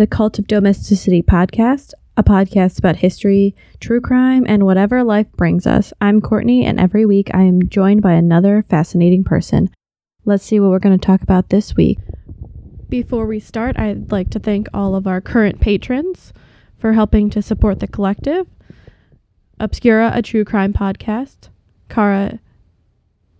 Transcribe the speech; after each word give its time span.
the 0.00 0.06
Cult 0.06 0.38
of 0.38 0.46
Domesticity 0.46 1.20
podcast, 1.22 1.92
a 2.16 2.22
podcast 2.22 2.78
about 2.78 2.96
history, 2.96 3.54
true 3.80 4.00
crime, 4.00 4.46
and 4.48 4.64
whatever 4.64 5.04
life 5.04 5.30
brings 5.32 5.66
us. 5.66 5.92
I'm 6.00 6.22
Courtney, 6.22 6.64
and 6.64 6.80
every 6.80 7.04
week 7.04 7.28
I 7.34 7.42
am 7.42 7.68
joined 7.68 8.00
by 8.00 8.14
another 8.14 8.64
fascinating 8.70 9.24
person. 9.24 9.68
Let's 10.24 10.42
see 10.42 10.58
what 10.58 10.70
we're 10.70 10.78
going 10.78 10.98
to 10.98 11.06
talk 11.06 11.20
about 11.20 11.50
this 11.50 11.76
week. 11.76 11.98
Before 12.88 13.26
we 13.26 13.40
start, 13.40 13.78
I'd 13.78 14.10
like 14.10 14.30
to 14.30 14.38
thank 14.38 14.68
all 14.72 14.94
of 14.94 15.06
our 15.06 15.20
current 15.20 15.60
patrons 15.60 16.32
for 16.78 16.94
helping 16.94 17.28
to 17.28 17.42
support 17.42 17.80
the 17.80 17.86
collective 17.86 18.46
Obscura, 19.58 20.12
a 20.14 20.22
true 20.22 20.46
crime 20.46 20.72
podcast, 20.72 21.50
Cara 21.90 22.40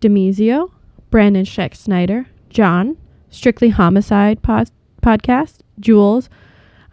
Demizio, 0.02 0.72
Brandon 1.08 1.46
Scheck 1.46 1.74
Snyder, 1.74 2.26
John, 2.50 2.98
Strictly 3.30 3.70
Homicide 3.70 4.42
pod- 4.42 4.70
podcast, 5.02 5.60
Jules, 5.80 6.28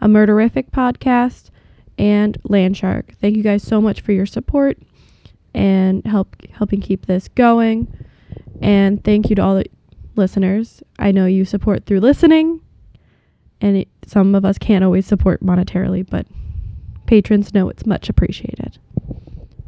a 0.00 0.08
Murderific 0.08 0.70
podcast, 0.70 1.50
and 1.98 2.40
Landshark. 2.44 3.16
Thank 3.16 3.36
you 3.36 3.42
guys 3.42 3.62
so 3.62 3.80
much 3.80 4.00
for 4.00 4.12
your 4.12 4.26
support 4.26 4.78
and 5.54 6.06
help 6.06 6.36
helping 6.52 6.80
keep 6.80 7.06
this 7.06 7.28
going. 7.28 7.92
And 8.62 9.02
thank 9.02 9.30
you 9.30 9.36
to 9.36 9.42
all 9.42 9.56
the 9.56 9.66
listeners. 10.16 10.82
I 10.98 11.12
know 11.12 11.26
you 11.26 11.44
support 11.44 11.86
through 11.86 12.00
listening, 12.00 12.60
and 13.60 13.78
it, 13.78 13.88
some 14.06 14.34
of 14.34 14.44
us 14.44 14.58
can't 14.58 14.84
always 14.84 15.06
support 15.06 15.42
monetarily, 15.42 16.08
but 16.08 16.26
patrons 17.06 17.54
know 17.54 17.68
it's 17.68 17.86
much 17.86 18.08
appreciated. 18.08 18.78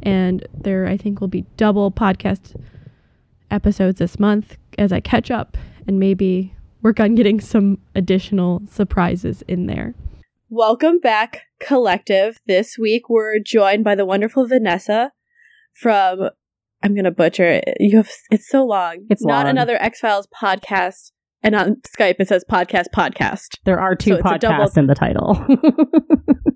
And 0.03 0.45
there, 0.53 0.87
I 0.87 0.97
think, 0.97 1.21
will 1.21 1.27
be 1.27 1.45
double 1.57 1.91
podcast 1.91 2.59
episodes 3.49 3.99
this 3.99 4.19
month 4.19 4.57
as 4.77 4.91
I 4.91 4.99
catch 4.99 5.29
up 5.29 5.57
and 5.87 5.99
maybe 5.99 6.55
work 6.81 6.99
on 6.99 7.15
getting 7.15 7.39
some 7.39 7.77
additional 7.93 8.61
surprises 8.69 9.43
in 9.47 9.67
there. 9.67 9.93
Welcome 10.53 10.99
back, 10.99 11.43
Collective. 11.61 12.41
This 12.45 12.77
week 12.77 13.09
we're 13.09 13.39
joined 13.39 13.85
by 13.85 13.95
the 13.95 14.05
wonderful 14.05 14.45
Vanessa 14.45 15.13
from 15.73 16.29
I'm 16.83 16.93
gonna 16.93 17.09
butcher 17.09 17.45
it. 17.45 17.77
You 17.79 17.95
have 17.95 18.11
it's 18.29 18.49
so 18.49 18.65
long. 18.65 19.05
It's 19.09 19.23
not 19.23 19.45
long. 19.45 19.51
another 19.51 19.81
X 19.81 20.01
Files 20.01 20.27
podcast. 20.27 21.11
And 21.41 21.55
on 21.55 21.77
Skype 21.97 22.15
it 22.19 22.27
says 22.27 22.43
podcast 22.51 22.87
podcast. 22.93 23.55
There 23.63 23.79
are 23.79 23.95
two 23.95 24.11
So 24.11 24.19
a 24.25 24.37
double- 24.39 24.65
podcasts 24.65 24.77
in 24.77 24.87
the 24.87 24.95
title. 24.95 25.39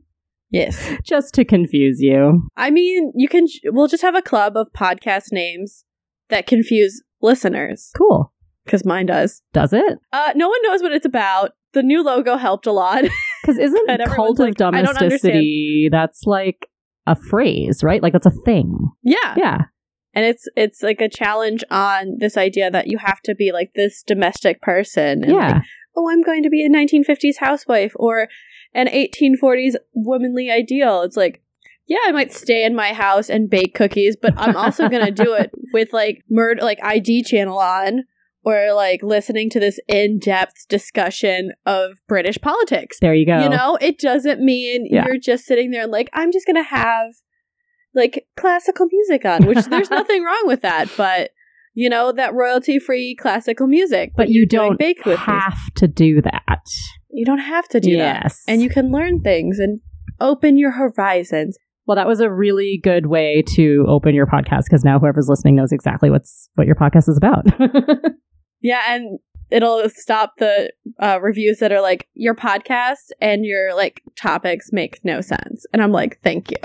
Yes. 0.52 0.93
Just 1.03 1.33
to 1.33 1.43
confuse 1.43 1.99
you. 1.99 2.47
I 2.55 2.71
mean, 2.71 3.11
you 3.15 3.27
can 3.27 3.45
we'll 3.65 3.87
just 3.87 4.03
have 4.03 4.15
a 4.15 4.21
club 4.21 4.55
of 4.55 4.67
podcast 4.77 5.33
names 5.33 5.83
that 6.30 6.47
confuse 6.47 7.02
listeners 7.21 7.91
Cool. 7.97 8.31
because 8.63 8.85
mine 8.85 9.07
does. 9.07 9.41
Does 9.52 9.73
it? 9.73 9.99
Uh, 10.13 10.31
no 10.35 10.47
one 10.47 10.59
knows 10.63 10.81
what 10.81 10.93
it's 10.93 11.05
about. 11.05 11.52
The 11.73 11.83
new 11.83 12.02
logo 12.03 12.37
helped 12.37 12.67
a 12.67 12.71
lot. 12.71 13.03
Because 13.45 13.57
isn't 13.59 13.89
And 13.89 14.03
cult 14.09 14.39
of 14.39 14.45
like, 14.47 14.55
domesticity 14.55 15.89
that's 15.91 16.23
like 16.25 16.67
a 17.07 17.15
phrase, 17.15 17.83
right? 17.83 18.02
Like 18.02 18.13
that's 18.13 18.25
a 18.25 18.31
thing. 18.45 18.77
yeah. 19.03 19.35
Yeah. 19.37 19.57
and 20.13 20.25
it's 20.25 20.47
it's 20.55 20.81
like 20.81 21.02
a 21.02 21.09
challenge 21.09 21.63
on 21.69 22.17
this 22.19 22.37
idea 22.37 22.71
that 22.71 22.87
you 22.87 22.97
have 22.97 23.21
to 23.21 23.35
be 23.35 23.52
like 23.52 23.71
this 23.75 24.02
domestic 24.03 24.61
person. 24.61 25.23
And 25.23 25.31
Yeah. 25.31 25.47
like, 25.53 25.61
oh, 25.95 26.09
I'm 26.09 26.23
going 26.23 26.43
to 26.43 26.49
be 26.49 26.65
a 26.65 26.69
1950s 26.69 27.37
housewife 27.39 27.93
or 27.95 28.27
an 28.73 28.87
1840s 28.87 29.75
womanly 29.93 30.49
ideal. 30.52 31.02
It's 31.03 31.15
like, 31.17 31.41
yeah, 31.87 31.99
I 32.05 32.11
might 32.11 32.33
stay 32.33 32.65
in 32.65 32.75
my 32.75 32.93
house 32.93 33.30
and 33.30 33.49
bake 33.49 33.75
cookies, 33.75 34.17
but 34.20 34.33
I'm 34.37 34.55
also 34.58 34.89
going 34.89 35.05
to 35.05 35.11
do 35.11 35.33
it 35.33 35.52
with 35.73 35.93
like 35.93 36.23
murder, 36.30 36.61
like 36.64 36.80
ID 36.83 37.23
channel 37.23 37.59
on, 37.59 38.05
or 38.45 38.73
like 38.73 39.02
listening 39.04 39.50
to 39.50 39.60
this 39.60 39.80
in-depth 39.88 40.67
discussion 40.70 41.52
of 41.66 41.94
British 42.08 42.38
politics. 42.39 42.98
There 43.02 43.14
you 43.16 43.26
go. 43.26 43.42
You 43.42 43.50
know, 43.50 43.78
it 43.82 43.98
doesn't 44.00 44.39
mean 44.39 44.88
Yeah. 44.89 45.06
you're 45.08 45.17
just 45.17 45.45
sitting 45.45 45.72
there 45.72 45.83
and 45.83 45.92
like, 45.92 46.10
I'm 46.14 46.32
just 46.32 46.45
going 46.45 46.56
to 46.64 46.70
have 46.70 47.08
like 47.94 48.28
classical 48.38 48.86
music 48.92 49.26
on, 49.26 49.45
which 49.45 49.66
there's 49.70 49.89
nothing 49.89 50.23
wrong 50.23 50.44
with 50.45 50.61
that, 50.61 50.89
but 50.95 51.32
you 51.73 51.89
know, 51.89 52.11
that 52.14 52.33
royalty 52.33 52.80
free 52.80 53.16
classical 53.20 53.67
music. 53.67 54.11
but 54.16 54.30
you 54.30 54.48
don't 54.48 54.80
with 54.80 54.98
me. 55.06 55.16
have 55.17 55.58
to 55.76 55.88
do 55.88 56.22
that. 56.22 56.62
You 57.10 57.26
don't 57.26 57.39
have 57.39 57.67
to 57.70 57.80
do 57.82 57.98
that. 57.98 58.33
And 58.48 58.62
you 58.62 58.70
can 58.70 58.92
learn 58.92 59.22
things 59.22 59.60
and 59.60 59.82
open 60.22 60.56
your 60.58 60.72
horizons. 60.72 61.58
Well, 61.88 61.95
that 61.95 62.08
was 62.08 62.20
a 62.22 62.32
really 62.32 62.80
good 62.82 63.08
way 63.08 63.44
to 63.56 63.86
open 63.89 64.16
your 64.16 64.26
podcast 64.26 64.64
because 64.66 64.83
now 64.86 65.00
whoever's 65.00 65.27
listening 65.30 65.56
knows 65.56 65.72
exactly 65.72 66.10
what's 66.10 66.50
what 66.56 66.66
your 66.66 66.76
podcast 66.76 67.10
is 67.10 67.17
about. 67.17 67.45
Yeah, 68.65 68.81
and 68.95 69.20
it'll 69.52 69.87
stop 69.89 70.33
the 70.39 70.71
uh, 70.99 71.20
reviews 71.21 71.59
that 71.59 71.71
are 71.71 71.81
like, 71.81 72.08
your 72.15 72.33
podcast 72.36 73.11
and 73.21 73.45
your 73.45 73.76
like 73.76 74.02
topics 74.17 74.71
make 74.71 74.99
no 75.05 75.21
sense. 75.21 75.65
And 75.71 75.81
I'm 75.83 75.92
like, 75.92 76.20
thank 76.23 76.49
you. 76.52 76.58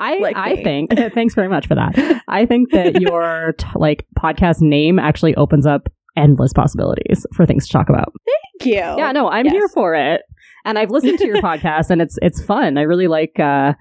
I 0.00 0.18
Like 0.18 0.36
I 0.36 0.54
me. 0.54 0.64
think 0.64 0.90
thanks 1.14 1.34
very 1.36 1.48
much 1.48 1.68
for 1.68 1.76
that. 1.76 2.22
I 2.26 2.44
think 2.44 2.72
that 2.72 3.00
your 3.00 3.54
t- 3.56 3.66
like 3.76 4.04
podcast 4.18 4.60
name 4.60 4.98
actually 4.98 5.34
opens 5.36 5.66
up 5.66 5.88
endless 6.16 6.52
possibilities 6.52 7.24
for 7.32 7.46
things 7.46 7.66
to 7.68 7.72
talk 7.72 7.88
about. 7.88 8.12
Thank 8.26 8.74
you. 8.74 8.80
Yeah, 8.80 9.12
no, 9.12 9.28
I'm 9.30 9.44
Yes. 9.46 9.52
here 9.54 9.68
for 9.68 9.94
it. 9.94 10.22
And 10.64 10.78
I've 10.78 10.90
listened 10.90 11.18
to 11.18 11.26
your 11.26 11.40
podcast 11.42 11.90
and 11.90 12.02
it's 12.02 12.18
it's 12.22 12.42
fun. 12.42 12.78
I 12.78 12.82
really 12.82 13.06
like 13.06 13.38
uh 13.38 13.74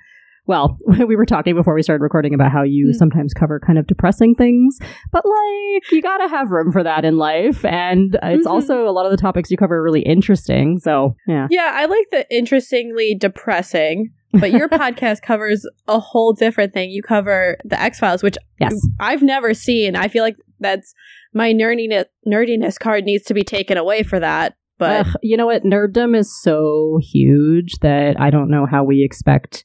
well, 0.46 0.78
we 1.08 1.16
were 1.16 1.26
talking 1.26 1.56
before 1.56 1.74
we 1.74 1.82
started 1.84 2.04
recording 2.04 2.34
about 2.34 2.52
how 2.52 2.64
you 2.64 2.88
Mm. 2.88 2.96
sometimes 2.96 3.34
cover 3.34 3.60
kind 3.60 3.80
of 3.80 3.88
depressing 3.88 4.36
things, 4.36 4.78
but 5.12 5.24
like 5.26 5.84
you 5.92 6.02
got 6.02 6.18
to 6.18 6.28
have 6.30 6.52
room 6.52 6.72
for 6.72 6.84
that 6.84 7.06
in 7.06 7.18
life 7.18 7.64
and 7.66 8.18
it's 8.24 8.46
Mhm. 8.48 8.52
also 8.52 8.88
a 8.88 8.92
lot 8.92 9.06
of 9.06 9.12
the 9.12 9.18
topics 9.18 9.50
you 9.52 9.58
cover 9.58 9.76
are 9.78 9.84
really 9.84 10.02
interesting. 10.02 10.80
So, 10.80 11.16
yeah. 11.28 11.48
Yeah, 11.50 11.72
I 11.74 11.86
like 11.86 12.08
the 12.12 12.26
interestingly 12.36 13.16
depressing, 13.16 14.10
but 14.34 14.52
your 14.52 14.68
podcast 14.84 15.22
covers 15.22 15.66
a 15.88 16.00
whole 16.00 16.34
different 16.34 16.74
thing. 16.74 16.90
You 16.92 17.02
cover 17.04 17.58
the 17.64 17.80
X 17.82 18.00
Files, 18.00 18.22
which 18.24 18.36
Yes. 18.60 18.76
I've 19.00 19.22
never 19.24 19.54
seen. 19.54 19.96
I 19.96 20.08
feel 20.08 20.24
like 20.24 20.36
that's 20.60 20.94
my 21.34 21.52
nerdiness 21.54 22.06
nerdiness 22.28 22.80
card 22.80 23.04
needs 23.06 23.24
to 23.26 23.34
be 23.34 23.44
taken 23.44 23.78
away 23.78 24.04
for 24.04 24.20
that. 24.20 24.56
But 24.80 25.06
Ugh, 25.08 25.16
you 25.22 25.38
know 25.38 25.46
what? 25.46 25.64
Nerddom 25.64 26.16
is 26.18 26.34
so 26.42 27.00
huge 27.02 27.74
that 27.82 28.20
I 28.20 28.30
don't 28.30 28.50
know 28.50 28.66
how 28.70 28.84
we 28.84 29.04
expect 29.04 29.64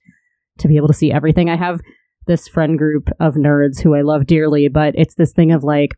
to 0.59 0.69
be 0.69 0.77
able 0.77 0.89
to 0.89 0.95
see 0.95 1.13
everything. 1.13 1.49
I 1.49 1.57
have 1.57 1.81
this 2.27 2.47
friend 2.49 2.77
group 2.77 3.09
of 3.21 3.35
nerds 3.35 3.81
who 3.81 3.95
I 3.95 4.03
love 4.03 4.27
dearly, 4.27 4.69
but 4.69 4.95
it's 4.97 5.15
this 5.15 5.33
thing 5.33 5.53
of 5.53 5.65
like, 5.65 5.91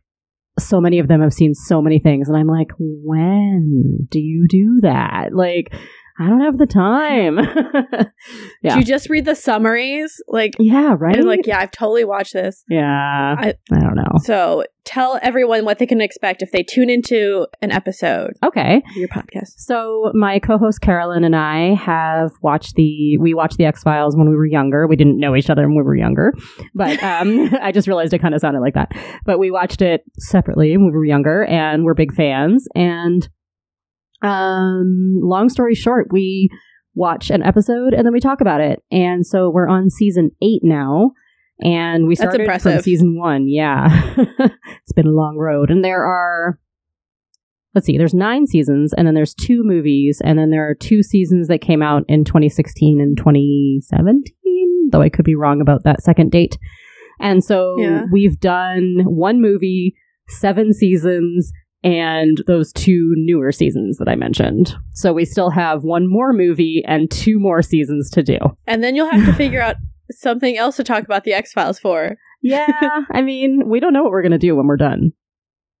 so 0.59 0.81
many 0.81 0.99
of 0.99 1.07
them 1.07 1.21
have 1.21 1.33
seen 1.33 1.53
so 1.53 1.81
many 1.81 1.97
things, 1.99 2.27
and 2.27 2.37
I'm 2.37 2.47
like, 2.47 2.71
when 2.77 4.07
do 4.09 4.19
you 4.19 4.47
do 4.49 4.79
that? 4.81 5.33
Like, 5.33 5.73
I 6.21 6.27
don't 6.29 6.41
have 6.41 6.57
the 6.57 6.67
time. 6.67 7.39
yeah. 8.61 8.73
do 8.73 8.79
you 8.79 8.85
just 8.85 9.09
read 9.09 9.25
the 9.25 9.35
summaries? 9.35 10.21
Like, 10.27 10.53
yeah, 10.59 10.95
right? 10.97 11.15
and 11.15 11.25
like, 11.27 11.47
yeah, 11.47 11.59
I've 11.59 11.71
totally 11.71 12.03
watched 12.05 12.33
this. 12.33 12.63
yeah. 12.69 13.35
I- 13.37 13.53
I 13.71 13.79
don't 13.79 13.95
know. 13.95 14.19
So 14.23 14.63
tell 14.83 15.19
everyone 15.21 15.63
what 15.65 15.79
they 15.79 15.85
can 15.85 16.01
expect 16.01 16.41
if 16.41 16.51
they 16.51 16.63
tune 16.63 16.89
into 16.89 17.47
an 17.61 17.71
episode 17.71 18.31
Okay. 18.43 18.77
of 18.77 18.95
your 18.95 19.07
podcast. 19.07 19.53
So 19.57 20.11
my 20.13 20.39
co-host 20.39 20.81
Carolyn 20.81 21.23
and 21.23 21.35
I 21.35 21.75
have 21.75 22.31
watched 22.41 22.75
the 22.75 23.17
we 23.19 23.33
watched 23.33 23.57
the 23.57 23.65
X 23.65 23.83
Files 23.83 24.15
when 24.17 24.29
we 24.29 24.35
were 24.35 24.45
younger. 24.47 24.87
We 24.87 24.95
didn't 24.95 25.19
know 25.19 25.35
each 25.35 25.49
other 25.49 25.63
when 25.67 25.75
we 25.75 25.83
were 25.83 25.95
younger, 25.95 26.33
but 26.75 27.01
um, 27.03 27.49
I 27.61 27.71
just 27.71 27.87
realized 27.87 28.13
it 28.13 28.19
kind 28.19 28.33
of 28.35 28.41
sounded 28.41 28.61
like 28.61 28.73
that. 28.75 28.91
But 29.25 29.39
we 29.39 29.51
watched 29.51 29.81
it 29.81 30.03
separately 30.19 30.75
when 30.77 30.85
we 30.87 30.91
were 30.91 31.05
younger, 31.05 31.43
and 31.45 31.83
we're 31.83 31.93
big 31.93 32.13
fans. 32.13 32.67
And 32.75 33.27
um, 34.21 35.19
long 35.21 35.49
story 35.49 35.75
short, 35.75 36.07
we 36.11 36.49
watch 36.93 37.29
an 37.29 37.41
episode 37.43 37.93
and 37.93 38.05
then 38.05 38.13
we 38.13 38.19
talk 38.19 38.41
about 38.41 38.61
it. 38.61 38.83
And 38.91 39.25
so 39.25 39.49
we're 39.49 39.69
on 39.69 39.89
season 39.89 40.31
eight 40.41 40.61
now. 40.63 41.11
And 41.63 42.07
we 42.07 42.15
started 42.15 42.47
from 42.61 42.81
season 42.81 43.19
one. 43.19 43.47
Yeah. 43.47 43.87
it's 44.17 44.93
been 44.95 45.05
a 45.07 45.11
long 45.11 45.37
road. 45.37 45.69
And 45.69 45.85
there 45.85 46.03
are 46.03 46.57
let's 47.73 47.85
see, 47.87 47.97
there's 47.97 48.13
nine 48.13 48.47
seasons, 48.47 48.93
and 48.97 49.07
then 49.07 49.13
there's 49.15 49.33
two 49.33 49.63
movies, 49.63 50.21
and 50.25 50.37
then 50.37 50.49
there 50.49 50.67
are 50.69 50.75
two 50.75 51.01
seasons 51.01 51.47
that 51.47 51.61
came 51.61 51.81
out 51.81 52.03
in 52.09 52.25
2016 52.25 52.99
and 52.99 53.15
2017, 53.17 54.89
though 54.91 55.01
I 55.01 55.07
could 55.09 55.23
be 55.25 55.35
wrong 55.35 55.61
about 55.61 55.83
that 55.83 56.01
second 56.03 56.31
date. 56.31 56.57
And 57.19 57.43
so 57.43 57.75
Yeah. 57.79 58.05
we've 58.11 58.39
done 58.39 59.03
one 59.05 59.41
movie, 59.41 59.95
seven 60.27 60.73
seasons, 60.73 61.51
and 61.83 62.43
those 62.47 62.71
two 62.73 63.13
newer 63.15 63.51
seasons 63.51 63.97
that 63.97 64.07
I 64.07 64.15
mentioned. 64.15 64.75
So 64.93 65.13
we 65.13 65.25
still 65.25 65.49
have 65.49 65.83
one 65.83 66.07
more 66.07 66.33
movie 66.33 66.83
and 66.87 67.09
two 67.09 67.39
more 67.39 67.61
seasons 67.61 68.09
to 68.11 68.23
do. 68.23 68.37
And 68.67 68.83
then 68.83 68.95
you'll 68.95 69.09
have 69.09 69.25
to 69.25 69.33
figure 69.33 69.61
out 69.61 69.75
something 70.11 70.57
else 70.57 70.75
to 70.77 70.83
talk 70.83 71.03
about 71.03 71.23
the 71.23 71.33
X 71.33 71.53
Files 71.53 71.79
for. 71.79 72.17
Yeah, 72.41 73.01
I 73.11 73.21
mean, 73.21 73.63
we 73.67 73.79
don't 73.79 73.93
know 73.93 74.03
what 74.03 74.11
we're 74.11 74.23
going 74.23 74.31
to 74.31 74.37
do 74.37 74.55
when 74.55 74.67
we're 74.67 74.77
done. 74.77 75.13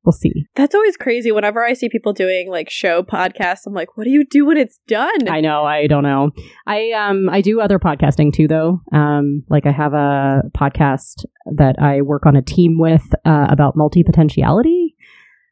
We'll 0.03 0.13
see. 0.13 0.47
That's 0.55 0.73
always 0.73 0.97
crazy. 0.97 1.31
Whenever 1.31 1.63
I 1.63 1.73
see 1.73 1.87
people 1.87 2.11
doing 2.11 2.49
like 2.49 2.71
show 2.71 3.03
podcasts, 3.03 3.67
I'm 3.67 3.73
like, 3.73 3.95
what 3.95 4.05
do 4.05 4.09
you 4.09 4.25
do 4.25 4.47
when 4.47 4.57
it's 4.57 4.79
done? 4.87 5.29
I 5.29 5.41
know. 5.41 5.63
I 5.63 5.85
don't 5.85 6.01
know. 6.01 6.31
I 6.65 6.91
um 6.91 7.29
I 7.29 7.41
do 7.41 7.61
other 7.61 7.77
podcasting 7.77 8.33
too, 8.33 8.47
though. 8.47 8.81
Um, 8.91 9.43
like 9.47 9.67
I 9.67 9.71
have 9.71 9.93
a 9.93 10.41
podcast 10.57 11.25
that 11.55 11.75
I 11.79 12.01
work 12.01 12.25
on 12.25 12.35
a 12.35 12.41
team 12.41 12.79
with 12.79 13.03
uh, 13.25 13.45
about 13.49 13.75
multi 13.75 14.03
potentiality, 14.03 14.80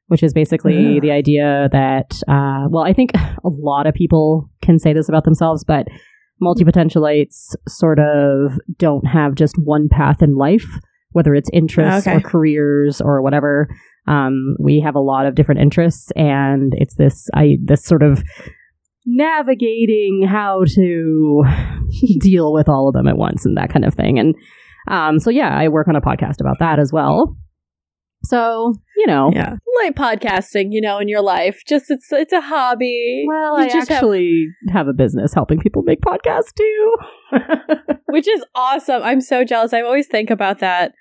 which 0.10 0.22
is 0.22 0.34
basically 0.34 0.98
Ugh. 0.98 1.02
the 1.02 1.12
idea 1.12 1.70
that, 1.72 2.22
uh, 2.28 2.68
well, 2.70 2.84
I 2.84 2.94
think 2.94 3.12
a 3.16 3.50
lot 3.50 3.88
of 3.88 3.94
people 3.96 4.50
can 4.62 4.78
say 4.78 4.94
this 4.94 5.10
about 5.10 5.24
themselves, 5.24 5.64
but 5.64 5.88
multi-potentialites 6.42 7.56
sort 7.68 8.00
of 8.00 8.60
don't 8.78 9.06
have 9.08 9.36
just 9.36 9.56
one 9.64 9.88
path 9.90 10.22
in 10.22 10.36
life, 10.36 10.68
whether 11.12 11.34
it's 11.34 11.50
interests 11.52 12.08
Okay. 12.08 12.18
or 12.18 12.22
careers 12.22 13.02
or 13.02 13.22
whatever. 13.22 13.68
Um, 14.08 14.56
we 14.60 14.80
have 14.80 14.96
a 14.96 15.00
lot 15.02 15.26
of 15.26 15.36
different 15.36 15.62
interests, 15.62 16.12
and 16.16 16.74
it's 16.78 16.96
this 16.96 17.28
I 17.36 17.58
this 17.64 17.84
sort 17.84 18.04
of 18.04 18.24
navigating 19.06 20.26
how 20.28 20.64
to 20.76 21.44
deal 22.20 22.54
with 22.54 22.70
all 22.70 22.88
of 22.88 22.94
them 22.94 23.08
at 23.08 23.18
once 23.18 23.46
and 23.46 23.58
that 23.58 23.72
kind 23.72 23.86
of 23.86 23.94
thing. 23.94 24.20
And 24.20 24.36
um, 24.88 25.20
so 25.20 25.30
yeah, 25.30 25.56
I 25.58 25.68
work 25.68 25.88
on 25.88 25.96
a 25.96 26.02
podcast 26.02 26.40
about 26.40 26.58
that 26.60 26.80
as 26.80 26.92
well. 26.94 27.36
So 28.24 28.74
you 28.98 29.08
know, 29.08 29.32
Yeah. 29.34 29.56
Light 29.82 29.96
podcasting, 29.96 30.68
you 30.72 30.82
know, 30.82 31.00
in 31.00 31.08
your 31.08 31.22
life. 31.22 31.62
Just 31.68 31.86
it's 31.90 32.12
it's 32.12 32.34
a 32.34 32.42
hobby. 32.42 33.26
well, 33.28 33.58
You 33.60 33.66
I 33.66 33.70
just 33.70 33.90
actually 33.90 34.48
have, 34.72 34.88
a 34.88 34.94
business 34.94 35.34
helping 35.34 35.60
people 35.60 35.84
make 35.84 36.02
podcasts 36.02 36.54
too. 36.56 36.96
which 38.10 38.28
is 38.28 38.44
awesome. 38.56 39.02
I'm 39.04 39.22
so 39.22 39.44
jealous. 39.44 39.74
I 39.74 39.82
always 39.82 40.08
think 40.08 40.30
about 40.30 40.60
that. 40.60 40.94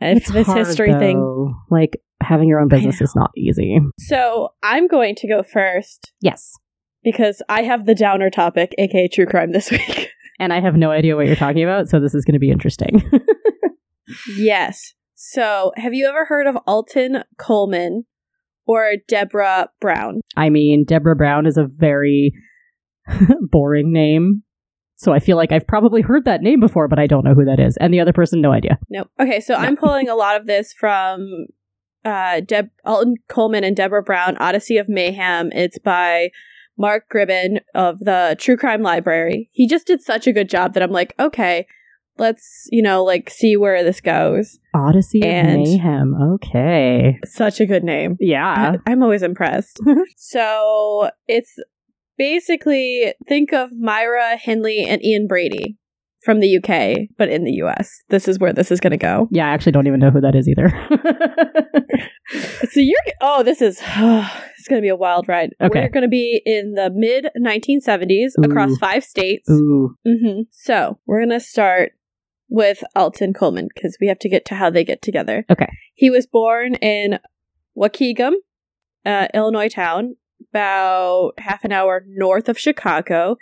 And 0.00 0.18
It's 0.18 0.30
this 0.30 0.46
hard, 0.46 0.58
history 0.66 0.92
thing. 0.92 1.54
like 1.70 2.00
having 2.22 2.48
your 2.48 2.60
own 2.60 2.68
business 2.68 3.00
is 3.00 3.14
not 3.14 3.30
easy. 3.36 3.78
So 3.98 4.50
I'm 4.62 4.86
going 4.86 5.14
to 5.16 5.28
go 5.28 5.42
first 5.42 6.12
Yes, 6.20 6.52
because 7.02 7.42
I 7.48 7.62
have 7.62 7.86
the 7.86 7.94
downer 7.94 8.30
topic, 8.30 8.74
aka 8.78 9.08
true 9.08 9.26
crime, 9.26 9.52
this 9.52 9.70
week. 9.70 10.10
and 10.38 10.52
I 10.52 10.60
have 10.60 10.74
no 10.76 10.90
idea 10.90 11.16
what 11.16 11.26
you're 11.26 11.36
talking 11.36 11.62
about, 11.62 11.88
so 11.88 12.00
this 12.00 12.14
is 12.14 12.24
going 12.24 12.34
to 12.34 12.38
be 12.40 12.50
interesting. 12.50 13.02
yes. 14.36 14.94
So 15.26 15.72
have 15.76 15.94
you 15.94 16.06
ever 16.06 16.26
heard 16.26 16.46
of 16.46 16.58
Alton 16.66 17.24
Coleman 17.38 18.04
or 18.66 18.92
Deborah 19.08 19.70
Brown? 19.80 20.20
I 20.36 20.50
mean, 20.50 20.84
Deborah 20.84 21.16
Brown 21.16 21.46
is 21.46 21.56
a 21.56 21.66
very 21.66 22.34
boring 23.50 23.90
name. 23.90 24.42
So 24.96 25.14
I 25.14 25.20
feel 25.20 25.38
like 25.38 25.50
I've 25.50 25.66
probably 25.66 26.02
heard 26.02 26.26
that 26.26 26.42
name 26.42 26.60
before, 26.60 26.88
but 26.88 26.98
I 26.98 27.06
don't 27.06 27.24
know 27.24 27.32
who 27.32 27.46
that 27.46 27.58
is. 27.58 27.78
And 27.78 27.92
the 27.92 28.00
other 28.00 28.12
person, 28.12 28.42
no 28.42 28.52
idea. 28.52 28.78
No. 28.90 29.06
Okay, 29.18 29.40
so 29.40 29.54
I'm 29.54 29.76
pulling 29.78 30.10
a 30.10 30.14
lot 30.14 30.38
of 30.38 30.46
this 30.46 30.74
from 30.74 31.46
uh 32.04 32.40
Deb 32.40 32.68
Alton 32.84 33.14
Coleman 33.28 33.64
and 33.64 33.74
Deborah 33.74 34.02
Brown, 34.02 34.36
Odyssey 34.36 34.76
of 34.76 34.90
Mayhem. 34.90 35.50
It's 35.52 35.78
by 35.78 36.32
Mark 36.76 37.04
Gribben 37.10 37.60
of 37.74 37.98
the 38.00 38.36
True 38.38 38.58
Crime 38.58 38.82
Library. 38.82 39.48
He 39.52 39.66
just 39.66 39.86
did 39.86 40.02
such 40.02 40.26
a 40.26 40.32
good 40.34 40.50
job 40.50 40.74
that 40.74 40.82
I'm 40.82 40.92
like, 40.92 41.14
okay, 41.18 41.66
let's, 42.18 42.66
you 42.70 42.82
know, 42.82 43.04
like 43.04 43.30
see 43.30 43.56
where 43.56 43.82
this 43.84 44.00
goes. 44.00 44.58
Odyssey 44.74 45.22
And- 45.22 45.48
of 45.48 45.66
Mayhem. 45.66 46.14
Okay. 46.34 47.18
Such 47.24 47.60
a 47.60 47.66
good 47.66 47.84
name. 47.84 48.16
Yeah. 48.20 48.76
I'm 48.86 49.02
always 49.02 49.22
impressed. 49.22 49.80
so 50.16 51.10
it's 51.26 51.54
basically 52.18 53.12
think 53.28 53.52
of 53.52 53.70
Myra 53.72 54.36
Hindley 54.36 54.84
and 54.84 55.04
Ian 55.04 55.26
Brady 55.26 55.76
from 56.24 56.40
the 56.40 56.56
UK, 56.56 57.08
but 57.18 57.28
in 57.28 57.44
the 57.44 57.52
US. 57.64 58.00
This 58.08 58.28
is 58.28 58.38
where 58.38 58.52
this 58.52 58.70
is 58.70 58.80
going 58.80 58.92
to 58.92 58.96
go. 58.96 59.28
Yeah, 59.30 59.46
I 59.46 59.50
actually 59.52 59.72
don't 59.72 59.86
even 59.86 60.00
know 60.00 60.10
who 60.10 60.22
that 60.22 60.34
is 60.34 60.48
either. 60.48 60.72
So 62.70 62.80
you're 62.80 62.96
oh, 63.20 63.42
this 63.42 63.60
is 63.60 63.78
it's 63.82 64.68
going 64.68 64.80
to 64.80 64.82
be 64.82 64.88
a 64.88 64.96
wild 64.96 65.28
ride. 65.28 65.50
Okay. 65.60 65.82
We're 65.82 65.88
going 65.90 66.02
to 66.02 66.08
be 66.08 66.40
in 66.44 66.72
the 66.72 66.90
mid 66.92 67.28
1970s 67.38 68.30
across 68.42 68.76
five 68.78 69.04
states. 69.04 69.48
Ooh. 69.50 69.94
hmm 70.06 70.40
So 70.50 70.98
we're 71.06 71.20
going 71.20 71.38
to 71.38 71.44
start 71.44 71.92
with 72.48 72.84
Alton 72.94 73.32
Coleman 73.32 73.68
because 73.74 73.96
we 74.00 74.06
have 74.08 74.18
to 74.20 74.28
get 74.28 74.44
to 74.46 74.54
how 74.54 74.70
they 74.70 74.84
get 74.84 75.02
together. 75.02 75.44
Okay. 75.50 75.68
He 75.94 76.10
was 76.10 76.26
born 76.26 76.74
in 76.76 77.18
Waukegan, 77.76 78.34
uh, 79.04 79.28
Illinois 79.34 79.68
town, 79.68 80.16
about 80.50 81.32
half 81.38 81.64
an 81.64 81.72
hour 81.72 82.04
north 82.06 82.48
of 82.48 82.58
Chicago. 82.58 83.36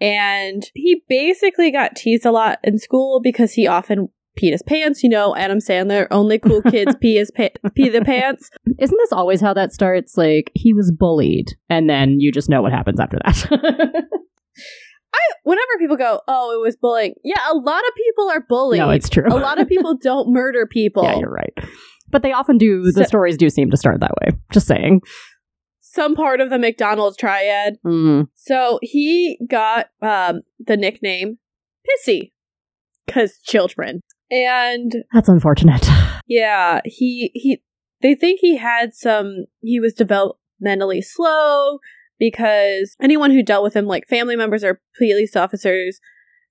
And 0.00 0.62
he 0.74 1.02
basically 1.08 1.70
got 1.70 1.94
teased 1.96 2.24
a 2.24 2.32
lot 2.32 2.58
in 2.64 2.78
school 2.78 3.20
because 3.22 3.52
he 3.52 3.66
often 3.66 4.08
peed 4.38 4.52
his 4.52 4.62
pants. 4.62 5.02
You 5.02 5.10
know, 5.10 5.36
Adam 5.36 5.58
Sandler, 5.58 6.06
only 6.10 6.38
cool 6.38 6.62
kids 6.70 6.94
pee 7.00 7.16
his 7.16 7.30
pa- 7.30 7.48
pee 7.74 7.90
the 7.90 8.02
pants. 8.02 8.50
Isn't 8.78 8.98
this 8.98 9.12
always 9.12 9.40
how 9.40 9.54
that 9.54 9.72
starts? 9.72 10.16
Like, 10.16 10.50
he 10.54 10.72
was 10.72 10.90
bullied, 10.90 11.48
and 11.68 11.88
then 11.88 12.20
you 12.20 12.32
just 12.32 12.48
know 12.48 12.62
what 12.62 12.72
happens 12.72 12.98
after 12.98 13.18
that. 13.24 14.04
Whenever 15.42 15.78
people 15.78 15.96
go, 15.96 16.20
"Oh, 16.28 16.52
it 16.52 16.64
was 16.64 16.76
bullying," 16.76 17.14
yeah, 17.24 17.40
a 17.50 17.54
lot 17.54 17.78
of 17.80 17.94
people 17.96 18.30
are 18.30 18.44
bullied. 18.48 18.78
no, 18.78 18.90
it's 18.90 19.08
true. 19.08 19.26
a 19.26 19.36
lot 19.36 19.60
of 19.60 19.68
people 19.68 19.96
don't 20.02 20.32
murder 20.32 20.66
people. 20.66 21.02
Yeah, 21.02 21.18
you're 21.18 21.30
right. 21.30 21.52
But 22.10 22.22
they 22.22 22.32
often 22.32 22.58
do, 22.58 22.90
the 22.90 23.04
stories 23.04 23.36
do 23.36 23.48
seem 23.48 23.70
to 23.70 23.76
start 23.76 24.00
that 24.00 24.12
way. 24.20 24.36
Just 24.52 24.66
saying. 24.66 25.00
Some 25.80 26.14
part 26.14 26.40
of 26.40 26.50
the 26.50 26.58
Macdonald's 26.58 27.16
triad. 27.16 27.78
Mm. 27.84 28.28
So 28.34 28.78
he 28.82 29.38
got 29.48 29.86
um, 30.02 30.42
the 30.58 30.76
nickname 30.76 31.38
Pissy 31.86 32.32
because 33.06 33.38
children, 33.44 34.00
and 34.30 34.92
That's 35.12 35.28
unfortunate. 35.28 35.88
yeah, 36.26 36.80
he 36.84 37.30
he. 37.34 37.62
They 38.02 38.14
think 38.14 38.40
he 38.40 38.56
had 38.56 38.94
some. 38.94 39.46
He 39.60 39.80
was 39.80 39.94
developmentally 39.94 41.02
slow 41.02 41.78
because 42.20 42.94
anyone 43.02 43.32
who 43.32 43.42
dealt 43.42 43.64
with 43.64 43.74
him, 43.74 43.86
like 43.86 44.06
family 44.06 44.36
members 44.36 44.62
or 44.62 44.80
police 44.96 45.34
officers, 45.34 45.98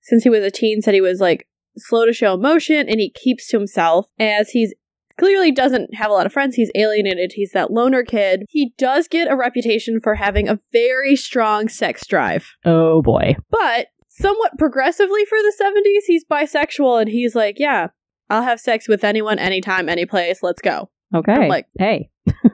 since 0.02 0.24
he 0.24 0.28
was 0.28 0.44
a 0.44 0.50
teen, 0.50 0.82
said 0.82 0.92
he 0.92 1.00
was 1.00 1.20
like 1.20 1.46
slow 1.78 2.04
to 2.04 2.12
show 2.12 2.34
emotion 2.34 2.88
and 2.88 3.00
he 3.00 3.10
keeps 3.10 3.48
to 3.48 3.58
himself 3.58 4.06
as 4.18 4.50
he's 4.50 4.74
clearly 5.18 5.52
doesn't 5.52 5.94
have 5.94 6.10
a 6.10 6.14
lot 6.14 6.26
of 6.26 6.32
friends. 6.32 6.56
He's 6.56 6.70
alienated. 6.74 7.32
He's 7.34 7.52
that 7.52 7.70
loner 7.70 8.02
kid. 8.02 8.44
He 8.48 8.72
does 8.78 9.06
get 9.06 9.30
a 9.30 9.36
reputation 9.36 10.00
for 10.02 10.14
having 10.14 10.48
a 10.48 10.58
very 10.72 11.14
strong 11.14 11.68
sex 11.68 12.06
drive. 12.06 12.46
Oh 12.64 13.02
boy. 13.02 13.36
But 13.50 13.88
somewhat 14.08 14.58
progressively 14.58 15.24
for 15.26 15.38
the 15.38 15.54
70s, 15.62 16.04
he's 16.06 16.24
bisexual 16.24 17.02
and 17.02 17.10
he's 17.10 17.34
like, 17.34 17.58
yeah, 17.58 17.88
I'll 18.30 18.42
have 18.42 18.60
sex 18.60 18.88
with 18.88 19.04
anyone, 19.04 19.38
anytime, 19.38 19.88
any 19.88 20.06
place. 20.06 20.42
Let's 20.42 20.62
go. 20.62 20.90
Okay. 21.14 21.32
I'm 21.32 21.48
like- 21.48 21.66
hey. 21.78 22.10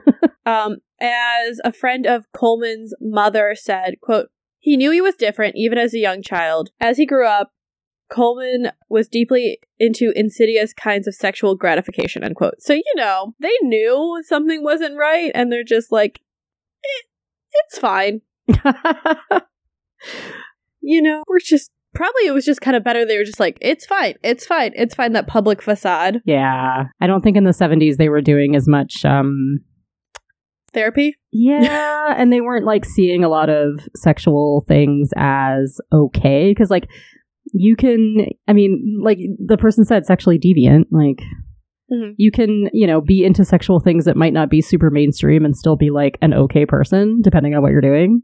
Um, 0.47 0.77
as 0.99 1.59
a 1.63 1.73
friend 1.73 2.05
of 2.05 2.25
Coleman's 2.33 2.93
mother 3.01 3.53
said, 3.55 3.95
quote, 4.01 4.29
he 4.59 4.77
knew 4.77 4.91
he 4.91 5.01
was 5.01 5.15
different 5.15 5.55
even 5.57 5.77
as 5.77 5.93
a 5.93 5.99
young 5.99 6.21
child. 6.23 6.69
As 6.79 6.97
he 6.97 7.05
grew 7.05 7.27
up, 7.27 7.51
Coleman 8.09 8.71
was 8.89 9.09
deeply 9.09 9.59
into 9.77 10.13
insidious 10.15 10.73
kinds 10.73 11.07
of 11.07 11.15
sexual 11.15 11.55
gratification, 11.55 12.23
unquote. 12.23 12.55
So, 12.59 12.73
you 12.73 12.93
know, 12.95 13.33
they 13.39 13.53
knew 13.61 14.23
something 14.25 14.63
wasn't 14.63 14.97
right 14.97 15.31
and 15.35 15.51
they're 15.51 15.63
just 15.63 15.91
like, 15.91 16.21
"Eh, 16.83 17.07
it's 17.53 17.77
fine. 17.77 18.21
You 20.87 21.01
know, 21.01 21.21
we're 21.27 21.39
just 21.39 21.69
probably 21.93 22.27
it 22.27 22.33
was 22.33 22.45
just 22.45 22.61
kind 22.61 22.77
of 22.77 22.83
better. 22.83 23.05
They 23.05 23.17
were 23.17 23.25
just 23.25 23.41
like, 23.41 23.57
it's 23.59 23.85
fine, 23.85 24.13
it's 24.23 24.45
fine, 24.45 24.71
it's 24.73 24.95
fine. 24.95 25.11
That 25.11 25.27
public 25.27 25.61
facade 25.61 26.21
yeah. 26.23 26.85
I 27.01 27.07
don't 27.07 27.21
think 27.21 27.35
in 27.35 27.43
the 27.43 27.51
70s 27.51 27.97
they 27.97 28.07
were 28.07 28.21
doing 28.21 28.55
as 28.55 28.69
much 28.69 29.03
um 29.03 29.59
therapy. 30.77 31.15
yeah, 31.31 32.13
and 32.17 32.31
they 32.31 32.41
weren't 32.41 32.65
like 32.65 32.85
seeing 32.85 33.23
a 33.23 33.29
lot 33.29 33.49
of 33.49 33.79
sexual 33.95 34.63
things 34.67 35.09
as 35.17 35.79
okay 35.91 36.53
cuz 36.55 36.69
like 36.69 36.87
you 37.53 37.75
can 37.75 38.27
I 38.47 38.53
mean 38.53 38.99
like 39.01 39.17
the 39.45 39.57
person 39.57 39.85
said 39.85 40.05
sexually 40.05 40.37
deviant 40.39 40.85
like 40.91 41.19
Mhm. 41.89 42.15
you 42.17 42.31
can, 42.31 42.69
you 42.73 42.85
know, 42.85 42.99
be 42.99 43.23
into 43.23 43.45
sexual 43.45 43.79
things 43.79 44.03
that 44.03 44.17
might 44.17 44.33
not 44.33 44.49
be 44.49 44.59
super 44.61 44.89
mainstream 44.91 45.45
and 45.45 45.55
still 45.55 45.77
be 45.77 45.89
like 45.89 46.17
an 46.21 46.33
okay 46.33 46.65
person 46.65 47.21
depending 47.23 47.55
on 47.55 47.61
what 47.61 47.71
you're 47.71 47.79
doing. 47.79 48.21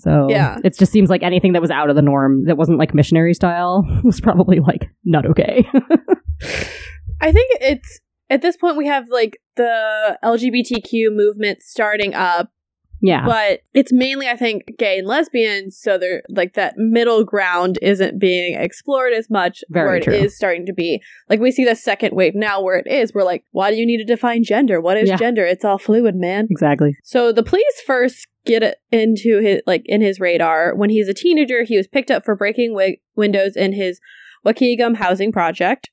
So 0.00 0.26
Yeah. 0.28 0.58
it 0.64 0.76
just 0.76 0.90
seems 0.90 1.08
like 1.08 1.22
anything 1.22 1.52
that 1.52 1.62
was 1.62 1.70
out 1.70 1.90
of 1.90 1.94
the 1.96 2.02
norm 2.02 2.42
that 2.46 2.56
wasn't 2.56 2.78
like 2.80 2.92
missionary 2.92 3.34
style 3.34 3.86
was 4.02 4.20
probably 4.20 4.58
like 4.58 4.88
not 5.04 5.24
okay. 5.26 5.64
I 7.20 7.30
think 7.30 7.50
it's 7.60 8.00
at 8.32 8.42
this 8.42 8.56
point 8.56 8.76
we 8.76 8.86
have 8.86 9.08
like 9.08 9.38
the 9.56 10.18
LGBTQ 10.24 11.14
movement 11.14 11.62
starting 11.62 12.14
up, 12.14 12.48
yeah. 13.02 13.26
but 13.26 13.60
it's 13.74 13.92
mainly 13.92 14.28
I 14.28 14.36
think 14.36 14.62
gay 14.78 14.98
and 14.98 15.06
lesbians. 15.06 15.78
So 15.78 15.98
they're 15.98 16.22
like 16.30 16.54
that 16.54 16.74
middle 16.76 17.24
ground 17.24 17.78
isn't 17.82 18.18
being 18.18 18.54
explored 18.54 19.12
as 19.12 19.28
much. 19.28 19.62
Very 19.68 19.86
where 19.86 20.00
true. 20.00 20.14
it 20.14 20.24
is 20.24 20.36
starting 20.36 20.64
to 20.66 20.72
be 20.72 21.02
like 21.28 21.40
we 21.40 21.52
see 21.52 21.64
the 21.64 21.76
second 21.76 22.14
wave 22.16 22.34
now 22.34 22.62
where 22.62 22.78
it 22.78 22.86
is. 22.86 23.12
We're 23.12 23.24
like, 23.24 23.44
why 23.50 23.70
do 23.70 23.76
you 23.76 23.86
need 23.86 23.98
to 23.98 24.04
define 24.04 24.44
gender? 24.44 24.80
What 24.80 24.96
is 24.96 25.08
Yeah. 25.08 25.16
gender? 25.16 25.44
It's 25.44 25.64
all 25.64 25.78
fluid, 25.78 26.14
man. 26.16 26.46
exactly. 26.50 26.96
So 27.04 27.32
the 27.32 27.42
police 27.42 27.82
first 27.86 28.26
get 28.44 28.62
it 28.62 28.78
into 28.90 29.40
his 29.40 29.60
like 29.66 29.82
in 29.84 30.00
his 30.00 30.18
radar 30.18 30.74
when 30.74 30.90
he's 30.90 31.08
a 31.08 31.14
teenager. 31.14 31.64
He 31.64 31.76
was 31.76 31.86
picked 31.86 32.10
up 32.10 32.24
for 32.24 32.34
breaking 32.34 32.70
wi- 32.70 32.96
windows 33.14 33.56
in 33.56 33.72
his 33.74 34.00
Waukegan 34.46 34.96
housing 34.96 35.30
project. 35.32 35.90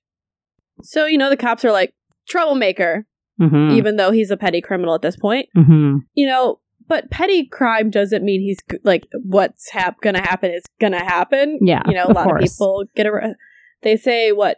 So 0.82 1.06
you 1.06 1.18
know 1.18 1.30
the 1.30 1.38
cops 1.38 1.66
are 1.66 1.72
like 1.72 1.94
troublemaker, 2.30 3.06
Mhm. 3.42 3.74
even 3.76 3.96
though 3.98 4.12
he's 4.12 4.32
a 4.32 4.38
petty 4.38 4.62
criminal 4.62 4.96
at 4.96 5.02
this 5.02 5.18
point. 5.18 5.48
Mhm. 5.58 6.00
You 6.14 6.28
know, 6.28 6.60
but 6.88 7.10
petty 7.12 7.46
crime 7.46 7.90
doesn't 7.90 8.24
mean 8.24 8.42
he's 8.42 8.58
like 8.84 9.04
what's 9.24 9.70
hap- 9.72 10.02
gonna 10.02 10.22
happen 10.22 10.52
is 10.52 10.64
gonna 10.80 11.04
happen. 11.04 11.60
Yeah. 11.62 11.82
You 11.88 11.94
know, 11.96 12.06
a 12.08 12.14
lot 12.14 12.26
course. 12.26 12.44
of 12.46 12.50
people 12.50 12.84
get 12.96 13.06
a. 13.06 13.36
They 13.82 13.96
say 13.96 14.32
what 14.32 14.58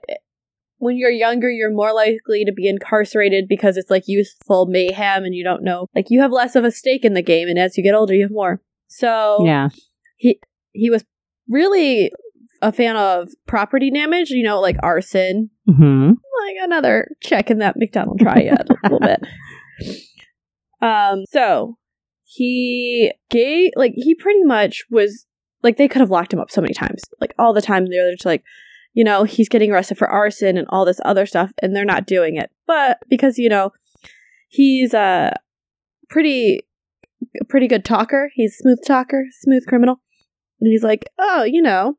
when 0.77 0.97
you're 0.97 1.11
younger, 1.11 1.47
you're 1.49 1.71
more 1.71 1.93
likely 1.93 2.43
to 2.43 2.51
be 2.51 2.67
incarcerated 2.67 3.45
because 3.47 3.77
it's 3.77 3.91
like 3.91 4.03
youthful 4.07 4.65
mayhem 4.65 5.23
and 5.25 5.35
you 5.35 5.43
don't 5.43 5.63
know. 5.63 5.85
Like 5.95 6.05
you 6.09 6.21
have 6.21 6.31
less 6.31 6.55
of 6.55 6.63
a 6.63 6.71
stake 6.71 7.05
in 7.05 7.13
the 7.13 7.21
game, 7.21 7.47
and 7.47 7.59
as 7.59 7.77
you 7.77 7.83
get 7.83 7.93
older, 7.93 8.15
you 8.15 8.23
have 8.23 8.31
more. 8.31 8.61
So 8.87 9.43
Yeah. 9.45 9.69
he 10.17 10.39
he 10.71 10.89
was 10.89 11.03
really 11.47 12.11
a 12.61 12.71
fan 12.71 12.95
of 12.95 13.29
property 13.47 13.91
damage, 13.91 14.29
you 14.29 14.43
know, 14.43 14.59
like 14.59 14.77
arson, 14.83 15.49
hmm 15.65 16.11
like 16.45 16.55
another 16.61 17.07
check 17.21 17.51
in 17.51 17.59
that 17.59 17.77
Macdonald 17.77 18.19
triad 18.19 18.67
a 18.69 18.75
little 18.83 18.99
bit. 18.99 19.21
Um, 20.81 21.25
so 21.29 21.77
he 22.23 23.13
gave 23.29 23.71
like 23.75 23.93
he 23.95 24.15
pretty 24.15 24.43
much 24.43 24.83
was 24.89 25.27
like 25.61 25.77
they 25.77 25.87
could 25.87 25.99
have 25.99 26.09
locked 26.09 26.33
him 26.33 26.39
up 26.39 26.49
so 26.49 26.61
many 26.61 26.73
times, 26.73 27.03
like 27.19 27.33
all 27.37 27.53
the 27.53 27.61
time. 27.61 27.85
They're 27.85 28.11
just 28.13 28.25
like, 28.25 28.43
you 28.93 29.03
know, 29.03 29.23
he's 29.23 29.49
getting 29.49 29.71
arrested 29.71 29.97
for 29.97 30.09
arson 30.09 30.57
and 30.57 30.67
all 30.69 30.85
this 30.85 30.99
other 31.05 31.25
stuff, 31.25 31.51
and 31.61 31.75
they're 31.75 31.85
not 31.85 32.07
doing 32.07 32.35
it. 32.37 32.49
But 32.65 32.97
because 33.09 33.37
you 33.37 33.49
know 33.49 33.71
he's 34.47 34.93
a 34.93 35.33
pretty 36.09 36.61
pretty 37.49 37.67
good 37.67 37.85
talker, 37.85 38.31
he's 38.33 38.55
a 38.55 38.63
smooth 38.63 38.79
talker, 38.85 39.25
smooth 39.41 39.65
criminal, 39.67 40.01
and 40.59 40.71
he's 40.71 40.83
like, 40.83 41.05
oh, 41.19 41.43
you 41.43 41.61
know. 41.61 41.97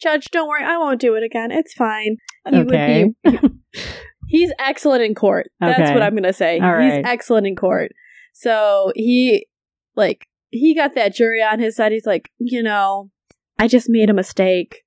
Judge, 0.00 0.26
don't 0.30 0.48
worry, 0.48 0.64
I 0.64 0.76
won't 0.78 1.00
do 1.00 1.14
it 1.14 1.22
again. 1.22 1.50
It's 1.50 1.72
fine. 1.74 2.16
He 2.50 2.58
would 2.58 2.68
Okay. 2.68 3.12
be 3.24 3.38
He's 4.28 4.52
excellent 4.58 5.02
in 5.02 5.14
court. 5.14 5.46
That's 5.60 5.78
Okay. 5.80 5.94
what 5.94 6.02
I'm 6.02 6.12
going 6.12 6.24
to 6.24 6.32
say. 6.32 6.58
All 6.58 6.78
He's 6.80 6.92
right. 6.92 7.04
excellent 7.06 7.46
in 7.46 7.54
court. 7.56 7.92
So 8.32 8.92
he, 8.96 9.46
like, 9.94 10.26
he 10.50 10.74
got 10.74 10.94
that 10.96 11.14
jury 11.14 11.42
on 11.42 11.60
his 11.60 11.76
side. 11.76 11.92
He's 11.92 12.06
like, 12.06 12.30
you 12.38 12.62
know, 12.62 13.10
I 13.58 13.68
just 13.68 13.88
made 13.88 14.10
a 14.10 14.14
mistake. 14.14 14.82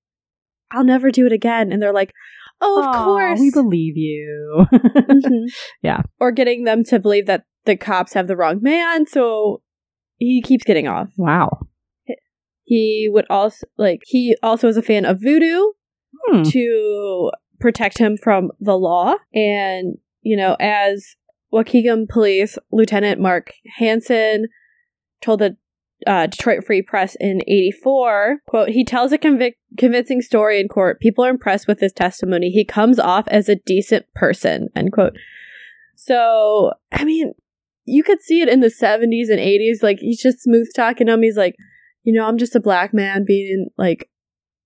I'll 0.71 0.83
never 0.83 1.09
do 1.09 1.25
it 1.25 1.31
again. 1.31 1.71
And 1.71 1.81
they're 1.81 1.93
like, 1.93 2.13
oh, 2.61 2.79
of 2.81 2.87
Aw, 2.87 3.03
course. 3.05 3.39
We 3.39 3.49
believe 3.51 3.95
you. 3.97 4.65
Mhm. 4.73 5.45
Yeah. 5.81 6.01
Or 6.19 6.31
getting 6.31 6.65
them 6.65 6.83
to 6.85 6.99
believe 6.99 7.25
that 7.27 7.45
the 7.65 7.75
cops 7.77 8.13
have 8.13 8.27
the 8.27 8.35
wrong 8.35 8.59
man. 8.61 9.07
So 9.07 9.61
he 10.17 10.41
keeps 10.41 10.65
getting 10.65 10.87
off. 10.87 11.09
wow. 11.17 11.61
He 12.69 13.09
would 13.11 13.25
also, 13.29 13.65
like, 13.77 14.01
he 14.05 14.35
also 14.43 14.67
is 14.67 14.77
a 14.77 14.83
fan 14.83 15.05
of 15.05 15.19
voodoo. 15.19 15.71
Hmm. 16.27 16.43
to 16.43 17.31
protect 17.59 17.97
him 17.97 18.17
from 18.17 18.51
the 18.59 18.77
law. 18.77 19.15
And, 19.33 19.97
you 20.21 20.35
know, 20.35 20.55
as 20.59 21.15
Waukegan 21.53 22.07
Police 22.07 22.57
Lieutenant 22.71 23.21
Mark 23.21 23.53
Hansen 23.77 24.47
told 25.21 25.39
the 25.39 25.57
uh, 26.07 26.27
Detroit 26.27 26.65
Free 26.65 26.81
Press 26.81 27.15
in 27.19 27.41
84, 27.47 28.39
quote, 28.47 28.69
he 28.69 28.85
tells 28.85 29.11
a 29.11 29.17
convic- 29.17 29.57
convincing 29.77 30.21
story 30.21 30.59
in 30.59 30.67
court. 30.67 30.99
People 30.99 31.25
are 31.25 31.29
impressed 31.29 31.67
with 31.67 31.79
his 31.79 31.93
testimony. 31.93 32.49
He 32.49 32.65
comes 32.65 32.99
off 32.99 33.27
as 33.27 33.49
a 33.49 33.55
decent 33.65 34.05
person, 34.15 34.69
end 34.75 34.91
quote. 34.93 35.17
So, 35.95 36.73
I 36.91 37.03
mean, 37.03 37.33
you 37.85 38.03
could 38.03 38.21
see 38.21 38.41
it 38.41 38.49
in 38.49 38.61
the 38.61 38.67
70s 38.67 39.29
and 39.29 39.39
80s. 39.39 39.83
Like, 39.83 39.99
he's 39.99 40.21
just 40.21 40.41
smooth 40.41 40.69
talking 40.75 41.07
him. 41.07 41.21
He's 41.21 41.37
like, 41.37 41.55
you 42.03 42.13
know, 42.13 42.25
I'm 42.27 42.37
just 42.37 42.55
a 42.55 42.59
black 42.59 42.93
man 42.93 43.23
being, 43.25 43.67
like, 43.77 44.09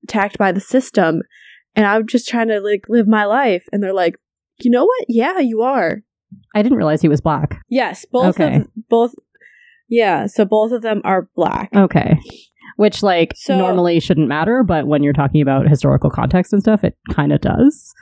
attacked 0.03 0.37
by 0.37 0.51
the 0.51 0.59
system 0.59 1.21
and 1.75 1.85
I'm 1.85 2.05
just 2.07 2.27
trying 2.27 2.49
to 2.49 2.59
like 2.59 2.81
live 2.89 3.07
my 3.07 3.25
life. 3.25 3.63
And 3.71 3.81
they're 3.81 3.93
like, 3.93 4.15
you 4.61 4.69
know 4.69 4.83
what? 4.85 5.05
Yeah, 5.07 5.39
you 5.39 5.61
are. 5.61 6.01
I 6.53 6.61
didn't 6.61 6.77
realize 6.77 7.01
he 7.01 7.07
was 7.07 7.21
black. 7.21 7.61
Yes, 7.69 8.05
both 8.11 8.39
Okay. 8.39 8.57
of 8.57 8.67
both. 8.89 9.13
Yeah, 9.89 10.27
so 10.27 10.45
both 10.45 10.71
of 10.71 10.81
them 10.81 11.01
are 11.03 11.29
black. 11.35 11.69
Okay. 11.75 12.17
Which, 12.77 13.01
like, 13.03 13.33
So- 13.35 13.57
normally 13.57 13.99
shouldn't 13.99 14.27
matter, 14.27 14.63
but 14.63 14.87
when 14.87 15.03
you're 15.03 15.13
talking 15.13 15.41
about 15.41 15.67
historical 15.69 16.09
context 16.09 16.51
and 16.53 16.61
stuff, 16.61 16.83
it 16.83 16.95
kind 17.11 17.31
of 17.31 17.39
does. 17.41 17.93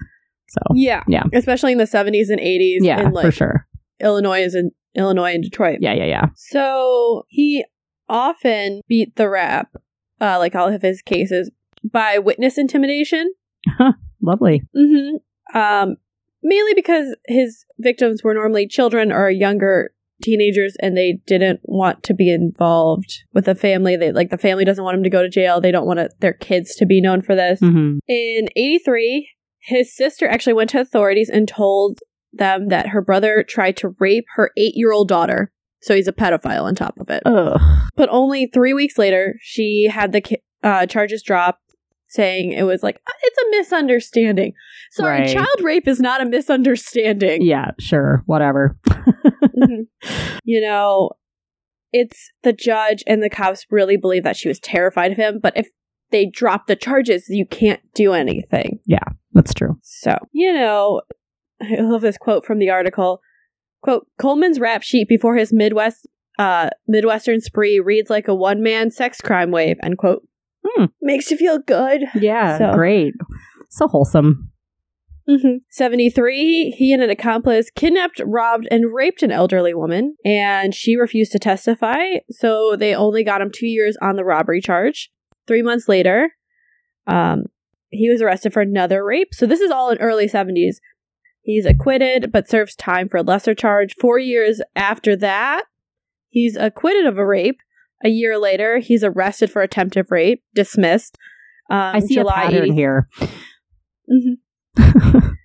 So, 0.50 0.60
Yeah, 0.76 1.04
Yeah. 1.08 1.24
especially 1.34 1.72
in 1.72 1.78
the 1.78 1.88
seventies 1.88 2.30
and 2.30 2.40
eighties. 2.40 2.82
yeah, 2.84 3.02
in 3.06 3.12
like 3.12 3.26
for 3.26 3.32
sure. 3.32 3.68
Illinois 4.02 4.42
is 4.42 4.56
in 4.56 4.72
Illinois 4.96 5.34
and 5.34 5.44
Detroit. 5.44 5.78
Yeah, 5.82 5.94
yeah, 5.94 6.06
yeah. 6.06 6.26
So 6.36 7.24
he 7.30 7.64
often 8.12 8.82
beat 8.88 9.16
the 9.16 9.30
rap, 9.30 9.76
uh, 10.20 10.38
like 10.38 10.54
all 10.54 10.68
of 10.72 10.82
his 10.82 11.02
cases, 11.02 11.50
by 11.84 12.20
witness 12.20 12.58
intimidation. 12.58 13.34
Huh, 13.68 13.94
Lovely. 14.22 14.62
hmm 14.76 15.16
Um, 15.58 15.96
mainly 16.44 16.74
because 16.76 17.16
his 17.28 17.66
victims 17.80 18.24
were 18.24 18.34
normally 18.34 18.68
children 18.68 19.12
or 19.12 19.30
younger 19.30 19.92
teenagers, 20.22 20.76
and 20.80 20.96
they 20.96 21.20
didn't 21.26 21.60
want 21.64 22.04
to 22.04 22.14
be 22.14 22.30
involved 22.32 23.24
with 23.34 23.46
the 23.46 23.56
family. 23.56 23.96
They 23.96 24.12
like 24.12 24.30
the 24.30 24.38
family 24.38 24.66
doesn't 24.66 24.84
want 24.84 24.96
them 24.96 25.04
to 25.04 25.10
go 25.10 25.24
to 25.24 25.30
jail. 25.30 25.60
They 25.60 25.72
don't 25.72 25.88
want 25.88 26.00
their 26.20 26.34
kids 26.34 26.76
to 26.76 26.86
be 26.86 27.02
known 27.02 27.22
for 27.24 27.34
this. 27.36 27.60
hmm 27.60 27.98
In 28.08 28.48
'83, 28.56 29.28
his 29.60 29.96
sister 29.96 30.28
actually 30.28 30.54
went 30.54 30.70
to 30.72 30.82
authorities 30.82 31.30
and 31.30 31.48
told 31.48 32.00
them 32.34 32.68
that 32.70 32.90
her 32.90 33.02
brother 33.02 33.44
tried 33.48 33.78
to 33.78 33.96
rape 34.00 34.26
her 34.36 34.52
eight-year-old 34.58 35.08
daughter. 35.08 35.52
So 35.82 35.96
he's 35.96 36.08
a 36.08 36.14
pedophile 36.14 36.64
on 36.64 36.76
top 36.76 37.00
of 37.00 37.10
it. 37.10 37.24
Ugh. 37.26 37.60
But 37.96 38.10
only 38.12 38.48
three 38.54 38.74
weeks 38.74 38.98
later, 38.98 39.36
she 39.42 39.90
had 39.92 40.12
the 40.12 40.22
ki- 40.22 40.42
uh, 40.64 40.86
charges 40.86 41.24
dropped, 41.24 41.60
saying 42.08 42.52
it 42.52 42.64
was 42.64 42.84
like, 42.84 42.98
"Uh, 43.08 43.14
it's 43.24 43.38
a 43.38 43.58
misunderstanding. 43.58 44.54
Sorry, 44.92 45.22
Right. 45.22 45.30
child 45.34 45.62
rape 45.64 45.88
is 45.88 46.00
not 46.00 46.22
a 46.22 46.26
misunderstanding. 46.26 47.42
Yeah, 47.42 47.72
sure. 47.80 48.24
Whatever. 48.26 48.78
Mhm. 49.58 49.88
You 50.46 50.62
know, 50.62 51.12
it's 51.92 52.32
the 52.44 52.54
judge 52.54 53.04
and 53.08 53.22
the 53.22 53.30
cops 53.30 53.66
really 53.70 53.98
believe 53.98 54.24
that 54.24 54.38
she 54.38 54.48
was 54.48 54.60
terrified 54.60 55.12
of 55.12 55.18
him, 55.18 55.40
but 55.42 55.56
if 55.58 55.68
they 56.12 56.26
drop 56.26 56.68
the 56.68 56.76
charges, 56.76 57.26
you 57.28 57.46
can't 57.46 57.82
do 57.94 58.14
anything. 58.14 58.80
Yeah, 58.86 59.04
that's 59.34 59.54
true. 59.54 59.78
So, 59.82 60.18
you 60.32 60.54
know, 60.54 61.02
I 61.62 61.76
love 61.82 62.02
this 62.02 62.18
quote 62.18 62.46
from 62.46 62.60
the 62.60 62.70
article. 62.70 63.22
Quote, 63.82 64.08
Coleman's 64.20 64.60
rap 64.60 64.84
sheet 64.84 65.08
before 65.08 65.36
his 65.36 65.52
Midwest 65.52 66.08
uh 66.40 66.70
Midwestern 66.88 67.42
spree 67.42 67.80
reads 67.80 68.10
like 68.10 68.28
a 68.28 68.36
one 68.36 68.62
man 68.64 68.92
sex 68.92 69.20
crime 69.22 69.52
wave, 69.52 69.78
end 69.84 69.98
quote. 69.98 70.26
Hmm. 70.66 70.86
Makes 71.02 71.32
you 71.32 71.38
feel 71.38 71.60
good. 71.60 72.04
Yeah, 72.16 72.58
So- 72.58 72.74
great. 72.74 73.14
So 73.70 73.88
wholesome. 73.88 74.52
hmm 75.28 75.58
73, 75.70 76.72
he 76.78 76.94
and 76.94 77.02
an 77.02 77.10
accomplice 77.10 77.70
kidnapped, 77.72 78.22
robbed, 78.26 78.68
and 78.70 78.94
raped 78.94 79.24
an 79.24 79.32
elderly 79.32 79.74
woman, 79.74 80.16
and 80.26 80.74
she 80.76 80.96
refused 80.98 81.32
to 81.34 81.40
testify, 81.40 82.00
so 82.30 82.76
they 82.76 82.94
only 82.94 83.24
got 83.24 83.42
him 83.42 83.50
two 83.54 83.68
years 83.68 83.98
on 84.02 84.16
the 84.18 84.26
robbery 84.26 84.62
charge. 84.62 85.10
Three 85.48 85.62
months 85.62 85.88
later, 85.88 86.32
um, 87.08 87.46
he 87.90 88.10
was 88.10 88.22
arrested 88.22 88.54
for 88.54 88.62
another 88.62 89.04
rape. 89.04 89.34
So 89.34 89.46
this 89.46 89.60
is 89.62 89.72
all 89.72 89.90
in 89.90 89.98
early 90.00 90.28
70s. 90.28 90.78
He's 91.42 91.66
acquitted, 91.66 92.32
but 92.32 92.50
serves 92.50 92.76
time 92.76 93.10
for 93.10 93.18
a 93.18 93.24
lesser 93.24 93.56
charge. 93.56 93.96
Four 94.00 94.20
years 94.20 94.62
after 94.76 95.16
that, 95.18 95.66
he's 96.30 96.56
acquitted 96.56 97.06
of 97.06 97.18
a 97.18 97.26
rape. 97.26 97.60
A 98.04 98.10
year 98.10 98.38
later, 98.38 98.80
he's 98.80 99.04
arrested 99.04 99.52
for 99.52 99.62
attempted 99.62 100.08
rape, 100.10 100.44
dismissed. 100.54 101.18
Um, 101.70 101.96
I 101.96 102.00
see 102.00 102.18
a 102.18 102.26
pattern 102.26 102.64
80 102.64 102.74
here. 102.74 103.10
Mhm. 104.10 104.38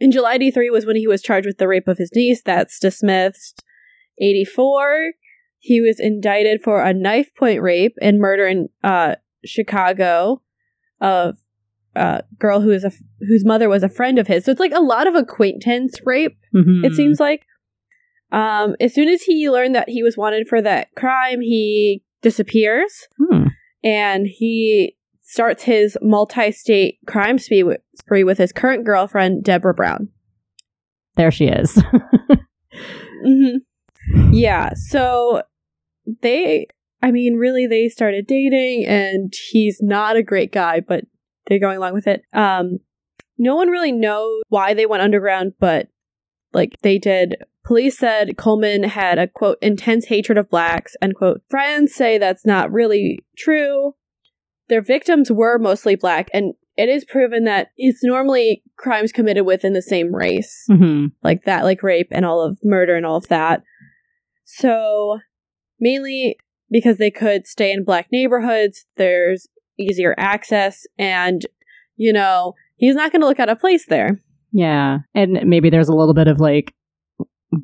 In 0.00 0.10
July 0.10 0.34
83 0.34 0.70
was 0.70 0.84
when 0.84 0.96
he 0.96 1.06
was 1.06 1.22
charged 1.22 1.46
with 1.46 1.58
the 1.58 1.68
rape 1.68 1.88
of 1.88 1.98
his 1.98 2.10
niece. 2.14 2.42
That's 2.42 2.78
dismissed. 2.78 3.64
84, 4.20 5.12
he 5.58 5.80
was 5.80 5.98
indicted 5.98 6.62
for 6.62 6.82
a 6.82 6.92
knife 6.92 7.34
point 7.34 7.60
rape 7.62 7.94
and 8.00 8.18
murder 8.18 8.46
in 8.46 8.68
uh, 8.84 9.16
Chicago 9.44 10.42
of 11.00 11.38
a 11.96 12.24
girl 12.38 12.60
who 12.60 12.70
is 12.70 12.84
a 12.84 12.92
whose 13.20 13.44
mother 13.44 13.68
was 13.68 13.82
a 13.82 13.88
friend 13.88 14.18
of 14.18 14.26
his. 14.26 14.44
So 14.44 14.50
it's 14.52 14.60
like 14.60 14.72
a 14.72 14.80
lot 14.80 15.06
of 15.06 15.14
acquaintance 15.14 15.98
rape. 16.04 16.36
Mhm. 16.54 16.84
It 16.84 16.94
seems 16.94 17.18
like. 17.20 17.46
Um, 18.32 18.74
as 18.80 18.92
soon 18.92 19.08
as 19.08 19.22
he 19.22 19.48
learned 19.50 19.76
that 19.76 19.88
he 19.88 20.02
was 20.02 20.16
wanted 20.16 20.48
for 20.48 20.60
that 20.60 20.88
crime, 20.96 21.40
he 21.40 22.02
disappears 22.22 23.06
Hmm. 23.18 23.44
and 23.84 24.26
he 24.26 24.96
starts 25.22 25.62
his 25.62 25.96
multi-state 26.02 26.98
crime 27.06 27.38
spree 27.38 27.62
with, 27.62 27.80
spree 27.96 28.24
with 28.24 28.38
his 28.38 28.52
current 28.52 28.84
girlfriend 28.84 29.44
Deborah 29.44 29.74
Brown. 29.74 30.08
There 31.16 31.30
she 31.30 31.46
is. 31.46 31.80
hmm 33.24 33.56
Yeah, 34.32 34.70
so 34.74 35.42
they, 36.22 36.66
I 37.02 37.10
mean, 37.12 37.34
really, 37.36 37.66
they 37.66 37.88
started 37.88 38.26
dating, 38.26 38.86
and 38.86 39.32
he's 39.50 39.78
not 39.80 40.16
a 40.16 40.22
great 40.22 40.52
guy, 40.52 40.80
but 40.80 41.04
they're 41.46 41.58
going 41.58 41.78
along 41.78 41.94
with 41.94 42.06
it. 42.06 42.22
Um, 42.32 42.78
no 43.38 43.54
one 43.54 43.68
really 43.68 43.92
knows 43.92 44.42
why 44.48 44.74
they 44.74 44.86
went 44.86 45.02
underground, 45.02 45.54
but 45.58 45.88
like 46.52 46.76
they 46.82 46.98
did. 46.98 47.36
Police 47.64 47.98
said 47.98 48.36
Coleman 48.36 48.84
had 48.84 49.18
a 49.18 49.26
quote 49.26 49.58
intense 49.60 50.06
hatred 50.06 50.38
of 50.38 50.48
blacks, 50.48 50.96
end 51.02 51.16
quote. 51.16 51.42
Friends 51.50 51.94
say 51.94 52.16
that's 52.16 52.46
not 52.46 52.72
really 52.72 53.18
true. 53.36 53.94
Their 54.68 54.82
victims 54.82 55.30
were 55.30 55.58
mostly 55.58 55.96
black, 55.96 56.28
and 56.32 56.54
it 56.76 56.88
is 56.88 57.04
proven 57.04 57.44
that 57.44 57.68
it's 57.76 58.04
normally 58.04 58.62
crimes 58.76 59.12
committed 59.12 59.46
within 59.46 59.72
the 59.72 59.82
same 59.82 60.14
race 60.14 60.64
hmm 60.68 61.06
like 61.22 61.44
that, 61.44 61.64
like 61.64 61.82
rape 61.82 62.08
and 62.10 62.24
all 62.24 62.40
of 62.40 62.58
murder 62.62 62.96
and 62.96 63.06
all 63.06 63.16
of 63.16 63.28
that. 63.28 63.62
So, 64.44 65.18
mainly 65.80 66.38
because 66.70 66.98
they 66.98 67.10
could 67.10 67.46
stay 67.46 67.72
in 67.72 67.84
black 67.84 68.08
neighborhoods, 68.12 68.86
there's 68.96 69.48
easier 69.78 70.14
access, 70.18 70.86
and, 70.98 71.42
you 71.96 72.12
know, 72.12 72.54
he's 72.76 72.94
not 72.94 73.12
going 73.12 73.20
to 73.22 73.26
look 73.26 73.40
out 73.40 73.48
of 73.48 73.60
place 73.60 73.86
there. 73.86 74.20
Yeah. 74.52 74.98
And 75.14 75.40
maybe 75.44 75.70
there's 75.70 75.88
a 75.88 75.94
little 75.94 76.14
bit 76.14 76.28
of 76.28 76.40
like 76.40 76.74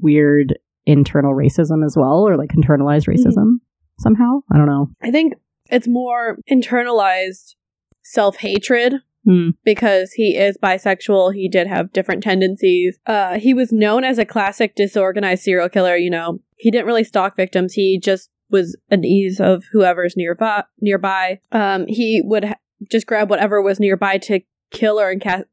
weird 0.01 0.59
internal 0.87 1.35
racism 1.35 1.85
as 1.85 1.97
well, 1.97 2.27
or 2.27 2.37
like 2.37 2.51
internalized 2.51 3.09
racism 3.09 3.59
somehow. 3.99 4.41
I 4.53 4.57
don't 4.59 4.67
know. 4.67 4.91
I 5.03 5.11
think 5.11 5.35
it's 5.71 5.89
more 5.89 6.39
internalized 6.51 7.55
self 8.03 8.39
hatred 8.39 8.95
Hmm. 9.25 9.51
because 9.65 10.15
he 10.15 10.37
is 10.37 10.59
bisexual. 10.61 11.35
He 11.35 11.49
did 11.49 11.69
have 11.69 11.93
different 11.93 12.25
tendencies. 12.25 12.99
Uh, 13.07 13.39
he 13.39 13.55
was 13.55 13.71
known 13.73 14.03
as 14.03 14.19
a 14.19 14.25
classic 14.25 14.75
disorganized 14.75 15.45
serial 15.45 15.69
killer. 15.69 15.97
You 15.97 16.11
know, 16.11 16.41
he 16.57 16.73
didn't 16.73 16.89
really 16.89 17.05
stalk 17.05 17.37
victims. 17.37 17.75
He 17.75 18.01
just 18.01 18.31
was 18.53 18.77
an 18.91 19.05
ease 19.05 19.41
of 19.41 19.65
whoever's 19.73 20.15
nearby. 20.17 20.63
Nearby, 20.81 21.41
um, 21.51 21.87
he 21.89 22.21
would 22.25 22.45
ha- 22.45 22.55
just 22.91 23.07
grab 23.07 23.29
whatever 23.31 23.61
was 23.61 23.81
nearby 23.81 24.19
to 24.19 24.41
kill 24.71 25.01
or 25.01 25.11
inca- 25.11 25.47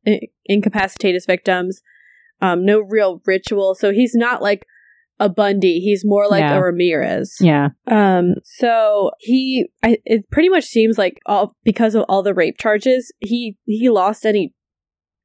incapacitate 0.45 1.15
his 1.15 1.25
victims. 1.25 1.81
Um, 2.41 2.65
no 2.65 2.79
real 2.79 3.21
ritual. 3.25 3.75
So 3.75 3.91
he's 3.91 4.13
not 4.15 4.41
like 4.41 4.65
a 5.19 5.27
Bundy. 5.27 5.79
He's 5.81 6.03
more 6.05 6.27
like 6.29 6.41
Yeah. 6.41 6.55
a 6.57 6.61
Ramirez. 6.61 7.35
Yeah. 7.41 7.69
Um, 7.87 8.35
so 8.45 9.11
he, 9.19 9.67
I, 9.83 9.97
it 10.05 10.29
pretty 10.31 10.47
much 10.49 10.63
seems 10.63 10.97
like 10.97 11.19
all 11.25 11.57
because 11.65 11.95
of 11.95 12.03
all 12.07 12.23
the 12.23 12.33
rape 12.33 12.57
charges, 12.57 13.11
he 13.19 13.57
he 13.65 13.89
lost 13.89 14.25
any 14.25 14.53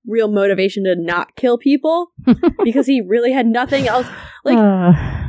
real 0.06 0.26
motivation 0.28 0.82
to 0.84 0.96
not 0.98 1.36
kill 1.36 1.56
people 1.58 2.08
because 2.64 2.86
he 2.86 3.00
really 3.06 3.32
had 3.32 3.46
nothing 3.46 3.86
else. 3.86 4.06
Like 4.44 4.58
Uh, 4.58 5.23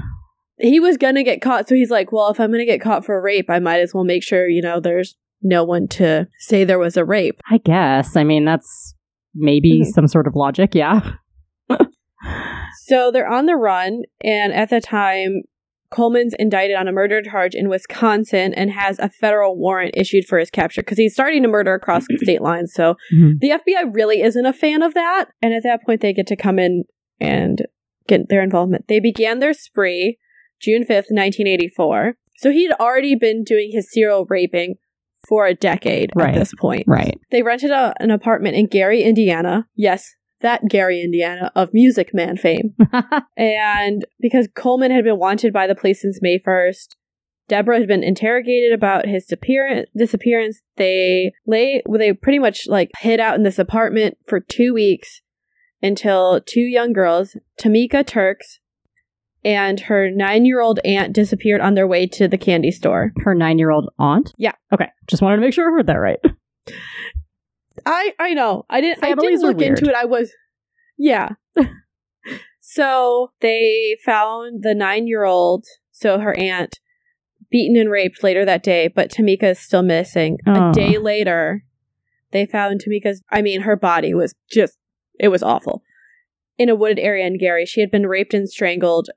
he 0.57 0.79
was 0.79 0.97
gonna 0.97 1.23
get 1.23 1.41
caught, 1.41 1.67
so 1.67 1.75
he's 1.75 1.91
like, 1.91 2.11
well, 2.11 2.29
if 2.29 2.39
I'm 2.39 2.51
gonna 2.51 2.65
get 2.65 2.81
caught 2.81 3.05
for 3.05 3.21
rape, 3.21 3.49
I 3.49 3.59
might 3.59 3.79
as 3.81 3.93
well 3.93 4.03
make 4.03 4.23
sure 4.23 4.47
you 4.47 4.61
know 4.61 4.79
there's 4.79 5.15
no 5.41 5.63
one 5.63 5.87
to 5.89 6.27
say 6.39 6.63
there 6.63 6.79
was 6.79 6.97
a 6.97 7.05
rape. 7.05 7.39
I 7.51 7.57
guess. 7.59 8.15
I 8.15 8.23
mean, 8.23 8.45
that's 8.45 8.95
maybe 9.35 9.81
Mhm. 9.81 9.85
some 9.93 10.07
sort 10.07 10.27
of 10.27 10.35
logic. 10.35 10.73
Yeah. 10.75 11.11
So 12.87 13.09
they're 13.11 13.27
on 13.27 13.45
the 13.45 13.55
run, 13.55 14.03
and 14.23 14.53
at 14.53 14.69
the 14.69 14.79
time, 14.79 15.41
Coleman's 15.91 16.35
indicted 16.37 16.75
on 16.75 16.87
a 16.87 16.91
murder 16.91 17.21
charge 17.21 17.55
in 17.55 17.69
Wisconsin 17.69 18.53
and 18.53 18.71
has 18.71 18.99
a 18.99 19.09
federal 19.09 19.57
warrant 19.57 19.95
issued 19.97 20.25
for 20.25 20.37
his 20.37 20.49
capture 20.51 20.81
because 20.81 20.97
he's 20.97 21.13
starting 21.13 21.41
to 21.43 21.47
murder 21.49 21.73
across 21.73 22.05
state 22.21 22.41
lines. 22.41 22.73
So 22.73 22.95
Mhm. 23.13 23.39
the 23.39 23.51
FBI 23.51 23.91
really 23.93 24.21
isn't 24.21 24.45
a 24.45 24.53
fan 24.53 24.81
of 24.81 24.93
that. 24.93 25.25
And 25.41 25.53
at 25.53 25.63
that 25.63 25.83
point, 25.83 26.01
they 26.01 26.13
get 26.13 26.27
to 26.27 26.35
come 26.35 26.59
in 26.59 26.83
and 27.19 27.65
get 28.07 28.29
their 28.29 28.43
involvement. 28.43 28.87
They 28.87 28.99
began 28.99 29.39
their 29.39 29.53
spree 29.53 30.17
June 30.61 30.83
5th, 30.83 31.11
1984. 31.11 32.15
So 32.37 32.51
he'd 32.51 32.71
already 32.73 33.15
been 33.15 33.43
doing 33.43 33.69
his 33.71 33.91
serial 33.91 34.25
raping 34.29 34.75
for 35.27 35.45
a 35.47 35.55
decade 35.55 36.11
Right. 36.15 36.35
at 36.35 36.39
this 36.39 36.53
point. 36.59 36.83
Right. 36.87 37.19
They 37.31 37.41
rented 37.41 37.71
a, 37.71 37.93
an 37.99 38.11
apartment 38.11 38.55
in 38.55 38.67
Gary, 38.67 39.01
Indiana. 39.03 39.67
Yes, 39.75 40.13
that 40.41 40.61
Gary, 40.69 41.01
Indiana 41.01 41.51
of 41.55 41.73
Music 41.73 42.13
Man 42.13 42.37
fame. 42.37 42.75
And 43.37 44.05
because 44.19 44.47
Coleman 44.55 44.91
had 44.91 45.03
been 45.03 45.17
wanted 45.19 45.51
by 45.53 45.65
the 45.67 45.75
police 45.75 46.01
since 46.01 46.19
May 46.21 46.39
1st, 46.39 46.89
Deborah 47.47 47.79
had 47.79 47.87
been 47.87 48.03
interrogated 48.03 48.73
about 48.73 49.05
his 49.07 49.25
disappearance. 49.25 49.89
disappearance. 49.95 50.61
They 50.77 51.31
lay, 51.45 51.81
well, 51.85 51.99
they 51.99 52.13
pretty 52.13 52.39
much 52.39 52.67
like 52.67 52.91
hid 52.99 53.19
out 53.19 53.35
in 53.35 53.43
this 53.43 53.59
apartment 53.59 54.17
for 54.27 54.39
two 54.39 54.73
weeks 54.73 55.21
until 55.81 56.41
two 56.41 56.61
young 56.61 56.91
girls, 56.93 57.35
Tamika 57.61 58.05
Turks 58.05 58.59
and 59.45 59.79
her 59.81 60.09
nine 60.09 60.45
year 60.45 60.59
old 60.59 60.79
aunt, 60.83 61.13
disappeared 61.13 61.61
on 61.61 61.75
their 61.75 61.87
way 61.87 62.07
to 62.07 62.27
the 62.27 62.37
candy 62.37 62.71
store. 62.71 63.13
Her 63.23 63.35
nine 63.35 63.59
year 63.59 63.69
old 63.69 63.89
aunt? 63.99 64.33
Yeah. 64.37 64.53
Okay. 64.73 64.89
Just 65.07 65.21
wanted 65.21 65.37
to 65.37 65.41
make 65.41 65.53
sure 65.53 65.69
I 65.69 65.77
heard 65.77 65.87
that 65.87 65.93
right. 65.93 66.19
I 67.85 68.13
I 68.19 68.33
know. 68.33 68.65
I 68.69 68.81
didn't. 68.81 69.03
I 69.03 69.09
Families 69.09 69.41
didn't 69.41 69.45
are 69.45 69.47
look 69.53 69.61
into 69.61 69.89
it. 69.89 69.95
I 69.95 70.05
was, 70.05 70.31
yeah. 70.97 71.29
so 72.59 73.31
they 73.41 73.97
found 74.03 74.63
the 74.63 74.73
nine-year-old, 74.73 75.65
so 75.91 76.19
her 76.19 76.35
aunt, 76.37 76.79
beaten 77.51 77.77
and 77.77 77.91
raped 77.91 78.23
later 78.23 78.45
that 78.45 78.63
day, 78.63 78.87
but 78.87 79.11
Tamika 79.11 79.51
is 79.51 79.59
still 79.59 79.83
missing. 79.83 80.37
Aw. 80.47 80.53
A 80.53 80.69
oh. 80.69 80.73
day 80.73 80.97
later, 80.97 81.63
they 82.31 82.45
found 82.45 82.81
Tamika's. 82.81 83.21
I 83.29 83.41
mean, 83.41 83.61
her 83.61 83.75
body 83.75 84.13
was 84.13 84.33
just. 84.49 84.77
It 85.19 85.27
was 85.27 85.43
awful. 85.43 85.83
In 86.57 86.69
a 86.69 86.75
wooded 86.75 86.99
area 86.99 87.27
in 87.27 87.37
Gary, 87.37 87.65
she 87.65 87.81
had 87.81 87.91
been 87.91 88.07
raped 88.07 88.33
and 88.33 88.49
strangled, 88.49 89.09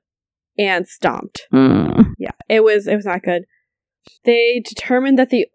and 0.59 0.87
stomped. 0.87 1.47
Mm. 1.51 2.13
Yeah, 2.19 2.31
it 2.49 2.63
was 2.63 2.85
it 2.85 2.95
was 2.95 3.05
not 3.05 3.23
good. 3.23 3.45
They 4.25 4.61
determined 4.63 5.17
that 5.17 5.29
the 5.31 5.47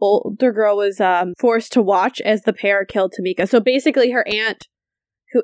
older 0.00 0.52
girl 0.52 0.76
was 0.76 1.00
um, 1.00 1.34
forced 1.38 1.72
to 1.72 1.82
watch 1.82 2.20
as 2.22 2.42
the 2.42 2.52
pair 2.54 2.84
killed 2.86 3.12
Tamika. 3.12 3.46
So 3.48 3.60
basically, 3.60 4.12
her 4.12 4.26
aunt, 4.26 4.68
who 5.32 5.42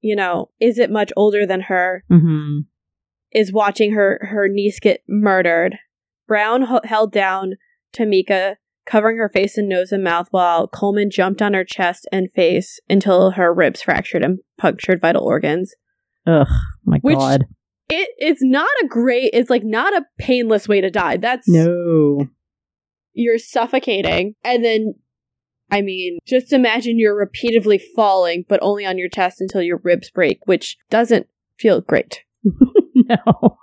you 0.00 0.16
know 0.16 0.50
isn't 0.60 0.92
much 0.92 1.12
older 1.16 1.46
than 1.46 1.62
her, 1.62 2.04
hmm 2.10 2.58
is 3.32 3.52
watching 3.52 3.92
her 3.92 4.18
her 4.30 4.48
niece 4.48 4.80
get 4.80 5.02
murdered. 5.08 5.76
Brown 6.26 6.62
h- 6.64 6.80
held 6.84 7.12
down 7.12 7.54
Tamika, 7.94 8.56
covering 8.86 9.18
her 9.18 9.28
face 9.28 9.56
and 9.58 9.68
nose 9.68 9.92
and 9.92 10.02
mouth, 10.02 10.28
while 10.30 10.66
Coleman 10.68 11.10
jumped 11.10 11.42
on 11.42 11.54
her 11.54 11.64
chest 11.64 12.08
and 12.10 12.28
face 12.34 12.80
until 12.88 13.32
her 13.32 13.52
ribs 13.54 13.82
fractured 13.82 14.24
and 14.24 14.38
punctured 14.58 15.00
vital 15.00 15.24
organs. 15.24 15.74
Ugh. 16.26 16.46
My 16.84 16.98
Which- 17.02 17.16
God. 17.16 17.44
It 17.88 18.08
it's 18.18 18.42
not 18.42 18.68
a 18.82 18.86
great. 18.86 19.30
It's 19.32 19.50
like 19.50 19.64
not 19.64 19.94
a 19.94 20.04
painless 20.18 20.66
way 20.68 20.80
to 20.80 20.90
die. 20.90 21.16
That's 21.18 21.48
No. 21.48 22.26
you're 23.14 23.38
suffocating 23.38 24.34
and 24.44 24.62
then 24.64 24.94
i 25.70 25.80
mean 25.80 26.18
just 26.26 26.52
imagine 26.52 26.98
you're 26.98 27.16
repeatedly 27.16 27.80
falling 27.96 28.44
but 28.48 28.60
only 28.62 28.84
on 28.84 28.98
your 28.98 29.08
chest 29.08 29.40
until 29.40 29.62
your 29.62 29.80
ribs 29.82 30.10
break 30.10 30.38
which 30.44 30.76
doesn't 30.90 31.26
feel 31.58 31.80
great 31.80 32.20
no. 32.94 33.56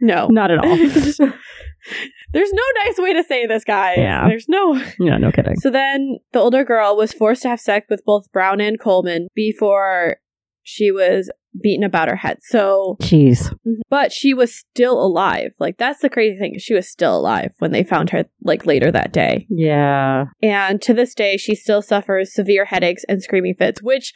no 0.00 0.28
Not 0.28 0.50
at 0.52 0.58
all. 0.58 0.76
there's 2.32 2.52
no 2.52 2.62
nice 2.84 2.98
way 2.98 3.12
to 3.12 3.24
say 3.24 3.46
this 3.46 3.64
guys 3.64 3.96
Yeah. 3.98 4.26
there's 4.28 4.48
no 4.48 4.74
yeah, 5.00 5.18
no 5.18 5.30
kidding. 5.32 5.56
so 5.56 5.70
then 5.70 6.18
the 6.32 6.38
older 6.38 6.64
girl 6.64 6.96
was 6.96 7.12
forced 7.12 7.42
to 7.42 7.48
have 7.48 7.60
sex 7.60 7.86
with 7.90 8.04
both 8.06 8.30
brown 8.32 8.60
and 8.60 8.78
coleman 8.80 9.28
before 9.34 10.16
she 10.62 10.90
was 10.90 11.30
beaten 11.62 11.84
about 11.84 12.08
her 12.08 12.16
head 12.16 12.38
so 12.42 12.96
Jeez. 13.00 13.52
but 13.88 14.12
she 14.12 14.34
was 14.34 14.54
still 14.54 15.00
alive 15.02 15.52
like 15.58 15.76
that's 15.78 16.00
the 16.00 16.10
crazy 16.10 16.38
thing 16.38 16.58
she 16.58 16.74
was 16.74 16.88
still 16.88 17.16
alive 17.16 17.52
when 17.58 17.72
they 17.72 17.84
found 17.84 18.10
her 18.10 18.24
like 18.42 18.66
later 18.66 18.90
that 18.90 19.12
day 19.12 19.46
Yeah. 19.48 20.26
And 20.42 20.80
to 20.82 20.94
this 20.94 21.14
day, 21.14 21.36
she 21.36 21.54
still 21.54 21.82
suffers 21.82 22.32
severe 22.34 22.64
headaches 22.66 23.04
and 23.08 23.22
screaming 23.22 23.54
fits, 23.58 23.82
which, 23.82 24.12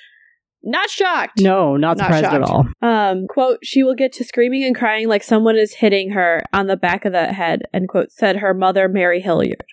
not 0.63 0.91
shocked. 0.91 1.41
No, 1.41 1.77
not 1.77 1.97
Not 1.97 2.05
surprised 2.07 2.27
at 2.27 2.43
all. 2.43 2.67
Um, 2.83 3.27
quote, 3.29 3.59
she 3.63 3.83
will 3.83 3.95
get 3.95 4.13
to 4.15 4.25
screaming 4.25 4.63
and 4.65 4.77
crying 4.77 5.09
like 5.09 5.23
someone 5.23 5.57
is 5.57 5.75
hitting 5.75 6.11
her 6.11 6.43
on 6.53 6.67
the 6.67 6.77
back 6.77 7.05
of 7.05 7.13
the 7.13 7.33
head, 7.33 7.63
end 7.73 7.89
quote, 7.89 8.13
said 8.13 8.37
her 8.37 8.53
mother, 8.55 8.89
Mary 8.89 9.21
Hilliard. 9.21 9.65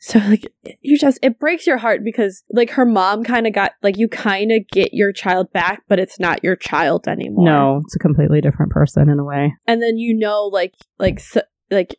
So, 0.00 0.20
like, 0.20 0.46
you 0.80 0.96
just, 0.96 1.18
it 1.22 1.40
breaks 1.40 1.66
your 1.66 1.78
heart 1.78 2.02
because, 2.04 2.44
like, 2.50 2.70
her 2.70 2.84
mom 2.84 3.24
kind 3.24 3.46
of 3.48 3.52
got, 3.52 3.72
like, 3.82 3.98
you 3.98 4.08
kind 4.08 4.52
of 4.52 4.62
get 4.70 4.94
your 4.94 5.12
child 5.12 5.52
back, 5.52 5.82
but 5.88 5.98
it's 5.98 6.20
not 6.20 6.44
your 6.44 6.54
child 6.54 7.08
anymore. 7.08 7.44
No, 7.44 7.80
it's 7.84 7.96
a 7.96 7.98
completely 7.98 8.40
different 8.40 8.70
person 8.70 9.08
in 9.08 9.18
a 9.18 9.24
way. 9.24 9.54
And 9.66 9.82
then 9.82 9.98
you 9.98 10.16
know, 10.16 10.44
like, 10.44 10.74
like, 10.98 11.18
so, 11.18 11.42
like, 11.70 11.96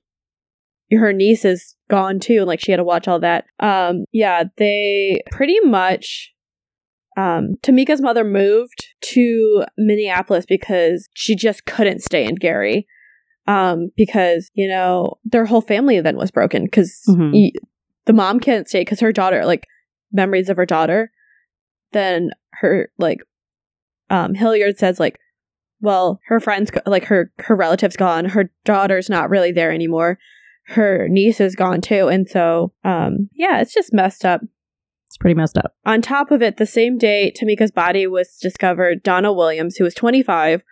her 0.91 1.13
niece 1.13 1.45
is 1.45 1.75
gone 1.89 2.19
too, 2.19 2.37
and 2.37 2.47
like 2.47 2.59
she 2.59 2.71
had 2.71 2.77
to 2.77 2.83
watch 2.83 3.07
all 3.07 3.19
that. 3.19 3.45
Um, 3.59 4.05
yeah, 4.11 4.45
they 4.57 5.21
pretty 5.31 5.59
much. 5.61 6.33
Um, 7.17 7.55
Tamika's 7.63 8.01
mother 8.01 8.23
moved 8.23 8.87
to 9.01 9.65
Minneapolis 9.77 10.45
because 10.47 11.09
she 11.13 11.35
just 11.35 11.65
couldn't 11.65 12.01
stay 12.01 12.23
in 12.25 12.35
Gary. 12.35 12.87
Um, 13.47 13.89
because 13.97 14.51
you 14.53 14.67
know 14.67 15.17
their 15.25 15.45
whole 15.45 15.61
family 15.61 15.99
then 16.01 16.17
was 16.17 16.29
broken 16.29 16.65
because 16.65 17.03
Mhm. 17.09 17.51
The 18.09 18.13
mom 18.13 18.39
can't 18.39 18.67
stay 18.67 18.81
because 18.81 19.01
her 19.01 19.11
daughter, 19.11 19.45
like 19.45 19.67
memories 20.11 20.49
of 20.49 20.57
her 20.57 20.65
daughter, 20.65 21.11
then 21.91 22.31
her 22.53 22.89
like, 22.97 23.19
um, 24.09 24.33
Hilliard 24.33 24.79
says 24.79 24.99
like, 24.99 25.19
well, 25.79 26.19
her 26.25 26.39
friends, 26.39 26.71
go- 26.71 26.81
like 26.87 27.05
her 27.05 27.31
her 27.37 27.55
relatives 27.55 27.95
gone, 27.95 28.25
her 28.25 28.49
daughter's 28.65 29.11
not 29.11 29.29
really 29.29 29.51
there 29.51 29.71
anymore, 29.71 30.17
her 30.69 31.07
niece 31.07 31.39
is 31.39 31.55
gone 31.55 31.81
too, 31.81 32.07
and 32.07 32.27
so, 32.27 32.73
um, 32.83 33.29
yeah, 33.35 33.61
it's 33.61 33.75
just 33.75 33.93
messed 33.93 34.25
up. 34.25 34.41
It's 35.05 35.17
pretty 35.17 35.35
messed 35.35 35.59
up. 35.59 35.75
On 35.85 36.01
top 36.01 36.31
of 36.31 36.41
it, 36.41 36.57
the 36.57 36.65
same 36.65 36.97
day 36.97 37.31
Tamika's 37.39 37.71
body 37.71 38.07
was 38.07 38.39
discovered, 38.41 39.03
Donna 39.03 39.31
Williams, 39.31 39.75
who 39.75 39.83
was 39.83 39.93
25, 39.93 40.63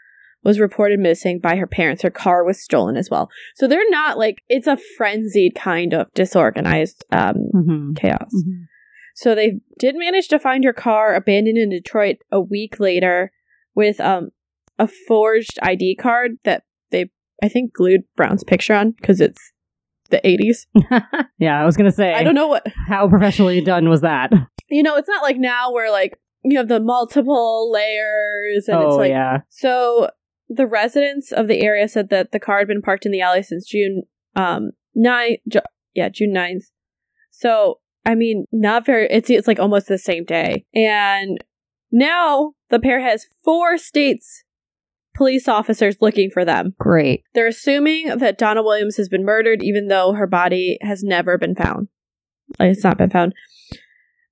was 0.47 0.61
reported 0.61 0.97
missing 0.97 1.39
by 1.39 1.57
her 1.57 1.67
parents. 1.67 2.01
Her 2.03 2.09
car 2.09 2.45
was 2.45 2.63
stolen 2.63 2.95
as 2.95 3.09
well. 3.09 3.29
So 3.55 3.67
they're 3.67 3.89
not 3.89 4.17
like 4.17 4.41
it's 4.47 4.65
a 4.65 4.77
frenzied 4.95 5.55
kind 5.55 5.93
of 5.93 6.07
disorganized 6.13 7.03
um, 7.11 7.35
hmm 7.51 7.93
chaos. 7.95 8.31
So 9.13 9.35
they 9.35 9.59
did 9.77 9.95
manage 9.97 10.29
to 10.29 10.39
find 10.39 10.63
her 10.63 10.71
car 10.71 11.15
abandoned 11.15 11.57
in 11.57 11.69
Detroit 11.69 12.17
a 12.31 12.39
week 12.39 12.79
later 12.79 13.31
with 13.75 13.99
um, 13.99 14.29
a 14.79 14.87
forged 14.87 15.59
ID 15.61 15.95
card 15.95 16.37
that 16.45 16.63
they, 16.91 17.09
I 17.43 17.49
think, 17.49 17.73
glued 17.73 18.01
Brown's 18.15 18.45
picture 18.45 18.73
on 18.73 18.91
because 18.91 19.19
it's 19.19 19.51
the 20.11 20.21
80s. 20.23 21.01
yeah, 21.39 21.61
I 21.61 21.65
was 21.65 21.75
gonna 21.75 21.91
say. 21.91 22.13
I 22.13 22.23
don't 22.23 22.35
know 22.35 22.47
what 22.47 22.65
how 22.87 23.09
professionally 23.09 23.59
done 23.59 23.89
was 23.89 23.99
that. 23.99 24.31
you 24.69 24.81
know, 24.81 24.95
it's 24.95 25.09
not 25.09 25.23
like 25.23 25.37
now 25.37 25.73
where 25.73 25.91
like 25.91 26.17
you 26.45 26.57
have 26.57 26.69
the 26.69 26.79
multiple 26.79 27.69
layers, 27.69 28.69
and 28.69 28.77
oh 28.77 28.87
it's 28.87 28.95
like 28.95 29.09
yeah. 29.09 29.39
so. 29.49 30.09
The 30.49 30.67
residents 30.67 31.31
of 31.31 31.47
the 31.47 31.61
area 31.61 31.87
said 31.87 32.09
that 32.09 32.31
the 32.31 32.39
car 32.39 32.59
had 32.59 32.67
been 32.67 32.81
parked 32.81 33.05
in 33.05 33.11
the 33.11 33.21
alley 33.21 33.43
since 33.43 33.67
June 33.67 34.03
um 34.35 34.71
nine. 34.95 35.37
Ju- 35.47 35.59
yeah, 35.93 36.09
June 36.09 36.33
9th. 36.33 36.65
So 37.31 37.79
I 38.05 38.15
mean, 38.15 38.45
not 38.51 38.85
very. 38.85 39.07
It's 39.11 39.29
it's 39.29 39.47
like 39.47 39.59
almost 39.59 39.87
the 39.87 39.97
same 39.97 40.23
day, 40.23 40.65
and 40.73 41.43
now 41.91 42.53
the 42.69 42.79
pair 42.79 43.01
has 43.01 43.27
four 43.43 43.77
states 43.77 44.43
police 45.17 45.47
officers 45.47 45.97
looking 45.99 46.29
for 46.29 46.45
them. 46.45 46.75
Great. 46.79 47.23
They're 47.33 47.47
assuming 47.47 48.19
that 48.19 48.37
Donna 48.37 48.61
Williams 48.63 48.97
has 48.97 49.09
been 49.09 49.25
murdered, 49.25 49.63
even 49.63 49.87
though 49.87 50.13
her 50.13 50.27
body 50.27 50.77
has 50.81 51.03
never 51.03 51.37
been 51.37 51.55
found. 51.55 51.87
Like, 52.59 52.71
it's 52.71 52.83
not 52.83 52.97
been 52.97 53.09
found. 53.09 53.33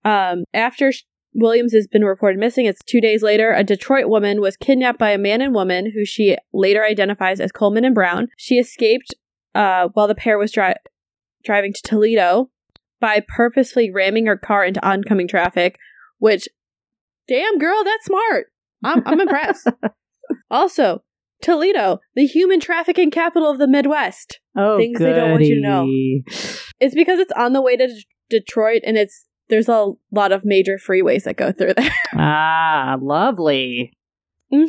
Um, 0.05 0.45
after 0.53 0.93
Williams 1.35 1.73
has 1.73 1.85
been 1.85 2.05
reported 2.05 2.39
missing, 2.39 2.65
it's 2.65 2.81
two 2.83 3.01
days 3.01 3.21
later. 3.21 3.51
A 3.51 3.63
Detroit 3.63 4.07
woman 4.07 4.39
was 4.39 4.55
kidnapped 4.55 4.97
by 4.97 5.11
a 5.11 5.17
man 5.17 5.41
and 5.41 5.53
woman 5.53 5.91
who 5.93 6.05
she 6.05 6.37
later 6.53 6.83
identifies 6.83 7.39
as 7.39 7.51
Coleman 7.51 7.83
and 7.83 7.93
Brown. 7.93 8.29
She 8.37 8.55
escaped 8.55 9.13
uh, 9.53 9.89
while 9.93 10.07
the 10.07 10.15
pair 10.15 10.37
was 10.37 10.51
dri- 10.51 10.75
driving 11.43 11.73
to 11.73 11.81
Toledo 11.83 12.49
by 13.01 13.21
purposely 13.27 13.91
ramming 13.91 14.25
her 14.27 14.37
car 14.37 14.63
into 14.63 14.85
oncoming 14.87 15.27
traffic, 15.27 15.77
which, 16.19 16.47
damn 17.27 17.57
girl, 17.59 17.83
that's 17.83 18.05
smart. 18.05 18.47
I'm, 18.83 19.03
I'm 19.05 19.19
impressed. 19.19 19.67
also, 20.49 21.03
Toledo, 21.41 21.99
the 22.15 22.25
human 22.25 22.59
trafficking 22.59 23.11
capital 23.11 23.49
of 23.49 23.57
the 23.57 23.67
Midwest. 23.67 24.39
Oh, 24.57 24.77
Things 24.77 24.99
they 24.99 25.13
don't 25.13 25.31
want 25.31 25.43
you 25.43 25.55
to 25.55 25.61
know. 25.61 25.85
It's 26.79 26.95
because 26.95 27.19
it's 27.19 27.33
on 27.33 27.53
the 27.53 27.61
way 27.61 27.75
to 27.75 27.87
D- 27.87 28.05
Detroit 28.29 28.81
and 28.85 28.97
it's 28.97 29.25
there's 29.49 29.69
a 29.69 29.91
lot 30.11 30.31
of 30.31 30.43
major 30.43 30.77
freeways 30.77 31.23
that 31.23 31.37
go 31.37 31.51
through 31.51 31.73
there. 31.77 31.91
Ah, 32.13 32.97
lovely. 33.01 33.93
hmm 34.51 34.65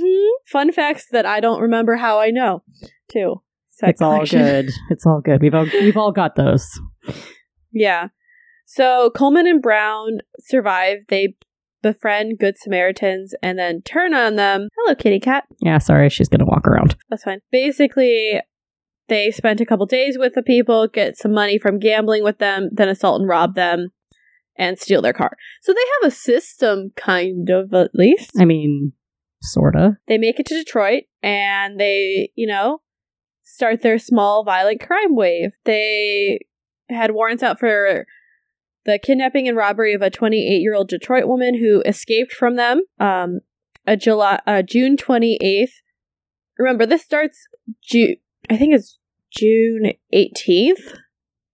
Fun 0.46 0.72
facts 0.72 1.06
that 1.12 1.26
I 1.26 1.40
don't 1.40 1.60
remember 1.60 1.96
how 1.96 2.18
I 2.20 2.30
know, 2.30 2.62
too. 3.10 3.42
Side 3.70 3.90
it's 3.90 4.00
all 4.02 4.24
good. 4.24 4.70
It's 4.90 5.04
all 5.06 5.20
good. 5.20 5.42
We've 5.42 5.54
all 5.54 5.64
we've 5.64 5.96
all 5.96 6.12
got 6.12 6.34
those. 6.36 6.66
Yeah. 7.72 8.08
So 8.64 9.10
Coleman 9.14 9.46
and 9.46 9.60
Brown 9.60 10.18
survive. 10.40 10.98
They 11.08 11.36
befriend 11.82 12.38
Good 12.38 12.56
Samaritans 12.58 13.34
and 13.42 13.58
then 13.58 13.82
turn 13.82 14.14
on 14.14 14.36
them. 14.36 14.68
Hello, 14.76 14.94
kitty 14.94 15.20
cat. 15.20 15.44
Yeah, 15.60 15.78
sorry, 15.78 16.08
she's 16.08 16.28
gonna 16.28 16.46
walk 16.46 16.66
around. 16.66 16.96
That's 17.10 17.22
fine. 17.24 17.40
Basically, 17.52 18.40
they 19.08 19.30
spent 19.30 19.60
a 19.60 19.66
couple 19.66 19.84
days 19.86 20.16
with 20.18 20.32
the 20.34 20.42
people, 20.42 20.88
get 20.88 21.16
some 21.18 21.32
money 21.32 21.58
from 21.58 21.78
gambling 21.78 22.24
with 22.24 22.38
them, 22.38 22.70
then 22.72 22.88
assault 22.88 23.20
and 23.20 23.28
rob 23.28 23.54
them, 23.54 23.90
and 24.58 24.78
steal 24.78 25.02
their 25.02 25.12
car. 25.12 25.36
So 25.62 25.72
they 25.72 25.80
have 26.02 26.12
a 26.12 26.14
system, 26.14 26.92
kind 26.96 27.48
of, 27.50 27.72
at 27.74 27.94
least. 27.94 28.32
I 28.38 28.44
mean, 28.44 28.92
sorta. 29.42 29.98
They 30.08 30.18
make 30.18 30.40
it 30.40 30.46
to 30.46 30.54
Detroit 30.54 31.04
and 31.22 31.78
they, 31.78 32.30
you 32.34 32.46
know, 32.46 32.80
start 33.42 33.82
their 33.82 33.98
small 33.98 34.44
violent 34.44 34.80
crime 34.80 35.14
wave. 35.14 35.50
They 35.64 36.40
had 36.88 37.12
warrants 37.12 37.42
out 37.42 37.58
for 37.58 38.06
the 38.84 38.98
kidnapping 38.98 39.48
and 39.48 39.56
robbery 39.56 39.94
of 39.94 40.02
a 40.02 40.10
28 40.10 40.40
year 40.60 40.74
old 40.74 40.88
Detroit 40.88 41.26
woman 41.26 41.58
who 41.58 41.82
escaped 41.82 42.32
from 42.32 42.56
them. 42.56 42.82
Um, 42.98 43.40
a 43.86 43.96
July, 43.96 44.40
uh, 44.46 44.62
June 44.62 44.96
28th. 44.96 45.70
Remember, 46.58 46.86
this 46.86 47.02
starts 47.02 47.46
June. 47.82 48.16
I 48.48 48.56
think 48.56 48.74
it's 48.74 48.98
June 49.30 49.92
18th 50.14 50.98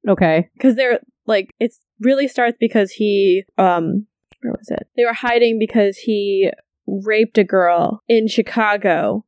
Okay. 0.08 0.48
because 0.54 0.76
they're 0.76 1.00
like 1.26 1.50
it 1.58 1.72
really 2.02 2.28
starts 2.28 2.56
because 2.60 2.90
he 2.92 3.44
um 3.58 4.06
where 4.42 4.52
was 4.52 4.68
it 4.70 4.86
they 4.96 5.04
were 5.04 5.12
hiding 5.12 5.58
because 5.58 5.96
he 5.96 6.50
raped 6.86 7.38
a 7.38 7.44
girl 7.44 8.02
in 8.08 8.26
chicago 8.28 9.24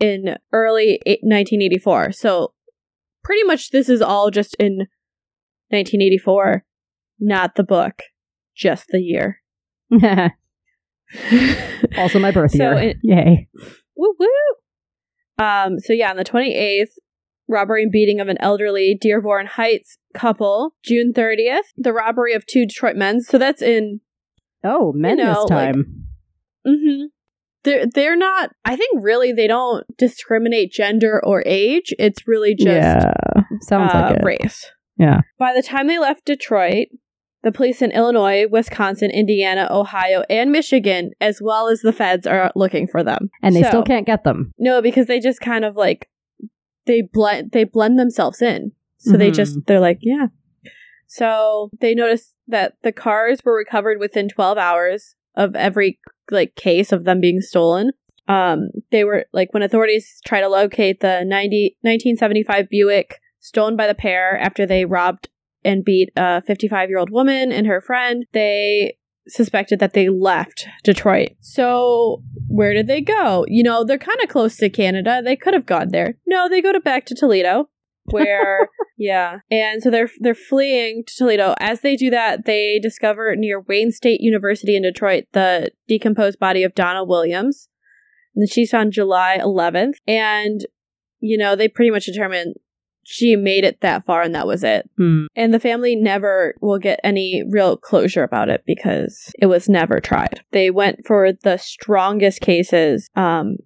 in 0.00 0.36
early 0.52 1.00
1984 1.06 2.12
so 2.12 2.52
pretty 3.22 3.44
much 3.44 3.70
this 3.70 3.88
is 3.88 4.00
all 4.02 4.30
just 4.30 4.54
in 4.58 4.78
1984 5.70 6.64
not 7.20 7.54
the 7.56 7.64
book 7.64 8.02
just 8.56 8.86
the 8.88 9.00
year 9.00 9.40
also 11.98 12.18
my 12.18 12.30
birth 12.30 12.50
So 12.52 12.56
year. 12.76 12.90
it- 12.90 12.96
Yay. 13.02 13.48
Woo 13.96 14.14
woo. 14.18 14.26
Um. 15.44 15.78
So 15.78 15.92
yeah, 15.92 16.10
on 16.10 16.16
the 16.16 16.24
twenty 16.24 16.54
eighth, 16.54 16.92
robbery 17.48 17.82
and 17.82 17.92
beating 17.92 18.20
of 18.20 18.28
an 18.28 18.38
elderly 18.40 18.96
Dearborn 19.00 19.46
Heights 19.46 19.98
couple. 20.14 20.74
June 20.84 21.12
thirtieth, 21.12 21.72
the 21.76 21.92
robbery 21.92 22.34
of 22.34 22.46
two 22.46 22.66
Detroit 22.66 22.96
men. 22.96 23.20
So 23.20 23.38
that's 23.38 23.62
in. 23.62 24.00
Oh, 24.62 24.92
men 24.94 25.18
know, 25.18 25.34
this 25.42 25.50
like- 25.50 25.72
time. 25.74 26.06
Mm-hmm. 26.66 27.04
They're 27.64 27.86
they're 27.86 28.16
not. 28.16 28.50
I 28.64 28.76
think 28.76 29.02
really 29.02 29.32
they 29.32 29.46
don't 29.46 29.84
discriminate 29.96 30.70
gender 30.70 31.20
or 31.24 31.42
age. 31.46 31.94
It's 31.98 32.28
really 32.28 32.54
just 32.54 32.68
yeah. 32.68 33.12
Sounds 33.62 33.92
uh, 33.94 34.00
like 34.00 34.16
it. 34.18 34.24
race. 34.24 34.70
Yeah. 34.98 35.20
By 35.38 35.54
the 35.54 35.62
time 35.62 35.86
they 35.86 35.98
left 35.98 36.26
Detroit, 36.26 36.88
the 37.42 37.52
police 37.52 37.80
in 37.80 37.90
Illinois, 37.90 38.46
Wisconsin, 38.50 39.10
Indiana, 39.10 39.66
Ohio, 39.70 40.24
and 40.28 40.52
Michigan, 40.52 41.12
as 41.20 41.40
well 41.42 41.68
as 41.68 41.80
the 41.80 41.92
feds, 41.92 42.26
are 42.26 42.52
looking 42.54 42.86
for 42.86 43.02
them. 43.02 43.30
And 43.42 43.56
they 43.56 43.62
So- 43.62 43.68
still 43.68 43.82
can't 43.82 44.06
get 44.06 44.24
them. 44.24 44.52
No, 44.58 44.82
because 44.82 45.06
they 45.06 45.18
just 45.18 45.40
kind 45.40 45.64
of 45.64 45.74
like 45.74 46.08
they 46.86 47.02
blend 47.02 47.52
they 47.52 47.64
blend 47.64 47.98
themselves 47.98 48.42
in. 48.42 48.72
So 48.98 49.16
they 49.16 49.30
Mhm. 49.30 49.34
just 49.34 49.66
they're 49.66 49.80
like, 49.80 49.98
yeah. 50.02 50.28
So 51.06 51.70
they 51.80 51.94
noticed 51.94 52.34
that 52.48 52.74
the 52.82 52.92
cars 52.92 53.44
were 53.44 53.56
recovered 53.56 53.98
within 53.98 54.28
12 54.28 54.58
hours 54.58 55.14
of 55.36 55.54
every 55.54 55.98
like 56.30 56.54
case 56.54 56.92
of 56.92 57.04
them 57.04 57.20
being 57.20 57.40
stolen. 57.40 57.92
Um 58.28 58.68
they 58.90 59.04
were 59.04 59.26
like 59.32 59.52
when 59.52 59.62
authorities 59.62 60.20
try 60.24 60.40
to 60.40 60.48
locate 60.48 61.00
the 61.00 61.24
90 61.24 61.76
1975 61.82 62.68
Buick 62.70 63.20
stolen 63.40 63.76
by 63.76 63.86
the 63.86 63.94
pair 63.94 64.38
after 64.38 64.64
they 64.64 64.84
robbed 64.84 65.28
and 65.64 65.84
beat 65.84 66.10
a 66.16 66.42
55-year-old 66.42 67.10
woman 67.10 67.50
and 67.50 67.66
her 67.66 67.80
friend, 67.80 68.26
they 68.32 68.96
suspected 69.28 69.78
that 69.78 69.94
they 69.94 70.08
left 70.08 70.66
Detroit. 70.82 71.30
So 71.40 72.22
where 72.48 72.74
did 72.74 72.86
they 72.86 73.00
go? 73.00 73.44
You 73.48 73.62
know, 73.62 73.84
they're 73.84 73.98
kind 73.98 74.20
of 74.22 74.28
close 74.28 74.56
to 74.58 74.68
Canada. 74.68 75.22
They 75.24 75.36
could 75.36 75.54
have 75.54 75.66
gone 75.66 75.88
there. 75.88 76.14
No, 76.26 76.48
they 76.48 76.60
go 76.60 76.72
to 76.72 76.80
back 76.80 77.06
to 77.06 77.14
Toledo, 77.14 77.68
where 78.06 78.68
yeah, 78.98 79.38
and 79.50 79.82
so 79.82 79.90
they're 79.90 80.10
they're 80.20 80.34
fleeing 80.34 81.04
to 81.06 81.14
Toledo. 81.16 81.54
As 81.58 81.80
they 81.80 81.96
do 81.96 82.10
that, 82.10 82.44
they 82.44 82.78
discover 82.80 83.34
near 83.36 83.60
Wayne 83.60 83.90
State 83.90 84.20
University 84.20 84.76
in 84.76 84.82
Detroit 84.82 85.24
the 85.32 85.70
decomposed 85.88 86.38
body 86.38 86.62
of 86.62 86.74
Donna 86.74 87.04
Williams, 87.04 87.68
and 88.36 88.48
she's 88.48 88.70
found 88.70 88.92
July 88.92 89.38
11th. 89.40 89.94
And 90.06 90.66
you 91.20 91.38
know, 91.38 91.56
they 91.56 91.68
pretty 91.68 91.90
much 91.90 92.04
determined 92.04 92.56
she 93.04 93.36
made 93.36 93.64
it 93.64 93.80
that 93.80 94.04
far, 94.06 94.22
and 94.22 94.34
that 94.34 94.46
was 94.46 94.64
it. 94.64 94.88
Hmm. 94.96 95.26
And 95.36 95.52
the 95.52 95.60
family 95.60 95.96
never 95.96 96.54
will 96.60 96.78
get 96.78 97.00
any 97.04 97.42
real 97.48 97.76
closure 97.76 98.22
about 98.22 98.48
it 98.48 98.62
because 98.66 99.32
it 99.38 99.46
was 99.46 99.68
never 99.68 100.00
tried. 100.00 100.42
They 100.52 100.70
went 100.70 101.06
for 101.06 101.32
the 101.32 101.56
strongest 101.56 102.40
cases, 102.40 103.08
um, 103.16 103.56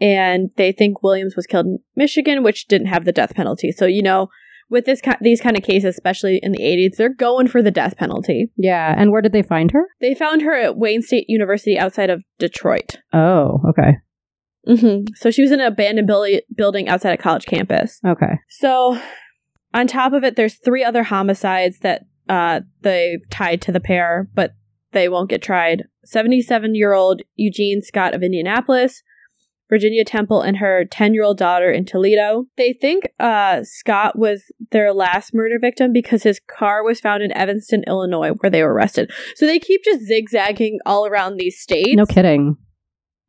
and 0.00 0.50
they 0.56 0.72
think 0.72 1.02
Williams 1.02 1.36
was 1.36 1.46
killed 1.46 1.66
in 1.66 1.78
Michigan, 1.96 2.42
which 2.42 2.66
didn't 2.66 2.88
have 2.88 3.04
the 3.04 3.12
death 3.12 3.34
penalty. 3.34 3.72
So 3.72 3.86
you 3.86 4.02
know, 4.02 4.28
with 4.72 4.86
this 4.86 5.00
ki- 5.00 5.12
these 5.20 5.40
kind 5.40 5.56
of 5.56 5.62
cases, 5.62 5.94
especially 5.94 6.40
in 6.42 6.50
the 6.50 6.62
80s, 6.62 6.96
they're 6.96 7.14
going 7.14 7.46
for 7.46 7.62
the 7.62 7.70
death 7.70 7.96
penalty. 7.96 8.50
Yeah. 8.56 8.94
And 8.96 9.12
where 9.12 9.22
did 9.22 9.32
they 9.32 9.42
find 9.42 9.70
her? 9.70 9.84
They 10.00 10.14
found 10.14 10.42
her 10.42 10.54
at 10.54 10.76
Wayne 10.76 11.02
State 11.02 11.26
University 11.28 11.78
outside 11.78 12.10
of 12.10 12.22
Detroit. 12.38 12.96
Oh, 13.12 13.60
okay. 13.68 13.98
Hmm 14.66 15.04
So 15.16 15.30
she 15.30 15.42
was 15.42 15.52
in 15.52 15.60
an 15.60 15.66
abandoned 15.66 16.06
buil- 16.06 16.40
building 16.56 16.88
outside 16.88 17.12
a 17.12 17.16
college 17.22 17.46
campus. 17.46 18.00
Okay. 18.06 18.38
So, 18.48 18.98
on 19.74 19.86
top 19.86 20.12
of 20.12 20.22
it, 20.24 20.36
there's 20.36 20.54
three 20.56 20.84
other 20.84 21.02
homicides 21.02 21.78
that 21.80 22.02
uh, 22.28 22.60
they 22.82 23.18
tied 23.30 23.62
to 23.62 23.72
the 23.72 23.80
pair, 23.80 24.28
but 24.34 24.52
they 24.92 25.08
won't 25.08 25.30
get 25.30 25.42
tried. 25.42 25.84
77 26.04 26.74
year 26.74 26.92
old 26.92 27.22
Eugene 27.36 27.80
Scott 27.82 28.14
of 28.14 28.22
Indianapolis, 28.22 29.02
Virginia 29.70 30.04
Temple, 30.04 30.42
and 30.42 30.58
her 30.58 30.84
10 30.84 31.14
year 31.14 31.24
old 31.24 31.38
daughter 31.38 31.70
in 31.70 31.84
Toledo. 31.86 32.44
They 32.56 32.74
think 32.74 33.04
uh, 33.18 33.62
Scott 33.64 34.18
was 34.18 34.44
their 34.70 34.92
last 34.92 35.32
murder 35.32 35.58
victim 35.58 35.92
because 35.92 36.22
his 36.22 36.40
car 36.46 36.84
was 36.84 37.00
found 37.00 37.22
in 37.22 37.32
Evanston, 37.32 37.82
Illinois, 37.86 38.30
where 38.32 38.50
they 38.50 38.62
were 38.62 38.74
arrested. 38.74 39.10
So 39.36 39.46
they 39.46 39.58
keep 39.58 39.82
just 39.84 40.02
zigzagging 40.06 40.78
all 40.84 41.06
around 41.06 41.36
these 41.38 41.58
states 41.58 41.94
No 41.94 42.04
kidding. 42.06 42.56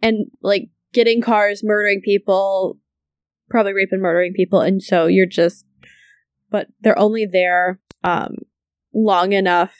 and 0.01 0.27
like 0.41 0.69
getting 0.93 1.21
cars, 1.21 1.63
murdering 1.63 2.01
people, 2.01 2.77
probably 3.49 3.73
raping, 3.73 4.01
murdering 4.01 4.33
people, 4.33 4.61
and 4.61 4.81
so 4.81 5.07
you're 5.07 5.25
just, 5.25 5.65
but 6.49 6.67
they're 6.81 6.97
only 6.97 7.25
there 7.25 7.79
um, 8.03 8.35
long 8.93 9.33
enough 9.33 9.73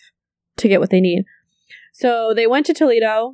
to 0.58 0.68
get 0.68 0.80
what 0.80 0.90
they 0.90 1.02
need. 1.02 1.26
So 1.94 2.34
they 2.36 2.48
went 2.48 2.66
to 2.68 2.74
Toledo. 2.74 3.34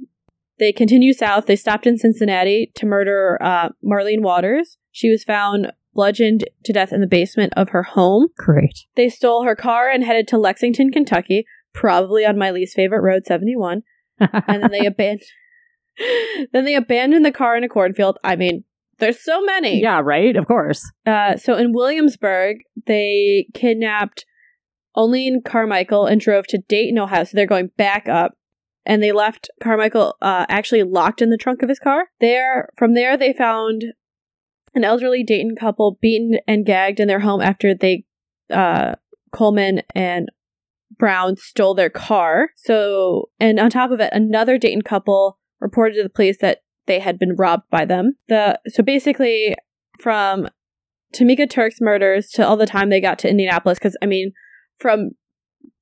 They 0.57 0.73
continue 0.73 1.13
south. 1.13 1.45
They 1.45 1.55
stopped 1.55 1.87
in 1.87 1.97
Cincinnati 1.97 2.71
to 2.75 2.85
murder 2.85 3.37
uh, 3.41 3.69
Marlene 3.83 4.21
Walters. 4.21 4.77
She 4.91 5.09
was 5.09 5.23
found 5.23 5.71
bludgeoned 5.93 6.45
to 6.65 6.73
death 6.73 6.91
in 6.91 7.01
the 7.01 7.07
basement 7.07 7.53
of 7.55 7.69
her 7.69 7.83
home. 7.83 8.27
Great. 8.37 8.85
They 8.95 9.09
stole 9.09 9.45
her 9.45 9.55
car 9.55 9.89
and 9.89 10.03
headed 10.03 10.27
to 10.29 10.37
Lexington, 10.37 10.91
Kentucky, 10.91 11.45
probably 11.73 12.25
on 12.25 12.37
my 12.37 12.51
least 12.51 12.75
favorite 12.75 13.01
road, 13.01 13.25
71 13.25 13.83
and 14.19 14.63
then 14.63 14.71
they 14.71 14.85
abandoned 14.85 15.21
then 16.53 16.65
they 16.65 16.75
abandoned 16.75 17.25
the 17.25 17.31
car 17.31 17.55
in 17.55 17.63
a 17.63 17.69
cornfield. 17.69 18.17
I 18.23 18.35
mean, 18.35 18.63
there's 18.99 19.23
so 19.23 19.41
many. 19.41 19.81
Yeah, 19.81 20.01
right? 20.03 20.35
Of 20.35 20.45
course. 20.45 20.89
Uh, 21.05 21.37
so 21.37 21.55
in 21.55 21.73
Williamsburg, 21.73 22.57
they 22.85 23.47
kidnapped 23.53 24.25
Oline 24.95 25.41
Carmichael 25.43 26.05
and 26.05 26.19
drove 26.19 26.47
to 26.47 26.57
Dayton, 26.57 26.99
Ohio. 26.99 27.23
So 27.23 27.31
they're 27.33 27.45
going 27.45 27.71
back 27.77 28.07
up. 28.07 28.35
And 28.85 29.03
they 29.03 29.11
left 29.11 29.49
Carmichael 29.61 30.15
uh, 30.21 30.45
actually 30.49 30.83
locked 30.83 31.21
in 31.21 31.29
the 31.29 31.37
trunk 31.37 31.61
of 31.61 31.69
his 31.69 31.79
car. 31.79 32.07
There, 32.21 32.69
from 32.77 32.95
there, 32.95 33.17
they 33.17 33.33
found 33.33 33.83
an 34.73 34.83
elderly 34.83 35.23
Dayton 35.23 35.55
couple 35.55 35.97
beaten 36.01 36.39
and 36.47 36.65
gagged 36.65 36.99
in 36.99 37.07
their 37.07 37.19
home 37.19 37.41
after 37.41 37.75
they, 37.75 38.05
uh, 38.49 38.95
Coleman 39.31 39.81
and 39.93 40.29
Brown 40.97 41.35
stole 41.37 41.75
their 41.75 41.89
car. 41.89 42.49
So, 42.55 43.29
and 43.39 43.59
on 43.59 43.69
top 43.69 43.91
of 43.91 43.99
it, 43.99 44.11
another 44.11 44.57
Dayton 44.57 44.81
couple 44.81 45.38
reported 45.59 45.95
to 45.95 46.03
the 46.03 46.09
police 46.09 46.37
that 46.41 46.59
they 46.85 46.99
had 46.99 47.19
been 47.19 47.35
robbed 47.35 47.69
by 47.69 47.85
them. 47.85 48.13
The 48.29 48.59
so 48.67 48.81
basically 48.83 49.55
from 49.99 50.47
Tamika 51.13 51.49
Turk's 51.49 51.79
murders 51.81 52.29
to 52.31 52.45
all 52.47 52.57
the 52.57 52.65
time 52.65 52.89
they 52.89 53.01
got 53.01 53.19
to 53.19 53.29
Indianapolis, 53.29 53.79
because 53.79 53.97
I 54.01 54.05
mean, 54.05 54.31
from 54.79 55.11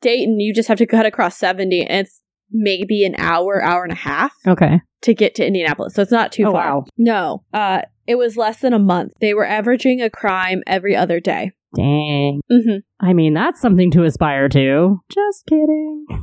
Dayton 0.02 0.40
you 0.40 0.54
just 0.54 0.68
have 0.70 0.78
to 0.80 0.86
cut 0.86 1.06
across 1.06 1.38
seventy, 1.38 1.82
and 1.86 2.06
it's 2.08 2.22
maybe 2.52 3.04
an 3.06 3.16
hour, 3.18 3.62
hour 3.63 3.84
and 3.84 3.92
a 3.92 3.96
half 3.96 4.32
Okay. 4.48 4.80
to 5.02 5.13
get 5.13 5.36
to 5.36 5.46
Indianapolis. 5.46 5.94
So 5.96 6.02
it's 6.02 6.12
not 6.12 6.32
too 6.32 6.46
Oh, 6.48 6.52
far. 6.52 6.66
wow. 6.78 6.86
No, 6.98 7.44
uh, 7.54 7.82
it 8.08 8.16
was 8.16 8.38
less 8.38 8.62
than 8.62 8.72
a 8.74 8.80
month. 8.80 9.12
They 9.20 9.34
were 9.34 9.46
averaging 9.46 10.02
a 10.02 10.10
crime 10.10 10.63
every 10.66 10.96
other 10.96 11.20
day. 11.20 11.52
Dang. 11.76 12.40
Mm-hmm. 12.50 12.78
I 13.06 13.12
mean, 13.12 13.34
that's 13.34 13.60
something 13.60 13.92
to 13.92 14.04
aspire 14.06 14.48
to. 14.50 15.00
Just 15.10 15.46
kidding. 15.48 16.06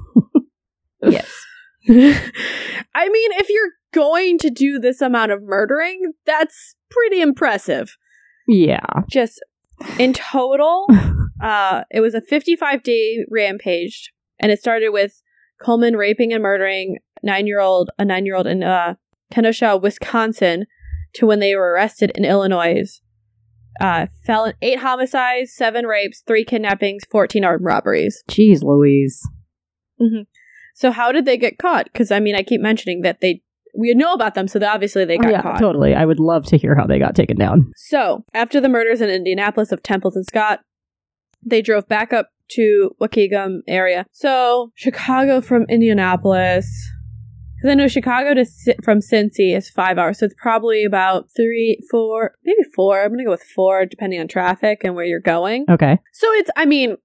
Yes. 1.07 1.31
I 1.89 3.09
mean, 3.09 3.33
if 3.33 3.49
you're 3.51 3.73
going 3.93 4.39
to 4.39 4.51
do 4.51 4.79
this 4.79 5.01
amount 5.01 5.33
of 5.33 5.43
murdering, 5.43 6.13
that's 6.25 6.77
pretty 6.91 7.21
impressive. 7.21 7.97
Yeah. 8.49 8.85
Just 9.11 9.43
in 9.99 10.13
total, 10.13 10.87
uh, 11.43 11.83
it 11.91 12.01
was 12.01 12.15
a 12.15 12.21
55 12.21 12.83
day 12.83 13.25
rampage, 13.31 14.13
and 14.41 14.51
it 14.51 14.59
started 14.59 14.91
with 14.91 15.23
Coleman 15.63 15.97
raping 15.97 16.33
and 16.33 16.43
murdering 16.43 16.99
nine 17.23 17.47
year 17.47 17.61
old 17.61 17.91
a 17.99 18.05
nine 18.05 18.27
year 18.27 18.37
old 18.37 18.47
in 18.47 18.63
uh, 18.63 18.95
Kenosha, 19.31 19.77
Wisconsin, 19.77 20.67
to 21.15 21.27
when 21.27 21.41
they 21.41 21.55
were 21.55 21.73
arrested 21.73 22.13
in 22.15 22.25
Illinois. 22.25 23.01
Uh, 23.81 24.07
felon 24.25 24.55
eight 24.63 24.79
homicides, 24.79 25.53
seven 25.53 25.87
rapes, 25.87 26.23
three 26.27 26.45
kidnappings, 26.45 27.03
fourteen 27.11 27.45
armed 27.45 27.65
robberies. 27.65 28.23
Jeez 28.29 28.63
Louise. 28.63 29.21
So 30.75 30.91
how 30.91 31.11
did 31.13 31.25
they 31.25 31.37
get 31.39 31.57
caught? 31.59 31.87
Because 31.93 32.11
I 32.11 32.21
mean, 32.21 32.35
I 32.37 32.43
keep 32.43 32.61
mentioning 32.61 33.01
that 33.03 33.21
they 33.21 33.41
we 33.77 33.93
know 33.95 34.13
about 34.13 34.35
them, 34.35 34.47
so 34.47 34.65
obviously 34.65 35.05
they 35.05 35.17
got 35.17 35.27
Oh, 35.27 35.31
yeah, 35.31 35.43
caught. 35.43 35.59
totally. 35.59 35.95
I 35.95 36.05
would 36.05 36.21
love 36.21 36.45
to 36.47 36.57
hear 36.57 36.77
how 36.77 36.87
they 36.87 36.99
got 37.01 37.17
taken 37.17 37.37
down. 37.37 37.73
So 37.77 38.25
after 38.33 38.61
the 38.61 38.69
murders 38.69 39.01
in 39.01 39.11
Indianapolis 39.11 39.73
of 39.73 39.83
Temples 39.83 40.15
and 40.15 40.25
Scott, 40.25 40.61
they 41.45 41.61
drove 41.61 41.89
back 41.89 42.13
up 42.13 42.29
to 42.51 42.91
Waukegan 43.01 43.61
area. 43.67 44.07
So 44.13 44.71
Chicago 44.77 45.41
from 45.41 45.65
Indianapolis. 45.69 46.67
Because 47.57 47.71
I 47.73 47.75
know 47.77 47.89
Chicago 47.89 48.35
to 48.35 48.45
from 48.85 48.99
Cincy 48.99 49.57
is 49.57 49.71
five 49.71 49.97
hours, 49.97 50.19
so 50.19 50.27
it's 50.27 50.35
probably 50.39 50.85
about 50.85 51.29
three, 51.35 51.79
four, 51.91 52.33
maybe 52.45 52.59
four. 52.77 53.03
I'm 53.03 53.11
gonna 53.11 53.25
go 53.25 53.31
with 53.31 53.43
four, 53.43 53.87
depending 53.87 54.21
on 54.21 54.29
traffic 54.29 54.83
and 54.85 54.95
where 54.95 55.05
you're 55.07 55.19
going. 55.21 55.65
Okay. 55.71 55.99
So 56.13 56.31
it's, 56.35 56.51
I 56.57 56.67
mean, 56.67 56.97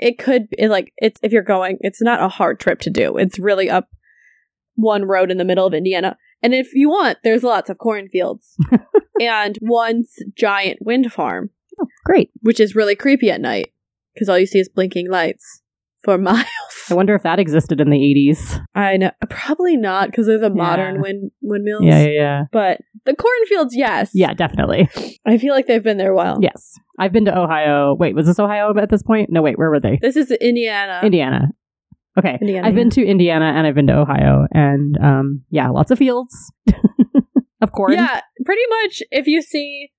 it 0.00 0.18
could 0.18 0.48
it 0.58 0.68
like 0.70 0.92
it's 0.96 1.20
if 1.22 1.32
you're 1.32 1.42
going, 1.42 1.78
it's 1.80 2.02
not 2.02 2.22
a 2.22 2.28
hard 2.28 2.58
trip 2.58 2.80
to 2.80 2.90
do. 2.90 3.16
It's 3.16 3.38
really 3.38 3.70
up 3.70 3.88
one 4.74 5.04
road 5.04 5.30
in 5.30 5.36
the 5.38 5.44
middle 5.44 5.66
of 5.66 5.74
Indiana, 5.74 6.16
and 6.42 6.54
if 6.54 6.74
you 6.74 6.88
want, 6.88 7.18
there's 7.22 7.42
lots 7.42 7.68
of 7.70 7.78
cornfields 7.78 8.56
and 9.20 9.56
one 9.60 10.04
giant 10.36 10.78
wind 10.80 11.12
farm, 11.12 11.50
Oh, 11.80 11.86
Great. 12.04 12.30
which 12.40 12.60
is 12.60 12.74
really 12.74 12.94
creepy 12.96 13.30
at 13.30 13.40
night 13.40 13.72
because 14.14 14.28
all 14.28 14.38
you 14.38 14.46
see 14.46 14.58
is 14.58 14.68
blinking 14.68 15.10
lights 15.10 15.62
for 16.02 16.16
miles. 16.30 16.46
I 16.90 16.94
wonder 16.94 17.14
if 17.14 17.22
that 17.24 17.38
existed 17.38 17.80
in 17.80 17.90
the 17.90 17.98
80s. 17.98 18.58
I 18.74 18.96
know, 18.96 19.10
probably 19.28 19.76
not 19.76 20.10
because 20.10 20.26
they're 20.26 20.38
the 20.38 20.48
Yeah. 20.48 20.54
modern 20.54 21.00
wind 21.02 21.30
windmills. 21.42 21.84
Yeah, 21.84 22.02
yeah, 22.04 22.08
yeah. 22.10 22.42
But 22.50 22.80
the 23.04 23.14
cornfields, 23.14 23.76
yes. 23.76 24.10
Yeah, 24.14 24.32
definitely. 24.34 24.88
I 25.26 25.36
feel 25.38 25.54
like 25.54 25.66
they've 25.66 25.82
been 25.82 25.98
there 25.98 26.12
a 26.12 26.16
while. 26.16 26.38
Yes. 26.40 26.74
I've 27.00 27.12
been 27.12 27.24
to 27.24 27.36
Ohio. 27.36 27.94
Wait, 27.98 28.14
was 28.14 28.26
this 28.26 28.38
Ohio 28.38 28.72
at 28.78 28.90
this 28.90 29.02
point? 29.02 29.30
No, 29.32 29.42
wait, 29.42 29.58
where 29.58 29.70
were 29.70 29.80
they? 29.80 29.98
This 30.00 30.16
is 30.16 30.30
Indiana. 30.30 31.00
Indiana. 31.02 31.48
Okay. 32.18 32.38
Indiana, 32.40 32.68
I've 32.68 32.74
been 32.74 32.90
to 32.90 33.04
Indiana 33.04 33.46
and 33.56 33.66
I've 33.66 33.74
been 33.74 33.86
to 33.86 33.96
Ohio 33.96 34.46
and 34.52 34.96
um 35.02 35.42
yeah, 35.50 35.68
lots 35.70 35.90
of 35.90 35.98
fields. 35.98 36.34
of 37.62 37.72
course. 37.72 37.94
Yeah, 37.94 38.20
pretty 38.44 38.62
much. 38.82 39.02
If 39.10 39.26
you 39.26 39.42
see, 39.42 39.90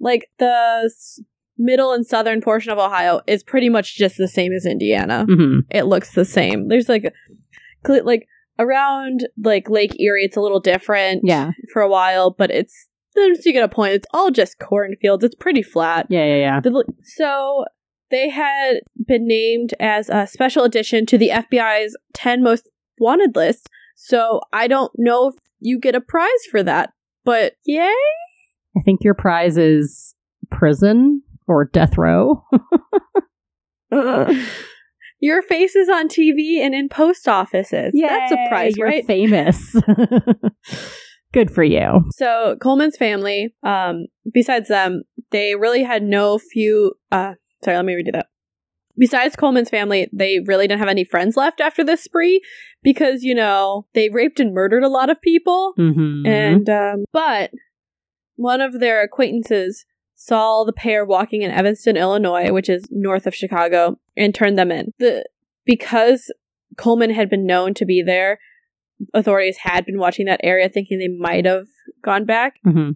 like 0.00 0.28
the 0.38 0.82
s- 0.86 1.20
middle 1.56 1.92
and 1.92 2.04
southern 2.06 2.40
portion 2.40 2.72
of 2.72 2.78
Ohio 2.78 3.20
is 3.26 3.42
pretty 3.42 3.68
much 3.68 3.96
just 3.96 4.16
the 4.16 4.28
same 4.28 4.52
as 4.52 4.66
Indiana. 4.66 5.24
hmm 5.28 5.60
It 5.70 5.84
looks 5.86 6.12
the 6.14 6.24
same. 6.24 6.68
There's 6.68 6.88
like, 6.88 7.12
like 7.86 8.26
around 8.58 9.28
like 9.42 9.70
Lake 9.70 9.98
Erie, 10.00 10.24
it's 10.24 10.36
a 10.36 10.40
little 10.40 10.60
different. 10.60 11.22
Yeah. 11.24 11.52
for 11.72 11.82
a 11.82 11.88
while, 11.88 12.30
but 12.36 12.50
it's 12.50 12.88
once 13.18 13.44
you 13.46 13.52
get 13.52 13.64
a 13.64 13.68
point, 13.68 13.94
it's 13.94 14.06
all 14.12 14.30
just 14.30 14.58
cornfields. 14.58 15.24
It's 15.24 15.34
pretty 15.34 15.62
flat. 15.62 16.06
Yeah, 16.08 16.24
yeah, 16.24 16.36
yeah. 16.36 16.60
The- 16.60 16.84
So 17.02 17.64
they 18.10 18.28
had 18.30 18.80
been 19.06 19.26
named 19.26 19.74
as 19.80 20.08
a 20.08 20.26
special 20.26 20.64
addition 20.64 21.06
to 21.06 21.18
the 21.18 21.28
FBI's 21.30 21.96
10 22.14 22.42
most 22.42 22.68
wanted 22.98 23.36
list. 23.36 23.68
So 23.96 24.40
I 24.52 24.66
don't 24.68 24.92
know 24.96 25.28
if 25.28 25.34
you 25.60 25.78
get 25.78 25.94
a 25.94 26.00
prize 26.00 26.28
for 26.50 26.62
that, 26.62 26.92
but 27.24 27.54
yay. 27.64 27.92
I 28.76 28.80
think 28.84 29.02
your 29.02 29.14
prize 29.14 29.56
is 29.58 30.14
prison 30.50 31.22
or 31.46 31.64
death 31.64 31.98
row. 31.98 32.44
Your 35.20 35.42
face 35.42 35.74
is 35.74 35.88
on 35.88 36.08
TV 36.08 36.58
and 36.60 36.74
in 36.74 36.88
post 36.88 37.26
offices. 37.26 37.92
That's 37.98 38.30
a 38.32 38.36
prize, 38.48 38.76
you're 38.76 38.86
right? 38.86 39.04
famous. 39.04 39.74
Good 41.32 41.50
for 41.50 41.62
you. 41.62 42.04
so 42.12 42.56
Coleman's 42.60 42.96
family, 42.96 43.54
um, 43.62 44.06
besides 44.32 44.68
them, 44.68 45.02
they 45.30 45.54
really 45.54 45.82
had 45.82 46.02
no 46.02 46.38
few. 46.38 46.94
Uh, 47.12 47.34
sorry, 47.62 47.76
let 47.76 47.84
me 47.84 47.94
redo 47.94 48.12
that. 48.12 48.26
Besides 48.96 49.36
Coleman's 49.36 49.70
family, 49.70 50.08
they 50.12 50.40
really 50.44 50.66
didn't 50.66 50.80
have 50.80 50.88
any 50.88 51.04
friends 51.04 51.36
left 51.36 51.60
after 51.60 51.84
this 51.84 52.02
spree 52.02 52.40
because 52.82 53.22
you 53.22 53.34
know 53.34 53.86
they 53.94 54.08
raped 54.08 54.40
and 54.40 54.54
murdered 54.54 54.82
a 54.82 54.88
lot 54.88 55.10
of 55.10 55.20
people. 55.20 55.74
Mm-hmm. 55.78 56.26
And 56.26 56.70
um, 56.70 57.04
but 57.12 57.50
one 58.36 58.60
of 58.60 58.80
their 58.80 59.02
acquaintances 59.02 59.84
saw 60.14 60.64
the 60.64 60.72
pair 60.72 61.04
walking 61.04 61.42
in 61.42 61.50
Evanston, 61.50 61.96
Illinois, 61.96 62.50
which 62.52 62.68
is 62.68 62.88
north 62.90 63.26
of 63.26 63.34
Chicago, 63.34 63.98
and 64.16 64.34
turned 64.34 64.58
them 64.58 64.72
in. 64.72 64.92
The 64.98 65.24
because 65.64 66.32
Coleman 66.76 67.10
had 67.10 67.28
been 67.28 67.46
known 67.46 67.74
to 67.74 67.84
be 67.84 68.02
there, 68.02 68.38
authorities 69.14 69.56
had 69.58 69.84
been 69.86 69.98
watching 69.98 70.26
that 70.26 70.40
area, 70.42 70.68
thinking 70.68 70.98
they 70.98 71.08
might 71.08 71.44
have 71.46 71.66
gone 72.04 72.24
back, 72.24 72.54
hmm 72.64 72.90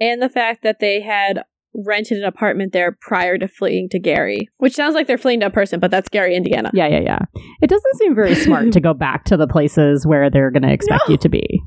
and 0.00 0.22
the 0.22 0.28
fact 0.28 0.62
that 0.62 0.78
they 0.78 1.00
had 1.00 1.42
rented 1.74 2.18
an 2.18 2.24
apartment 2.24 2.72
there 2.72 2.96
prior 3.00 3.36
to 3.36 3.48
fleeing 3.48 3.88
to 3.90 3.98
Gary, 3.98 4.48
which 4.58 4.74
sounds 4.74 4.94
like 4.94 5.06
they're 5.08 5.18
fleeing 5.18 5.40
to 5.40 5.46
a 5.46 5.50
person, 5.50 5.80
but 5.80 5.90
that's 5.90 6.08
Gary, 6.08 6.36
Indiana. 6.36 6.70
Yeah, 6.72 6.86
yeah, 6.86 7.00
yeah. 7.00 7.18
It 7.60 7.68
doesn't 7.68 7.96
seem 7.98 8.14
very 8.14 8.34
smart 8.36 8.70
to 8.72 8.80
go 8.80 8.94
back 8.94 9.24
to 9.24 9.36
the 9.36 9.48
places 9.48 10.06
where 10.06 10.30
they're 10.30 10.52
going 10.52 10.62
to 10.62 10.72
expect 10.72 11.02
No. 11.08 11.12
you 11.14 11.18
to 11.18 11.28
be. 11.28 11.60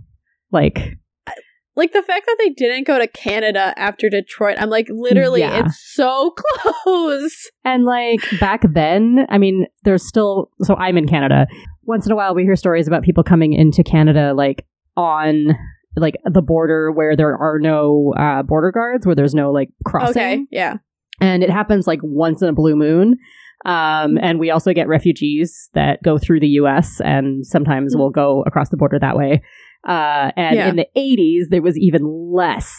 Like, 0.51 0.97
Like 1.75 1.91
the 1.93 2.01
fact 2.01 2.25
that 2.25 2.37
they 2.39 2.49
didn't 2.49 2.87
go 2.87 2.99
to 2.99 3.07
Canada 3.07 3.73
after 3.77 4.09
Detroit, 4.09 4.55
I'm 4.59 4.69
like, 4.69 4.87
literally, 4.89 5.41
Yeah. 5.41 5.65
it's 5.65 5.79
so 5.93 6.31
close. 6.83 7.49
and 7.65 7.83
like 7.85 8.21
back 8.39 8.61
then, 8.73 9.25
I 9.29 9.37
mean, 9.37 9.65
there's 9.83 10.07
still, 10.07 10.51
so 10.61 10.75
I'm 10.75 10.97
in 10.97 11.07
Canada. 11.07 11.47
Once 11.91 12.05
in 12.05 12.11
a 12.11 12.15
while, 12.15 12.33
we 12.33 12.43
hear 12.43 12.55
stories 12.55 12.87
about 12.87 13.03
people 13.03 13.23
coming 13.23 13.51
into 13.53 13.83
Canada, 13.83 14.33
like 14.33 14.65
on 14.95 15.55
like 15.97 16.15
the 16.25 16.41
border 16.41 16.89
where 16.91 17.15
there 17.17 17.35
are 17.37 17.59
no 17.59 18.13
uh, 18.17 18.41
border 18.43 18.71
guards, 18.71 19.05
where 19.05 19.13
there's 19.15 19.33
no 19.35 19.51
like 19.51 19.69
crossing. 19.85 20.11
Okay, 20.11 20.45
yeah. 20.51 20.75
and 21.19 21.43
it 21.43 21.49
happens 21.49 21.87
like 21.87 21.99
once 22.01 22.41
in 22.41 22.47
a 22.47 22.53
blue 22.53 22.75
moon. 22.77 23.17
Um, 23.65 24.17
and 24.21 24.39
we 24.39 24.49
also 24.49 24.73
get 24.73 24.87
refugees 24.87 25.69
that 25.73 26.01
go 26.01 26.17
through 26.17 26.39
the 26.39 26.47
U.S. 26.61 26.99
and 27.03 27.45
sometimes 27.45 27.93
Mm. 27.95 27.99
will 27.99 28.09
go 28.09 28.43
across 28.47 28.69
the 28.69 28.77
border 28.77 28.97
that 28.99 29.15
way. 29.17 29.43
Uh, 29.87 30.31
and 30.37 30.55
Yeah. 30.55 30.69
in 30.69 30.77
the 30.77 30.87
80s, 30.97 31.49
there 31.49 31.61
was 31.61 31.77
even 31.77 32.01
less 32.03 32.73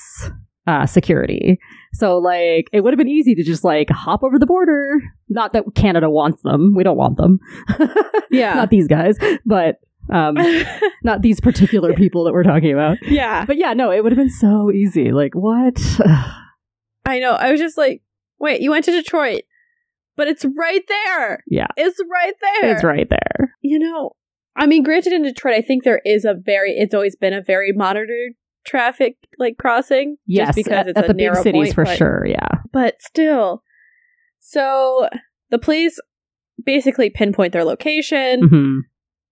uh, 0.67 0.87
security. 0.87 1.59
So, 1.93 2.19
like, 2.19 2.69
it 2.73 2.81
would 2.83 2.93
have 2.93 2.99
been 2.99 3.09
easy 3.09 3.35
to 3.35 3.43
just 3.43 3.65
like 3.65 3.91
hop 3.91 4.23
over 4.23 4.39
the 4.39 4.47
border. 4.47 5.01
Not 5.29 5.53
that 5.53 5.65
Canada 5.75 6.09
wants 6.11 6.43
them; 6.43 6.75
we 6.75 6.85
don't 6.85 6.97
want 6.97 7.17
them. 7.17 7.39
Yeah. 8.31 8.55
not 8.55 8.71
these 8.71 8.89
guys, 8.89 9.19
but 9.45 9.77
um, 10.11 10.37
not 11.05 11.21
these 11.21 11.39
particular 11.39 11.93
people 11.93 12.25
that 12.25 12.33
we're 12.33 12.43
talking 12.45 12.73
about. 12.73 12.97
yeah. 13.03 13.45
But 13.45 13.59
yeah, 13.59 13.75
no, 13.75 13.91
it 13.91 14.03
would 14.03 14.11
have 14.13 14.19
been 14.19 14.31
so 14.31 14.71
easy. 14.71 15.13
Like, 15.13 15.35
what? 15.35 15.77
I 17.05 17.19
know. 17.19 17.33
I 17.33 17.51
was 17.51 17.61
just 17.61 17.77
like, 17.77 18.03
wait, 18.39 18.63
you 18.63 18.71
went 18.71 18.87
to 18.87 18.91
Detroit, 18.91 19.43
but 20.17 20.29
it's 20.29 20.47
right 20.57 20.83
there. 20.89 21.45
Yeah. 21.47 21.67
It's 21.77 22.01
right 22.11 22.33
there. 22.41 22.73
it's 22.73 22.85
right 22.85 23.09
there. 23.11 23.55
You 23.61 23.79
know, 23.79 24.13
I 24.57 24.67
mean, 24.67 24.83
granted, 24.83 25.13
in 25.13 25.23
Detroit, 25.23 25.55
I 25.55 25.61
think 25.63 25.85
there 25.85 26.01
is 26.07 26.25
a 26.25 26.33
very. 26.35 26.73
It's 26.73 26.95
always 26.95 27.17
been 27.17 27.35
a 27.35 27.43
very 27.43 27.73
monitored 27.73 28.33
traffic 28.65 29.17
like 29.39 29.59
crossing. 29.59 30.17
Yes, 30.27 30.49
just 30.49 30.57
because 30.57 30.73
at, 30.73 30.89
it's 30.89 30.99
at 30.99 31.05
a 31.05 31.09
the 31.09 31.15
big 31.15 31.35
cities 31.37 31.53
point, 31.53 31.75
for 31.75 31.85
but- 31.85 31.97
sure. 31.97 32.27
Yeah. 32.27 32.49
But 32.73 33.01
still, 33.01 33.63
so 34.41 35.09
the 35.51 35.59
police 35.59 35.99
basically 36.65 37.11
pinpoint 37.11 37.53
their 37.53 37.65
location. 37.65 38.49
hmm 38.49 38.79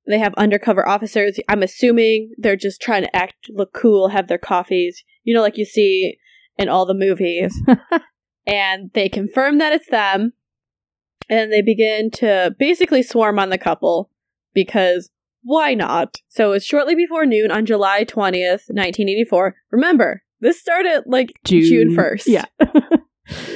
They 0.06 0.18
have 0.18 0.34
undercover 0.34 0.88
officers. 0.88 1.38
I'm 1.48 1.62
assuming 1.62 2.32
they're 2.38 2.56
just 2.56 2.80
trying 2.80 3.02
to 3.02 3.16
act 3.16 3.50
look 3.50 3.72
cool, 3.72 4.08
have 4.08 4.28
their 4.28 4.38
coffees, 4.38 5.04
you 5.24 5.34
know, 5.34 5.40
like 5.42 5.56
you 5.58 5.64
see 5.64 6.16
in 6.58 6.68
all 6.68 6.86
the 6.86 6.94
movies. 6.94 7.54
and 8.46 8.90
they 8.94 9.08
confirm 9.08 9.58
that 9.58 9.72
it's 9.72 9.88
them. 9.88 10.32
And 11.28 11.52
they 11.52 11.62
begin 11.62 12.10
to 12.12 12.54
basically 12.58 13.04
swarm 13.04 13.38
on 13.38 13.50
the 13.50 13.58
couple 13.58 14.10
because 14.52 15.10
why 15.42 15.74
not? 15.74 16.16
So 16.28 16.52
it's 16.52 16.64
shortly 16.64 16.94
before 16.94 17.26
noon 17.26 17.50
on 17.50 17.66
July 17.66 18.04
20th, 18.04 18.68
1984. 18.68 19.54
Remember, 19.70 20.22
this 20.40 20.60
started 20.60 21.02
like 21.06 21.32
June, 21.44 21.96
1st. 21.96 22.22
Yeah. 22.26 22.44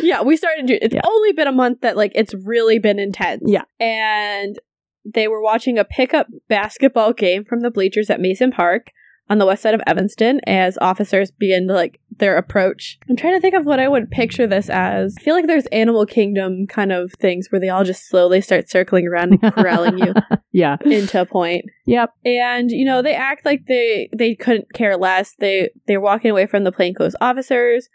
Yeah, 0.02 0.22
we 0.22 0.36
started 0.36 0.68
June. 0.68 0.78
It's 0.82 0.94
Yeah. 0.94 1.00
only 1.04 1.32
been 1.32 1.48
a 1.48 1.52
month 1.52 1.80
that 1.80 1.96
like 1.96 2.12
it's 2.14 2.32
really 2.44 2.78
been 2.78 3.00
intense. 3.00 3.42
Yeah. 3.44 3.64
And 3.80 4.56
they 5.04 5.26
were 5.26 5.42
watching 5.42 5.78
a 5.78 5.84
pickup 5.84 6.28
basketball 6.48 7.12
game 7.12 7.44
from 7.44 7.60
the 7.60 7.72
bleachers 7.72 8.08
at 8.08 8.20
Mason 8.20 8.52
Park 8.52 8.92
on 9.30 9.38
the 9.38 9.46
west 9.46 9.62
side 9.62 9.74
of 9.74 9.80
Evanston 9.86 10.40
as 10.46 10.76
officers 10.80 11.30
begin 11.30 11.66
to 11.68 11.74
like 11.74 11.98
their 12.18 12.36
approach. 12.36 12.98
I'm 13.08 13.16
trying 13.16 13.34
to 13.34 13.40
think 13.40 13.54
of 13.54 13.64
what 13.64 13.80
I 13.80 13.88
would 13.88 14.10
picture 14.10 14.46
this 14.46 14.68
as. 14.68 15.16
I 15.18 15.22
feel 15.22 15.34
like 15.34 15.46
there's 15.46 15.66
animal 15.66 16.04
kingdom 16.06 16.66
kind 16.66 16.92
of 16.92 17.12
things 17.18 17.48
where 17.50 17.60
they 17.60 17.70
all 17.70 17.84
just 17.84 18.06
slowly 18.08 18.40
start 18.40 18.68
circling 18.68 19.06
around 19.08 19.38
and 19.42 19.54
corralling 19.54 19.98
you 19.98 20.12
yeah. 20.52 20.76
into 20.84 21.20
a 21.20 21.26
point 21.26 21.64
Yep. 21.86 22.10
and 22.24 22.70
you 22.70 22.84
know 22.84 23.02
they 23.02 23.14
act 23.14 23.44
like 23.44 23.62
they 23.66 24.08
they 24.16 24.34
couldn't 24.34 24.72
care 24.74 24.96
less 24.96 25.34
they 25.38 25.70
they're 25.86 26.00
walking 26.00 26.30
away 26.30 26.46
from 26.46 26.64
the 26.64 26.72
plainclothes 26.72 27.16
officers 27.20 27.88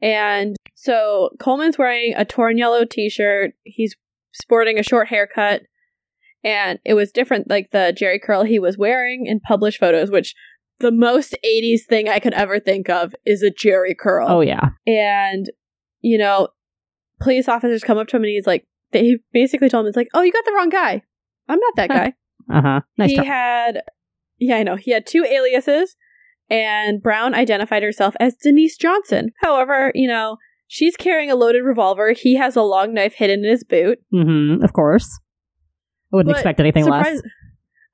and 0.00 0.56
so 0.74 1.30
coleman's 1.38 1.78
wearing 1.78 2.14
a 2.16 2.24
torn 2.24 2.58
yellow 2.58 2.84
t-shirt 2.84 3.52
he's 3.62 3.94
sporting 4.32 4.78
a 4.78 4.82
short 4.82 5.08
haircut 5.08 5.62
and 6.44 6.78
it 6.84 6.94
was 6.94 7.12
different 7.12 7.48
like 7.48 7.70
the 7.70 7.96
Jheri 7.98 8.20
curl 8.20 8.42
he 8.42 8.58
was 8.58 8.76
wearing 8.76 9.26
in 9.26 9.40
published 9.40 9.78
photos 9.78 10.10
which 10.10 10.34
the 10.82 10.92
most 10.92 11.34
80s 11.44 11.84
thing 11.88 12.08
i 12.08 12.18
could 12.18 12.34
ever 12.34 12.60
think 12.60 12.88
of 12.90 13.14
is 13.24 13.42
a 13.42 13.50
Jheri 13.50 13.96
curl 13.98 14.26
Oh 14.28 14.40
yeah. 14.42 14.70
and 14.86 15.50
you 16.02 16.18
know 16.18 16.48
police 17.20 17.48
officers 17.48 17.82
come 17.82 17.96
up 17.98 18.08
to 18.08 18.16
him 18.16 18.22
and 18.24 18.30
he's 18.30 18.46
like 18.46 18.66
they 18.92 19.18
basically 19.32 19.68
told 19.70 19.86
him 19.86 19.88
it's 19.88 19.96
like 19.96 20.08
oh 20.12 20.22
you 20.22 20.32
got 20.32 20.44
the 20.44 20.52
wrong 20.52 20.68
guy 20.68 21.02
i'm 21.48 21.58
not 21.58 21.76
that 21.76 21.88
guy 21.88 22.12
Uh 22.52 22.60
huh. 22.62 22.80
Nice 22.98 23.10
he 23.10 23.16
had 23.24 23.80
yeah 24.38 24.56
i 24.56 24.62
know 24.62 24.76
he 24.76 24.90
had 24.90 25.06
two 25.06 25.24
aliases 25.24 25.96
and 26.50 27.02
brown 27.02 27.34
identified 27.34 27.82
herself 27.82 28.14
as 28.20 28.34
denise 28.36 28.76
johnson 28.76 29.30
however 29.40 29.92
you 29.94 30.08
know 30.08 30.36
she's 30.66 30.96
carrying 30.96 31.30
a 31.30 31.36
loaded 31.36 31.62
revolver 31.62 32.12
he 32.12 32.36
has 32.36 32.56
a 32.56 32.62
long 32.62 32.92
knife 32.92 33.14
hidden 33.14 33.44
in 33.44 33.50
his 33.50 33.64
boot 33.64 33.98
Mm-hmm. 34.12 34.62
Of 34.64 34.72
course. 34.72 35.18
I 36.12 36.16
wouldn't 36.16 36.34
But 36.34 36.40
expect 36.40 36.60
anything 36.60 36.84
less. 36.84 37.22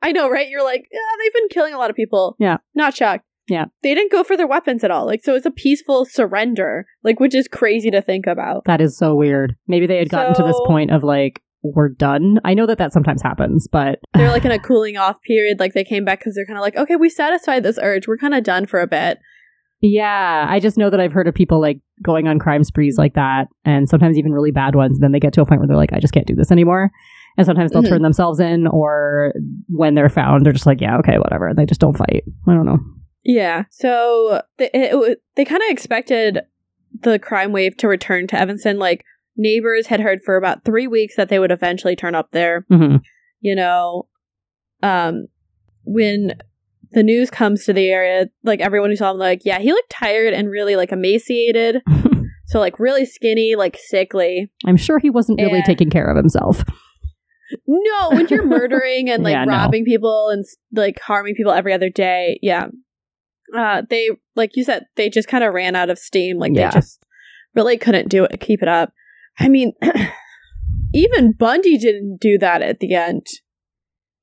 I 0.02 0.12
know 0.12 0.28
right 0.30 0.48
you're 0.48 0.64
like 0.64 0.87
yeah 0.92 1.00
they've 1.22 1.34
been 1.34 1.48
killing 1.48 1.74
a 1.74 1.78
lot 1.78 1.90
of 1.90 1.96
people 1.96 2.37
Yeah. 2.38 2.58
not 2.74 2.96
shocked 2.96 3.24
Yeah. 3.48 3.66
they 3.82 3.94
didn't 3.94 4.12
go 4.12 4.22
for 4.24 4.37
their 4.37 4.46
weapons 4.46 4.84
at 4.84 4.90
all 4.90 5.06
like 5.06 5.22
so 5.24 5.34
it's 5.34 5.46
a 5.46 5.50
peaceful 5.50 6.04
surrender 6.04 6.87
like 7.04 7.20
which 7.20 7.34
is 7.34 7.48
crazy 7.48 7.90
to 7.90 8.00
think 8.02 8.26
about 8.26 8.64
That 8.66 8.80
is 8.80 8.96
so 8.96 9.14
weird. 9.14 9.56
Maybe 9.66 9.87
they 9.87 9.98
had 9.98 10.08
gotten 10.11 10.34
to 10.34 10.42
this 10.42 10.61
point 10.66 10.90
of 10.90 11.02
like, 11.02 11.42
we're 11.62 11.88
done. 11.88 12.38
I 12.44 12.54
know 12.54 12.66
that 12.66 12.78
that 12.78 12.92
sometimes 12.92 13.20
happens, 13.22 13.66
but 13.66 13.98
they're 14.14 14.30
like 14.30 14.44
in 14.44 14.52
a 14.52 14.58
cooling 14.61 14.96
off 14.96 15.16
period 15.26 15.58
like 15.58 15.74
they 15.74 15.84
came 15.84 16.04
back 16.04 16.20
because 16.20 16.34
they're 16.37 16.46
kind 16.46 16.58
of 16.58 16.62
like 16.62 16.76
okay 16.76 16.96
we 16.96 17.08
satisfied 17.08 17.62
this 17.64 17.78
urge 17.82 18.06
we're 18.06 18.16
kind 18.16 18.34
of 18.34 18.44
done 18.44 18.66
for 18.66 18.80
a 18.80 18.87
bit 18.87 19.18
yeah, 19.80 20.44
I 20.48 20.58
just 20.58 20.76
know 20.76 20.90
that 20.90 20.98
I've 20.98 21.12
heard 21.12 21.28
of 21.28 21.34
people 21.34 21.61
like 21.61 21.80
going 22.02 22.26
on 22.26 22.40
crime 22.40 22.64
sprees 22.64 22.96
like 22.98 23.14
that, 23.14 23.46
and 23.64 23.88
sometimes 23.88 24.18
even 24.18 24.32
really 24.32 24.50
bad 24.50 24.74
ones. 24.74 24.96
And 24.96 25.02
then 25.04 25.12
they 25.12 25.20
get 25.20 25.32
to 25.34 25.40
a 25.40 25.46
point 25.46 25.61
where 25.61 25.68
they're 25.68 25.76
like, 25.76 25.92
I 25.92 26.00
just 26.00 26.12
can't 26.12 26.26
do 26.26 26.34
this 26.34 26.50
anymore. 26.50 26.90
And 27.38 27.46
sometimes 27.46 27.70
they'll 27.72 27.83
Mhm. 27.83 27.88
turn 27.88 28.03
themselves 28.03 28.40
in, 28.40 28.66
or 28.66 29.33
when 29.68 29.94
they're 29.94 30.11
found, 30.11 30.44
they're 30.44 30.53
just 30.53 30.66
like, 30.66 30.81
yeah, 30.81 30.98
okay, 30.98 31.16
whatever. 31.18 31.46
And 31.48 31.57
they 31.57 31.64
just 31.64 31.81
don't 31.81 31.96
fight. 31.96 32.24
I 32.46 32.53
don't 32.55 32.66
know. 32.66 32.79
Yeah. 33.24 33.64
So 33.70 34.42
they, 34.59 34.68
it, 34.74 35.22
they 35.37 35.44
kind 35.46 35.62
of 35.62 35.70
expected 35.70 36.40
the 37.03 37.18
crime 37.18 37.53
wave 37.53 37.77
to 37.79 37.88
return 37.88 38.27
to 38.27 38.38
Evanston. 38.38 38.79
Like 38.79 39.05
neighbors 39.37 39.87
had 39.87 40.01
heard 40.01 40.20
for 40.24 40.37
about 40.37 40.64
three 40.64 40.87
weeks 40.87 41.16
that 41.16 41.29
they 41.31 41.38
would 41.38 41.53
eventually 41.53 41.94
turn 41.96 42.14
up 42.14 42.31
there. 42.33 42.64
hmm 42.68 42.96
You 43.40 43.55
know, 43.55 44.09
um, 44.83 45.27
when 45.85 46.35
the 46.92 47.03
news 47.03 47.31
comes 47.31 47.64
to 47.66 47.72
the 47.72 47.88
area, 47.90 48.27
like 48.42 48.61
everyone 48.61 48.90
who 48.90 48.96
saw 48.96 49.11
him, 49.12 49.18
like, 49.18 49.42
yeah, 49.44 49.59
he 49.59 49.72
looked 49.72 49.90
tired 49.90 50.33
and 50.35 50.51
really 50.51 50.74
like 50.77 50.90
emaciated. 50.92 51.83
So 52.51 52.61
like 52.61 52.79
really 52.81 53.05
skinny, 53.05 53.57
like 53.59 53.77
sickly. 53.79 54.51
I'm 54.64 54.79
sure 54.79 54.98
he 54.98 55.11
wasn't 55.11 55.38
really 55.38 55.59
Yeah. 55.59 55.64
taking 55.66 55.90
care 55.90 56.11
of 56.11 56.16
himself. 56.16 56.64
No, 57.66 58.11
when 58.11 58.28
you're 58.28 58.46
murdering 58.58 59.08
and 59.11 59.22
like 59.22 59.32
Yeah, 59.32 59.44
no. 59.44 59.52
robbing 59.52 59.84
people 59.84 60.28
and 60.30 60.44
like 60.72 61.00
harming 61.00 61.34
people 61.34 61.52
every 61.52 61.72
other 61.72 61.88
day, 61.90 62.38
yeah. 62.42 62.66
Uh 63.56 63.82
they 63.88 64.11
like 64.37 64.50
you 64.54 64.64
said, 64.64 64.84
they 64.96 65.08
just 65.08 65.28
kind 65.28 65.42
of 65.44 65.54
ran 65.54 65.74
out 65.76 65.90
of 65.90 65.98
steam. 65.98 66.38
Like 66.38 66.52
Yeah. 66.54 66.70
they 66.70 66.74
just 66.78 67.02
really 67.54 67.78
couldn't 67.78 68.08
do 68.08 68.24
it 68.24 68.40
keep 68.40 68.62
it 68.62 68.68
up. 68.68 68.92
I 69.38 69.48
mean 69.48 69.72
even 70.94 71.32
Bundy 71.32 71.76
didn't 71.78 72.18
do 72.20 72.38
that 72.38 72.62
at 72.62 72.80
the 72.80 72.94
end. 72.94 73.26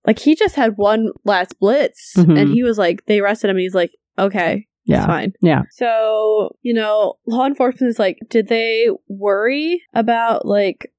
Like 0.06 0.20
he 0.20 0.36
just 0.36 0.56
had 0.56 0.74
one 0.78 1.08
last 1.24 1.60
blitz 1.60 2.14
Mhm. 2.16 2.40
and 2.40 2.50
he 2.54 2.64
was 2.64 2.78
like 2.78 3.06
they 3.06 3.20
arrested 3.20 3.50
him 3.50 3.56
and 3.58 3.62
he's 3.64 3.74
like, 3.76 3.92
Okay, 4.18 4.54
it's 4.54 4.66
Yeah. 4.86 5.06
fine. 5.08 5.34
Yeah. 5.42 5.64
So, 5.72 6.56
you 6.62 6.74
know, 6.74 7.16
law 7.28 7.46
enforcement 7.48 7.90
is 7.90 8.00
like, 8.00 8.18
did 8.30 8.48
they 8.48 8.88
worry 9.10 9.82
about 9.94 10.46
like 10.46 10.92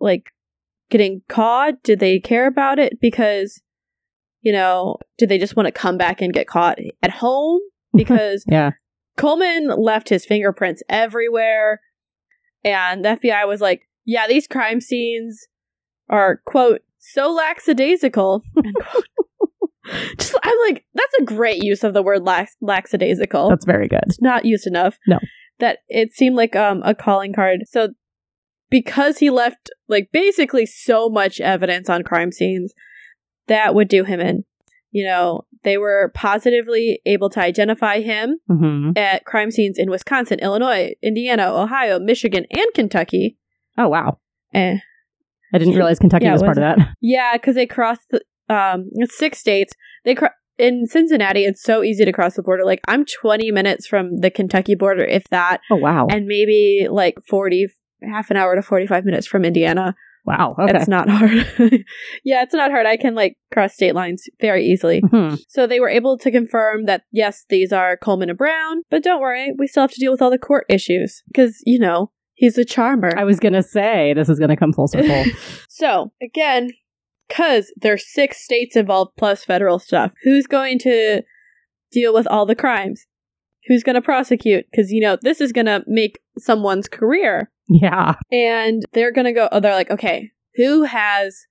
like 0.00 0.24
getting 0.90 1.22
caught? 1.28 1.82
Did 1.82 2.00
they 2.00 2.18
care 2.20 2.46
about 2.46 2.78
it? 2.78 2.98
Because, 3.00 3.60
you 4.42 4.52
know, 4.52 4.96
did 5.18 5.28
they 5.28 5.38
just 5.38 5.56
want 5.56 5.66
to 5.66 5.72
come 5.72 5.96
back 5.96 6.20
and 6.20 6.32
get 6.32 6.46
caught 6.46 6.78
at 7.02 7.10
home? 7.10 7.60
Because 7.92 8.44
Yeah. 8.46 8.70
Coleman 9.16 9.66
left 9.68 10.08
his 10.10 10.24
fingerprints 10.24 10.80
everywhere. 10.88 11.80
And 12.64 13.04
the 13.04 13.18
FBI 13.20 13.48
was 13.48 13.60
like, 13.60 13.82
yeah, 14.04 14.28
these 14.28 14.46
crime 14.46 14.80
scenes 14.80 15.48
are, 16.08 16.40
quote, 16.46 16.82
so 16.98 17.32
lackadaisical. 17.32 18.42
Just, 20.18 20.36
I'm 20.42 20.56
like, 20.68 20.84
that's 20.94 21.14
a 21.20 21.24
great 21.24 21.62
use 21.64 21.82
of 21.82 21.94
the 21.94 22.02
word 22.02 22.22
lax- 22.22 22.54
lackadaisical 22.60 23.48
That's 23.48 23.64
very 23.64 23.88
good. 23.88 24.04
not 24.20 24.44
used 24.44 24.66
enough. 24.66 24.98
No. 25.08 25.18
That 25.58 25.78
it 25.88 26.12
seemed 26.12 26.36
like 26.36 26.54
um 26.54 26.82
a 26.84 26.94
calling 26.94 27.32
card. 27.34 27.60
So 27.68 27.88
because 28.70 29.18
he 29.18 29.30
left 29.30 29.70
like 29.88 30.08
basically 30.12 30.66
so 30.66 31.08
much 31.08 31.40
evidence 31.40 31.88
on 31.90 32.02
crime 32.02 32.32
scenes, 32.32 32.72
that 33.48 33.74
would 33.74 33.88
do 33.88 34.04
him 34.04 34.20
in. 34.20 34.44
You 34.92 35.06
know, 35.06 35.42
they 35.62 35.76
were 35.78 36.10
positively 36.14 37.00
able 37.06 37.30
to 37.30 37.40
identify 37.40 38.00
him 38.00 38.38
hmm 38.48 38.90
at 38.96 39.24
crime 39.24 39.50
scenes 39.50 39.78
in 39.78 39.90
Wisconsin, 39.90 40.38
Illinois, 40.40 40.94
Indiana, 41.02 41.52
Ohio, 41.52 41.98
Michigan, 41.98 42.46
and 42.50 42.66
Kentucky. 42.74 43.36
Oh, 43.76 43.88
wow. 43.88 44.18
Eh. 44.54 44.78
I 45.52 45.58
didn't 45.58 45.74
realize 45.74 45.98
Kentucky 45.98 46.24
Yeah, 46.24 46.32
was 46.32 46.42
it 46.42 46.46
part 46.46 46.58
of 46.58 46.62
that. 46.62 46.78
Yeah, 47.00 47.32
because 47.34 47.54
they 47.56 47.66
crossed 47.66 48.08
the, 48.10 48.20
um 48.52 48.88
six 49.08 49.38
states. 49.38 49.72
They 50.04 50.14
cro- 50.14 50.28
in 50.58 50.86
Cincinnati. 50.86 51.44
It's 51.44 51.62
so 51.62 51.82
easy 51.82 52.04
to 52.04 52.12
cross 52.12 52.34
the 52.34 52.42
border. 52.42 52.64
Like 52.64 52.80
I'm 52.86 53.04
20 53.04 53.50
minutes 53.50 53.86
from 53.86 54.18
the 54.18 54.30
Kentucky 54.30 54.74
border, 54.74 55.04
if 55.04 55.24
that. 55.30 55.60
Oh, 55.70 55.76
wow. 55.76 56.06
and 56.10 56.26
maybe 56.26 56.86
like 56.90 57.16
40 57.28 57.68
half 58.02 58.30
an 58.30 58.36
hour 58.36 58.54
to 58.54 58.62
45 58.62 59.04
minutes 59.04 59.26
from 59.26 59.44
indiana 59.44 59.94
wow. 60.26 60.54
Okay. 60.58 60.76
it's 60.76 60.88
not 60.88 61.08
hard 61.10 61.32
yeah 62.24 62.42
it's 62.42 62.54
not 62.54 62.70
hard 62.70 62.86
i 62.86 62.96
can 62.96 63.14
like 63.14 63.36
cross 63.52 63.74
state 63.74 63.94
lines 63.94 64.24
very 64.40 64.64
easily 64.64 65.00
Mhm. 65.02 65.38
so 65.48 65.66
they 65.66 65.80
were 65.80 65.88
able 65.88 66.18
to 66.18 66.30
confirm 66.30 66.84
that 66.86 67.02
yes 67.10 67.44
these 67.48 67.72
are 67.72 67.96
coleman 67.96 68.28
and 68.28 68.38
brown 68.38 68.82
but 68.90 69.02
don't 69.02 69.20
worry 69.20 69.52
we 69.58 69.66
still 69.66 69.82
have 69.82 69.90
to 69.92 70.00
deal 70.00 70.12
with 70.12 70.22
all 70.22 70.30
the 70.30 70.38
court 70.38 70.66
issues 70.68 71.22
because 71.28 71.60
you 71.64 71.78
know 71.78 72.10
he's 72.34 72.56
a 72.58 72.64
charmer 72.64 73.10
I 73.18 73.24
was 73.24 73.38
going 73.38 73.52
to 73.52 73.62
say, 73.62 74.14
this 74.14 74.30
is 74.30 74.38
going 74.38 74.48
to 74.48 74.56
come 74.56 74.72
full 74.72 74.88
circle. 74.88 75.24
so 75.68 76.12
again 76.22 76.70
because 77.28 77.70
there's 77.80 78.06
six 78.12 78.42
states 78.42 78.76
involved 78.76 79.12
plus 79.18 79.44
federal 79.44 79.78
stuff 79.78 80.12
who's 80.24 80.46
going 80.46 80.78
to 80.80 81.22
deal 81.92 82.12
with 82.14 82.26
all 82.28 82.46
the 82.46 82.54
crimes 82.54 83.06
who's 83.66 83.82
going 83.82 83.94
to 83.94 84.00
prosecute 84.02 84.64
because 84.70 84.90
you 84.90 85.00
know 85.00 85.16
this 85.22 85.40
is 85.40 85.52
going 85.52 85.66
to 85.66 85.82
make 85.86 86.18
someone's 86.38 86.88
career 86.88 87.50
yeah. 87.70 88.16
and 88.30 88.84
they're 88.92 89.12
gonna 89.12 89.32
go 89.32 89.48
oh 89.52 89.60
they're 89.60 89.74
like 89.74 89.90
okay 89.90 90.30
who 90.56 90.82
has 90.82 91.46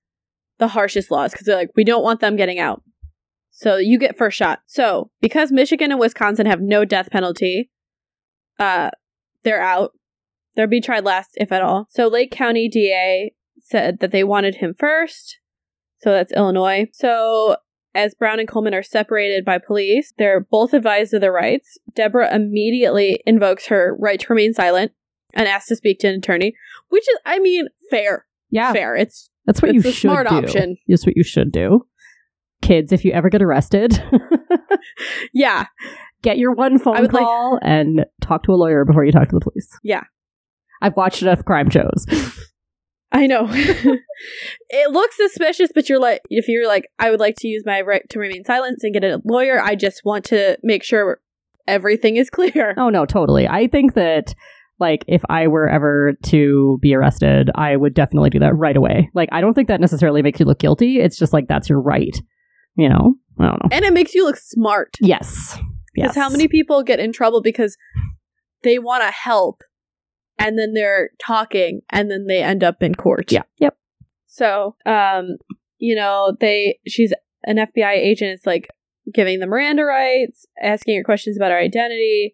the 0.59 0.67
harshest 0.67 1.09
laws? 1.09 1.31
Because 1.31 1.45
they're 1.45 1.55
like 1.55 1.71
we 1.75 1.83
don't 1.83 2.03
want 2.03 2.19
them 2.19 2.35
getting 2.35 2.59
out. 2.59 2.83
So 3.51 3.77
you 3.77 3.97
get 3.97 4.17
first 4.17 4.37
shot. 4.37 4.59
So 4.67 5.09
because 5.21 5.51
michigan 5.51 5.91
and 5.91 5.99
wisconsin 5.99 6.45
have 6.45 6.61
no 6.61 6.85
death 6.85 7.09
penalty 7.09 7.71
uh 8.59 8.91
they're 9.43 9.61
out. 9.61 9.91
They'll 10.55 10.67
be 10.67 10.81
tried 10.81 11.05
last 11.05 11.31
if 11.35 11.51
at 11.51 11.61
all. 11.61 11.87
So 11.89 12.07
lake 12.07 12.31
county 12.31 12.69
da 12.69 13.33
said 13.61 13.99
that 13.99 14.11
they 14.11 14.23
wanted 14.23 14.55
him 14.55 14.75
first. 14.77 15.39
So 15.99 16.11
that's 16.11 16.33
illinois. 16.33 16.87
So 16.93 17.57
as 17.95 18.13
Brown 18.13 18.39
and 18.39 18.47
Coleman 18.47 18.75
are 18.75 18.83
separated 18.83 19.43
by 19.43 19.57
police, 19.57 20.13
they're 20.19 20.39
both 20.39 20.73
advised 20.73 21.11
of 21.13 21.21
their 21.21 21.31
rights. 21.31 21.77
Deborah 21.95 22.33
immediately 22.33 23.21
invokes 23.25 23.65
her 23.67 23.95
right 23.99 24.19
to 24.19 24.27
remain 24.29 24.53
silent 24.53 24.91
and 25.33 25.47
asks 25.47 25.69
to 25.69 25.75
speak 25.75 25.99
to 25.99 26.07
an 26.07 26.15
attorney, 26.15 26.53
which 26.89 27.07
is, 27.09 27.17
I 27.25 27.39
mean, 27.39 27.67
fair. 27.89 28.25
Yeah, 28.51 28.73
Fair. 28.73 28.95
It's 28.95 29.29
that's 29.45 29.61
what 29.61 29.75
it's 29.75 29.83
you 29.85 29.89
a 29.89 29.93
should 29.93 30.09
smart 30.09 30.27
do. 30.27 30.35
option. 30.35 30.77
That's 30.87 31.05
what 31.05 31.15
you 31.15 31.23
should 31.23 31.51
do. 31.51 31.85
Kids, 32.61 32.91
if 32.91 33.05
you 33.05 33.11
ever 33.11 33.29
get 33.29 33.41
arrested, 33.43 34.01
yeah, 35.33 35.65
get 36.21 36.37
your 36.37 36.53
one 36.53 36.79
phone 36.79 36.99
would 37.01 37.13
like- 37.13 37.23
call 37.23 37.59
and 37.61 38.05
talk 38.21 38.43
to 38.43 38.51
a 38.51 38.55
lawyer 38.55 38.85
before 38.85 39.05
you 39.05 39.11
talk 39.11 39.29
to 39.29 39.35
the 39.35 39.39
police. 39.41 39.69
Yeah. 39.83 40.03
I've 40.81 40.95
watched 40.95 41.21
enough 41.21 41.43
crime 41.45 41.69
shows. 41.69 42.05
I 43.11 43.25
know. 43.27 43.47
it 44.69 44.91
looks 44.91 45.17
suspicious, 45.17 45.71
but 45.73 45.89
you're 45.89 45.99
like, 45.99 46.21
if 46.29 46.47
you're 46.47 46.67
like, 46.67 46.87
I 46.99 47.09
would 47.09 47.19
like 47.19 47.35
to 47.39 47.47
use 47.47 47.63
my 47.65 47.81
right 47.81 48.07
to 48.09 48.19
remain 48.19 48.45
silent 48.45 48.79
and 48.83 48.93
get 48.93 49.03
a 49.03 49.21
lawyer, 49.25 49.59
I 49.61 49.75
just 49.75 50.01
want 50.05 50.25
to 50.25 50.57
make 50.63 50.83
sure 50.83 51.19
everything 51.67 52.17
is 52.17 52.29
clear. 52.29 52.73
Oh 52.77 52.89
no, 52.89 53.05
totally. 53.05 53.47
I 53.47 53.67
think 53.67 53.95
that 53.95 54.35
like 54.79 55.03
if 55.07 55.21
I 55.29 55.47
were 55.47 55.67
ever 55.67 56.13
to 56.27 56.77
be 56.81 56.93
arrested, 56.95 57.49
I 57.55 57.75
would 57.75 57.93
definitely 57.93 58.29
do 58.29 58.39
that 58.39 58.55
right 58.55 58.77
away. 58.77 59.09
Like 59.13 59.29
I 59.31 59.41
don't 59.41 59.53
think 59.53 59.67
that 59.67 59.81
necessarily 59.81 60.21
makes 60.21 60.39
you 60.39 60.45
look 60.45 60.59
guilty. 60.59 60.99
It's 60.99 61.17
just 61.17 61.33
like 61.33 61.47
that's 61.47 61.69
your 61.69 61.81
right. 61.81 62.17
You 62.75 62.89
know? 62.89 63.15
I 63.39 63.47
don't 63.47 63.63
know. 63.63 63.69
And 63.71 63.85
it 63.85 63.93
makes 63.93 64.15
you 64.15 64.25
look 64.25 64.37
smart. 64.37 64.95
Yes. 65.01 65.57
Because 65.93 66.15
Yes. 66.15 66.15
how 66.15 66.29
many 66.29 66.47
people 66.47 66.83
get 66.83 66.99
in 66.99 67.11
trouble 67.11 67.41
because 67.41 67.75
they 68.63 68.79
want 68.79 69.03
to 69.03 69.11
help 69.11 69.63
and 70.37 70.57
then 70.57 70.73
they're 70.73 71.09
talking 71.25 71.81
and 71.89 72.09
then 72.09 72.25
they 72.27 72.41
end 72.41 72.63
up 72.63 72.81
in 72.81 72.95
court. 72.95 73.31
Yeah. 73.31 73.43
Yep. 73.57 73.75
So, 74.27 74.75
um, 74.85 75.37
you 75.77 75.95
know, 75.95 76.35
they 76.39 76.79
she's 76.87 77.13
an 77.43 77.57
FBI 77.57 77.93
agent. 77.93 78.31
It's 78.31 78.45
like 78.45 78.69
giving 79.13 79.39
the 79.39 79.47
Miranda 79.47 79.83
rights, 79.83 80.45
asking 80.61 80.97
her 80.97 81.03
questions 81.03 81.35
about 81.35 81.51
her 81.51 81.57
identity, 81.57 82.33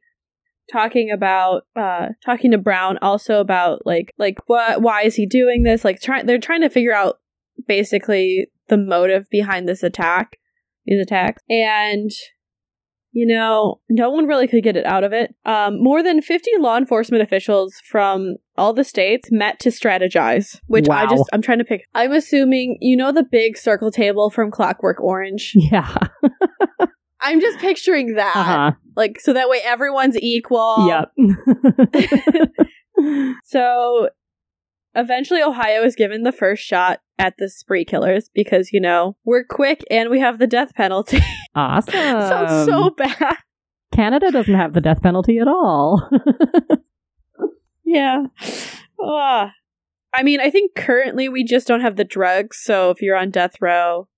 talking 0.71 1.11
about 1.11 1.63
uh 1.75 2.09
talking 2.25 2.51
to 2.51 2.57
Brown 2.57 2.97
also 3.01 3.39
about 3.39 3.85
like 3.85 4.13
like 4.17 4.37
what 4.47 4.81
why 4.81 5.03
is 5.03 5.15
he 5.15 5.25
doing 5.25 5.63
this? 5.63 5.85
Like 5.85 6.01
trying 6.01 6.25
they're 6.25 6.39
trying 6.39 6.61
to 6.61 6.69
figure 6.69 6.93
out 6.93 7.19
basically 7.67 8.47
the 8.67 8.77
motive 8.77 9.29
behind 9.29 9.67
this 9.67 9.83
attack, 9.83 10.37
these 10.85 11.01
attacks. 11.01 11.43
And 11.49 12.11
you 13.15 13.25
know, 13.25 13.79
no 13.89 14.09
one 14.09 14.27
really 14.27 14.45
could 14.45 14.61
get 14.61 14.75
it 14.75 14.85
out 14.85 15.05
of 15.05 15.13
it. 15.13 15.33
Um, 15.45 15.81
more 15.81 16.03
than 16.03 16.21
50 16.21 16.51
law 16.59 16.77
enforcement 16.77 17.23
officials 17.23 17.73
from 17.89 18.35
all 18.57 18.73
the 18.73 18.83
states 18.83 19.29
met 19.31 19.57
to 19.61 19.69
strategize, 19.69 20.59
which 20.67 20.89
I 20.89 21.05
just, 21.05 21.23
I'm 21.31 21.41
trying 21.41 21.59
to 21.59 21.63
pick. 21.63 21.87
I'm 21.95 22.11
assuming, 22.11 22.77
you 22.81 22.97
know, 22.97 23.13
the 23.13 23.23
big 23.23 23.57
circle 23.57 23.89
table 23.89 24.29
from 24.29 24.51
Clockwork 24.51 25.01
Orange. 25.01 25.53
Yeah. 25.71 25.95
I'm 27.21 27.39
just 27.39 27.59
picturing 27.59 28.15
that. 28.15 28.35
Uh-huh. 28.35 28.71
Like, 28.95 29.19
so 29.19 29.33
that 29.33 29.49
way 29.49 29.61
everyone's 29.63 30.17
equal. 30.19 30.87
Yep. 30.87 32.49
So 33.43 34.09
eventually 34.95 35.41
Ohio 35.43 35.83
is 35.83 35.95
given 35.95 36.23
the 36.23 36.31
first 36.31 36.63
shot 36.63 37.01
at 37.19 37.35
the 37.37 37.49
spree 37.49 37.85
killers 37.85 38.29
because, 38.33 38.71
you 38.71 38.79
know, 38.79 39.17
we're 39.25 39.43
quick 39.43 39.83
and 39.91 40.09
we 40.09 40.19
have 40.21 40.39
the 40.39 40.47
death 40.47 40.73
penalty. 40.75 41.19
awesome. 41.55 41.93
Sounds 41.93 42.65
so 42.65 42.89
bad. 42.91 43.35
Canada 43.93 44.31
doesn't 44.31 44.55
have 44.55 44.73
the 44.73 44.81
death 44.81 45.01
penalty 45.01 45.39
at 45.39 45.47
all. 45.47 46.09
Yeah. 47.87 48.23
Ugh. 49.01 49.49
I 50.13 50.23
mean, 50.23 50.41
I 50.41 50.49
think 50.49 50.75
currently 50.75 51.29
we 51.29 51.45
just 51.45 51.65
don't 51.65 51.79
have 51.79 51.95
the 51.95 52.03
drugs. 52.03 52.57
So 52.61 52.89
if 52.89 53.01
you're 53.01 53.15
on 53.15 53.29
death 53.29 53.61
row, 53.61 54.09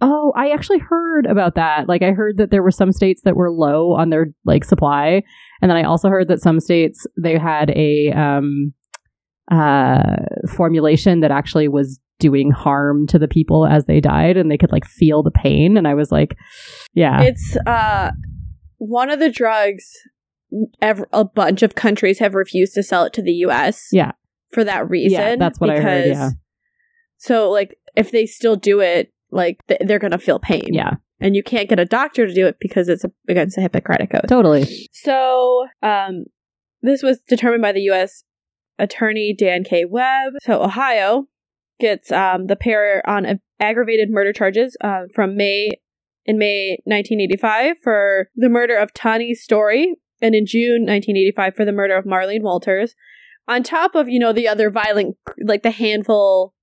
Oh, 0.00 0.32
I 0.36 0.50
actually 0.50 0.78
heard 0.78 1.26
about 1.26 1.56
that. 1.56 1.88
Like 1.88 2.02
I 2.02 2.12
heard 2.12 2.36
that 2.36 2.50
there 2.50 2.62
were 2.62 2.70
some 2.70 2.92
states 2.92 3.22
that 3.24 3.36
were 3.36 3.50
low 3.50 3.94
on 3.94 4.10
their 4.10 4.28
like 4.44 4.64
supply, 4.64 5.22
and 5.60 5.70
then 5.70 5.76
I 5.76 5.82
also 5.82 6.08
heard 6.08 6.28
that 6.28 6.40
some 6.40 6.60
states 6.60 7.06
they 7.20 7.36
had 7.36 7.70
a 7.70 8.12
um 8.12 8.72
uh 9.50 10.16
formulation 10.48 11.20
that 11.20 11.30
actually 11.30 11.68
was 11.68 11.98
doing 12.20 12.50
harm 12.50 13.06
to 13.06 13.18
the 13.18 13.28
people 13.28 13.66
as 13.66 13.86
they 13.86 14.00
died 14.00 14.36
and 14.36 14.50
they 14.50 14.58
could 14.58 14.72
like 14.72 14.84
feel 14.84 15.22
the 15.22 15.30
pain 15.30 15.76
and 15.76 15.86
I 15.86 15.94
was 15.94 16.12
like, 16.12 16.36
yeah. 16.92 17.22
it's 17.22 17.56
uh 17.66 18.10
one 18.78 19.10
of 19.10 19.18
the 19.18 19.30
drugs. 19.30 19.84
Ev- 20.80 21.04
a 21.12 21.26
bunch 21.26 21.62
of 21.62 21.74
countries 21.74 22.20
have 22.20 22.34
refused 22.34 22.72
to 22.74 22.82
sell 22.82 23.04
it 23.04 23.12
to 23.12 23.22
the 23.22 23.32
U.S. 23.32 23.88
Yeah. 23.92 24.12
for 24.50 24.64
that 24.64 24.88
reason. 24.88 25.20
Yeah, 25.20 25.36
that's 25.36 25.60
what 25.60 25.68
I 25.68 25.80
heard, 25.80 26.06
yeah. 26.06 26.30
So, 27.18 27.50
like, 27.50 27.76
if 27.94 28.12
they 28.12 28.24
still 28.24 28.56
do 28.56 28.80
it, 28.80 29.12
like 29.30 29.64
th- 29.66 29.80
they're 29.84 29.98
gonna 29.98 30.18
feel 30.18 30.38
pain. 30.38 30.68
yeah, 30.72 30.94
and 31.20 31.34
you 31.36 31.42
can't 31.42 31.68
get 31.68 31.78
a 31.78 31.84
doctor 31.84 32.26
to 32.26 32.34
do 32.34 32.46
it 32.46 32.56
because 32.60 32.88
it's 32.88 33.04
against 33.28 33.56
the 33.56 33.62
Hippocratic 33.62 34.14
Oath. 34.14 34.28
totally. 34.28 34.88
So, 34.92 35.66
um, 35.82 36.24
this 36.82 37.02
was 37.02 37.20
determined 37.28 37.62
by 37.62 37.72
the 37.72 37.80
U.S. 37.82 38.24
Attorney 38.78 39.34
Dan 39.36 39.64
K. 39.64 39.84
Webb. 39.84 40.34
So, 40.42 40.62
Ohio 40.62 41.26
gets 41.80 42.10
um, 42.12 42.46
the 42.46 42.56
pair 42.56 43.02
on 43.08 43.24
a- 43.26 43.40
aggravated 43.60 44.08
murder 44.10 44.32
charges 44.32 44.76
uh, 44.80 45.02
from 45.14 45.36
May 45.36 45.70
in 46.24 46.38
May 46.38 46.78
1985 46.84 47.76
for 47.82 48.28
the 48.36 48.48
murder 48.48 48.76
of 48.76 48.92
Tonnie 48.92 49.34
Storey, 49.34 49.94
and 50.20 50.34
in 50.34 50.44
June 50.46 50.82
1985 50.82 51.54
for 51.56 51.64
the 51.64 51.72
murder 51.72 51.96
of 51.96 52.04
Marlene 52.04 52.42
Walters. 52.42 52.94
On 53.46 53.62
top 53.62 53.94
of 53.94 54.08
you 54.08 54.18
know 54.18 54.32
the 54.32 54.46
other 54.46 54.70
violent, 54.70 55.16
like 55.42 55.62
the 55.62 55.70
handful 55.70 56.54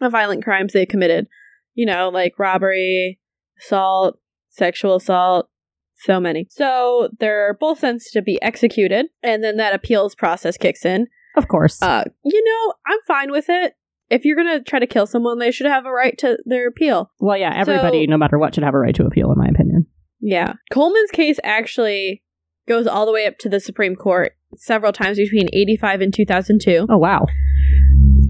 of 0.00 0.12
violent 0.12 0.44
crimes 0.44 0.72
they 0.74 0.84
committed, 0.84 1.26
you 1.74 1.86
know, 1.86 2.08
like 2.08 2.38
robbery, 2.38 3.18
assault, 3.60 4.18
sexual 4.50 4.96
assault, 4.96 5.48
so 5.96 6.18
many. 6.20 6.46
So 6.50 7.08
they're 7.20 7.56
both 7.60 7.78
sentenced 7.80 8.12
to 8.14 8.22
be 8.22 8.40
executed, 8.42 9.06
and 9.22 9.42
then 9.42 9.56
that 9.58 9.74
appeals 9.74 10.14
process 10.14 10.56
kicks 10.56 10.84
in. 10.84 11.06
Of 11.36 11.48
course. 11.48 11.80
Uh, 11.80 12.04
you 12.24 12.42
know, 12.44 12.74
I'm 12.86 12.98
fine 13.06 13.30
with 13.30 13.46
it. 13.48 13.74
If 14.10 14.24
you're 14.26 14.36
gonna 14.36 14.62
try 14.62 14.78
to 14.78 14.86
kill 14.86 15.06
someone, 15.06 15.38
they 15.38 15.50
should 15.50 15.66
have 15.66 15.86
a 15.86 15.90
right 15.92 16.18
to 16.18 16.36
their 16.44 16.68
appeal. 16.68 17.10
well, 17.20 17.36
yeah, 17.38 17.52
everybody, 17.56 18.04
so- 18.04 18.10
no 18.10 18.18
matter 18.18 18.38
what, 18.38 18.54
should 18.54 18.64
have 18.64 18.74
a 18.74 18.78
right 18.78 18.94
to 18.96 19.06
appeal, 19.06 19.32
in 19.32 19.38
my 19.38 19.48
opinion. 19.48 19.86
Yeah. 20.20 20.52
Coleman's 20.70 21.10
case 21.10 21.38
actually 21.42 22.22
goes 22.68 22.86
all 22.86 23.06
the 23.06 23.12
way 23.12 23.26
up 23.26 23.38
to 23.38 23.48
the 23.48 23.58
Supreme 23.58 23.96
Court 23.96 24.32
several 24.56 24.92
times 24.92 25.16
between 25.16 25.48
85 25.52 26.00
and 26.02 26.14
2002. 26.14 26.86
Oh 26.90 26.98
wow. 26.98 27.26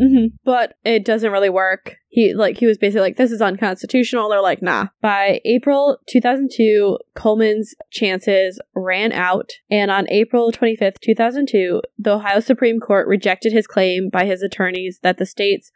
Hmm 0.03 0.27
But 0.45 0.75
it 0.85 1.05
doesn't 1.05 1.31
really 1.31 1.51
work. 1.51 1.97
He 2.09 2.35
like 2.35 2.59
he 2.59 2.67
was 2.67 2.77
basically 2.77 3.03
like 3.03 3.17
this 3.17 3.31
is 3.31 3.41
unconstitutional. 3.41 4.29
They're 4.29 4.43
like 4.43 4.63
nah. 4.63 4.89
By 5.01 5.41
April 5.45 5.99
2002, 6.09 6.99
Coleman's 7.15 7.75
chances 7.91 8.61
ran 8.75 9.13
out, 9.13 9.53
and 9.71 9.91
on 9.91 10.11
April 10.11 10.51
25th, 10.51 11.01
2002, 11.01 11.81
the 11.99 12.15
Ohio 12.15 12.41
Supreme 12.41 12.81
Court 12.81 13.07
rejected 13.07 13.53
his 13.53 13.67
claim 13.67 14.11
by 14.11 14.25
his 14.25 14.43
attorneys 14.43 14.99
that 15.03 15.19
the 15.19 15.27
state's 15.27 15.71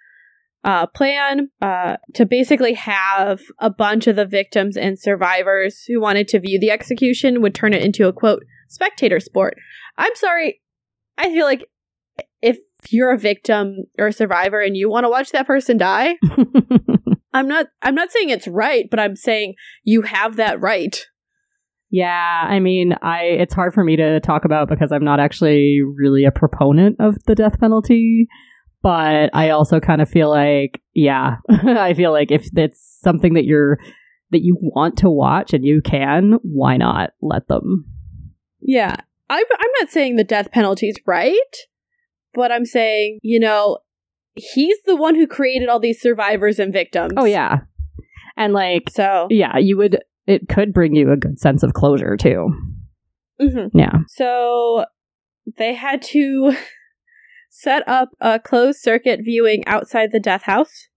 uh, 0.64 0.86
plan 0.86 1.48
uh, 1.62 1.96
to 2.14 2.26
basically 2.26 2.74
have 2.74 3.40
a 3.60 3.70
bunch 3.70 4.08
of 4.08 4.16
the 4.16 4.26
victims 4.26 4.76
and 4.76 4.98
survivors 4.98 5.84
who 5.86 6.00
wanted 6.00 6.26
to 6.26 6.40
view 6.40 6.58
the 6.58 6.72
execution 6.72 7.40
would 7.40 7.54
turn 7.54 7.72
it 7.72 7.82
into 7.82 8.08
a 8.08 8.12
quote 8.12 8.42
spectator 8.68 9.20
sport. 9.20 9.56
I'm 9.96 10.14
sorry. 10.16 10.60
I 11.16 11.28
feel 11.28 11.44
like 11.44 11.66
if 12.87 12.93
you're 12.93 13.12
a 13.12 13.18
victim 13.18 13.84
or 13.99 14.09
a 14.09 14.12
survivor 14.12 14.61
and 14.61 14.76
you 14.76 14.89
want 14.89 15.05
to 15.05 15.11
watch 15.11 15.32
that 15.32 15.47
person 15.47 15.76
die, 15.76 16.14
I'm 17.32 17.49
not 17.49 17.66
I'm 17.82 17.95
not 17.95 18.12
saying 18.12 18.30
it's 18.30 18.47
right, 18.47 18.87
but 18.89 19.01
I'm 19.01 19.16
saying 19.16 19.55
you 19.82 20.03
have 20.03 20.37
that 20.37 20.61
right. 20.61 21.05
Yeah, 21.91 22.45
I 22.49 22.61
mean, 22.61 22.95
I 23.03 23.22
it's 23.22 23.55
hard 23.55 23.74
for 23.74 23.82
me 23.82 23.97
to 23.97 24.20
talk 24.20 24.45
about 24.45 24.68
because 24.68 24.93
I'm 24.93 25.05
not 25.05 25.18
actually 25.18 25.80
really 25.97 26.24
a 26.24 26.30
proponent 26.30 26.97
of 27.01 27.16
the 27.26 27.34
death 27.34 27.59
penalty, 27.59 28.28
but 28.82 29.30
I 29.34 29.51
also 29.51 29.80
kind 29.80 30.01
of 30.01 30.09
feel 30.09 30.30
like, 30.30 30.80
yeah, 30.95 31.37
I 31.49 31.95
feel 31.95 32.12
like 32.12 32.30
if 32.30 32.49
it's 32.55 32.99
something 33.03 33.34
that 33.34 33.45
you're 33.45 33.78
that 34.30 34.43
you 34.43 34.57
want 34.61 34.99
to 34.99 35.11
watch 35.11 35.53
and 35.53 35.64
you 35.64 35.80
can, 35.82 36.34
why 36.43 36.76
not 36.76 37.11
let 37.20 37.49
them? 37.49 37.87
Yeah. 38.61 38.95
I'm 39.28 39.45
I'm 39.59 39.70
not 39.80 39.91
saying 39.91 40.14
the 40.14 40.24
death 40.24 40.53
penalty 40.53 40.89
is 40.89 40.97
right, 41.05 41.34
but 42.37 42.53
I'm 42.53 42.64
saying, 42.66 43.18
you 43.22 43.41
know, 43.41 43.78
he's 44.34 44.76
the 44.87 44.95
one 44.95 45.16
who 45.16 45.26
created 45.26 45.68
all 45.68 45.80
these 45.80 46.01
survivors 46.01 46.61
and 46.61 46.72
victims. 46.72 47.14
Oh 47.16 47.24
yeah. 47.24 47.61
And 48.37 48.53
like 48.53 48.91
So, 48.91 49.26
yeah, 49.30 49.59
you 49.59 49.76
would 49.78 49.99
it 50.28 50.49
could 50.49 50.72
bring 50.72 50.95
you 50.95 51.11
a 51.11 51.16
good 51.16 51.41
sense 51.41 51.62
of 51.64 51.72
closure 51.72 52.16
too. 52.16 52.49
mhm. 53.41 53.70
Yeah. 53.74 53.99
So 54.09 54.84
they 55.59 55.74
had 55.74 56.03
to 56.03 56.55
set 57.51 57.89
up 57.89 58.11
a 58.20 58.39
closed 58.39 58.80
circuit 58.80 59.20
viewing 59.24 59.66
outside 59.66 60.11
the 60.12 60.20
death 60.20 60.43
house 60.43 60.89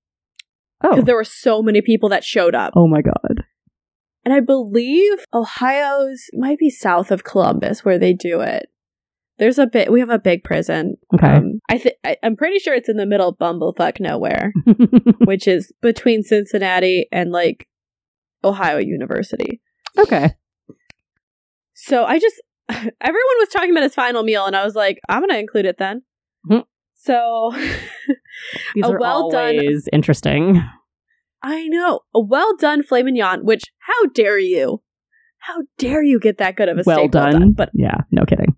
Oh. 0.84 0.90
because 0.92 1.06
there 1.06 1.16
were 1.16 1.24
so 1.24 1.62
many 1.62 1.82
people 1.82 2.10
that 2.10 2.24
showed 2.24 2.56
up. 2.56 2.74
Oh 2.76 2.88
my 2.88 3.02
god. 3.02 3.44
And 4.26 4.34
I 4.34 4.40
believe 4.42 5.26
Ohio's 5.34 6.24
might 6.34 6.58
be 6.60 6.70
south 6.70 7.10
of 7.12 7.24
Columbus 7.24 7.84
where 7.86 7.98
they 7.98 8.14
do 8.14 8.42
it. 8.42 8.68
There's 9.40 9.58
a 9.58 9.66
bit. 9.68 9.92
We 9.92 10.02
have 10.02 10.10
a 10.10 10.20
big 10.20 10.44
prison. 10.44 10.96
Okay. 11.14 11.28
Um, 11.28 11.60
I 11.70 11.78
think 11.78 11.96
I'm 12.22 12.36
pretty 12.36 12.60
sure 12.60 12.74
it's 12.74 12.90
in 12.90 12.98
the 12.98 13.06
middle 13.06 13.30
of 13.30 13.38
bumblefuck 13.38 14.00
nowhere, 14.00 14.52
which 15.26 15.48
is 15.48 15.72
between 15.82 16.24
Cincinnati 16.24 17.08
and 17.12 17.32
like 17.32 17.68
Ohio 18.44 18.78
University. 18.78 19.62
Okay. 19.98 20.36
So 21.74 22.04
I 22.06 22.20
just 22.20 22.36
everyone 22.70 22.92
was 23.40 23.50
talking 23.50 23.72
about 23.72 23.84
his 23.84 23.96
final 23.96 24.24
meal, 24.24 24.46
and 24.46 24.56
I 24.56 24.64
was 24.66 24.76
like, 24.76 25.00
I'm 25.10 25.22
gonna 25.22 25.40
include 25.40 25.66
it 25.66 25.78
then. 25.78 26.04
Mhm. 26.50 26.66
So 26.96 27.52
These 28.76 28.84
A 28.86 28.90
are 28.90 29.00
well 29.00 29.30
done- 29.30 29.58
always 29.58 29.88
interesting. 29.94 30.62
I 31.42 31.68
know 31.70 32.02
a 32.14 32.20
well 32.20 32.56
done 32.58 32.84
filet 32.84 33.04
mignon. 33.04 33.46
Which 33.46 33.64
how 33.80 34.08
dare 34.14 34.38
you? 34.40 34.82
How 35.38 35.60
dare 35.78 36.04
you 36.04 36.20
get 36.20 36.38
that 36.40 36.58
good 36.58 36.68
of 36.68 36.78
a 36.78 36.84
Well 36.86 36.98
steak 37.00 37.12
done. 37.12 37.54
But 37.54 37.70
Yeah, 37.74 37.96
no 38.12 38.26
kidding. 38.26 38.49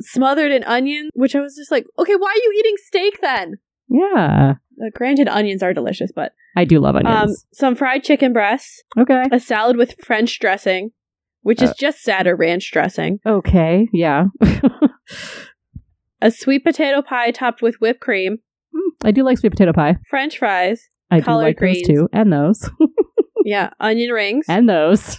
Smothered 0.00 0.52
in 0.52 0.64
onions, 0.64 1.10
which 1.14 1.34
I 1.34 1.40
was 1.40 1.54
just 1.56 1.70
like, 1.70 1.86
okay, 1.98 2.14
why 2.14 2.28
are 2.28 2.42
you 2.44 2.54
eating 2.58 2.74
steak 2.84 3.20
then? 3.20 3.54
Yeah. 3.88 4.54
Uh, 4.80 4.90
granted, 4.94 5.28
onions 5.28 5.62
are 5.62 5.72
delicious, 5.72 6.10
but 6.14 6.32
I 6.56 6.64
do 6.64 6.80
love 6.80 6.96
um, 6.96 7.06
onions. 7.06 7.46
some 7.52 7.74
fried 7.76 8.04
chicken 8.04 8.32
breasts, 8.32 8.82
okay. 8.98 9.24
a 9.32 9.40
salad 9.40 9.76
with 9.76 9.94
French 10.04 10.38
dressing, 10.38 10.90
which 11.42 11.62
is 11.62 11.70
Uh, 11.70 11.74
just 11.78 12.02
sadder 12.02 12.34
ranch 12.36 12.70
dressing, 12.72 13.20
Okay. 13.26 13.88
Yeah. 13.92 14.24
a 16.22 16.30
sweet 16.30 16.64
potato 16.64 17.02
pie 17.02 17.30
topped 17.30 17.62
with 17.62 17.76
whipped 17.80 18.00
cream, 18.00 18.38
I 19.04 19.10
do 19.10 19.22
like 19.22 19.38
sweet 19.38 19.50
potato 19.50 19.72
pie. 19.72 19.96
French 20.10 20.38
fries, 20.38 20.88
I 21.10 21.20
do 21.20 21.30
like 21.32 21.56
greens. 21.56 21.86
those 21.86 21.96
too. 21.96 22.08
And 22.12 22.32
those. 22.32 22.68
yeah, 23.44 23.70
onion 23.80 24.10
rings, 24.10 24.46
and 24.48 24.68
those. 24.68 25.16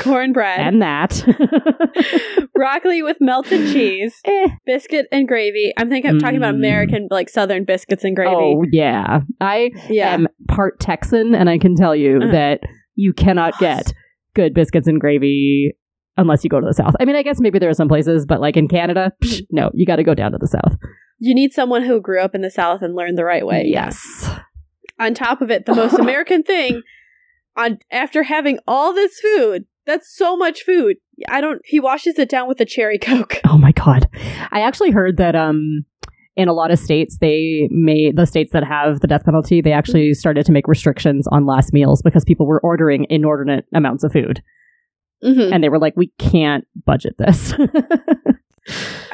Cornbread, 0.00 0.60
And 0.60 0.82
that. 0.82 1.22
broccoli 2.54 3.02
with 3.02 3.16
melted 3.20 3.72
cheese, 3.72 4.14
Eh. 4.24 4.48
biscuit 4.66 5.06
and 5.12 5.26
gravy. 5.28 5.72
I'm 5.76 5.88
thinking 5.88 6.10
I'm 6.10 6.18
talking 6.18 6.36
about 6.36 6.54
Mm. 6.54 6.58
American 6.58 7.08
like 7.10 7.28
Southern 7.28 7.64
biscuits 7.64 8.04
and 8.04 8.16
gravy. 8.16 8.34
Oh, 8.36 8.64
yeah. 8.70 9.20
I 9.40 9.70
yeah, 9.88 10.12
am 10.14 10.28
part 10.48 10.80
Texan, 10.80 11.34
and 11.34 11.48
I 11.48 11.58
can 11.58 11.74
tell 11.76 11.94
you 11.94 12.18
Uh. 12.22 12.32
that 12.32 12.60
you 12.94 13.12
cannot 13.12 13.58
get 13.58 13.92
good 14.34 14.54
biscuits 14.54 14.88
and 14.88 15.00
gravy 15.00 15.72
unless 16.16 16.42
you 16.42 16.50
go 16.50 16.60
to 16.60 16.66
the 16.66 16.74
South. 16.74 16.94
I 16.98 17.04
mean, 17.04 17.14
I 17.16 17.22
guess 17.22 17.40
maybe 17.40 17.58
there 17.58 17.68
are 17.70 17.74
some 17.74 17.88
places, 17.88 18.26
but 18.26 18.40
like 18.40 18.56
in 18.56 18.66
Canada, 18.68 19.12
psh, 19.22 19.42
no, 19.50 19.70
you 19.74 19.86
got 19.86 19.96
to 19.96 20.04
go 20.04 20.14
down 20.14 20.32
to 20.32 20.38
the 20.38 20.48
South. 20.48 20.76
you 21.20 21.34
need 21.34 21.52
someone 21.52 21.82
who 21.82 22.00
grew 22.00 22.20
up 22.20 22.34
in 22.34 22.42
the 22.42 22.50
South 22.50 22.80
and 22.82 22.94
learned 22.94 23.16
the 23.18 23.24
right 23.24 23.46
way. 23.46 23.64
Yes. 23.66 24.28
on 25.00 25.14
top 25.14 25.40
of 25.40 25.50
it, 25.50 25.64
the 25.66 25.74
most 25.74 25.94
American 25.98 26.42
thing 26.42 26.82
on 27.56 27.78
after 27.90 28.22
having 28.22 28.58
all 28.66 28.92
this 28.92 29.18
food, 29.20 29.66
that's 29.86 30.14
so 30.14 30.36
much 30.36 30.62
food. 30.62 30.96
I 31.28 31.40
don't 31.40 31.60
he 31.64 31.80
washes 31.80 32.18
it 32.18 32.28
down 32.28 32.48
with 32.48 32.60
a 32.60 32.64
cherry 32.64 32.98
coke. 33.02 33.40
Oh 33.46 33.58
my 33.58 33.72
god. 33.72 34.08
I 34.50 34.60
actually 34.60 34.90
heard 34.90 35.16
that 35.16 35.34
um 35.34 35.84
in 36.36 36.46
a 36.48 36.52
lot 36.52 36.70
of 36.70 36.78
states 36.78 37.18
they 37.20 37.68
made 37.72 38.16
the 38.16 38.26
states 38.26 38.52
that 38.52 38.62
have 38.62 39.00
the 39.00 39.08
death 39.08 39.24
penalty, 39.24 39.60
they 39.60 39.72
actually 39.72 40.14
started 40.14 40.46
to 40.46 40.52
make 40.52 40.68
restrictions 40.68 41.26
on 41.28 41.46
last 41.46 41.72
meals 41.72 42.00
because 42.02 42.24
people 42.24 42.46
were 42.46 42.60
ordering 42.60 43.06
inordinate 43.10 43.64
amounts 43.74 44.04
of 44.04 44.12
food. 44.12 44.42
Mhm. 45.24 45.52
And 45.52 45.64
they 45.64 45.68
were 45.68 45.80
like, 45.80 45.96
We 45.96 46.12
can't 46.18 46.64
budget 46.86 47.16
this. 47.18 47.54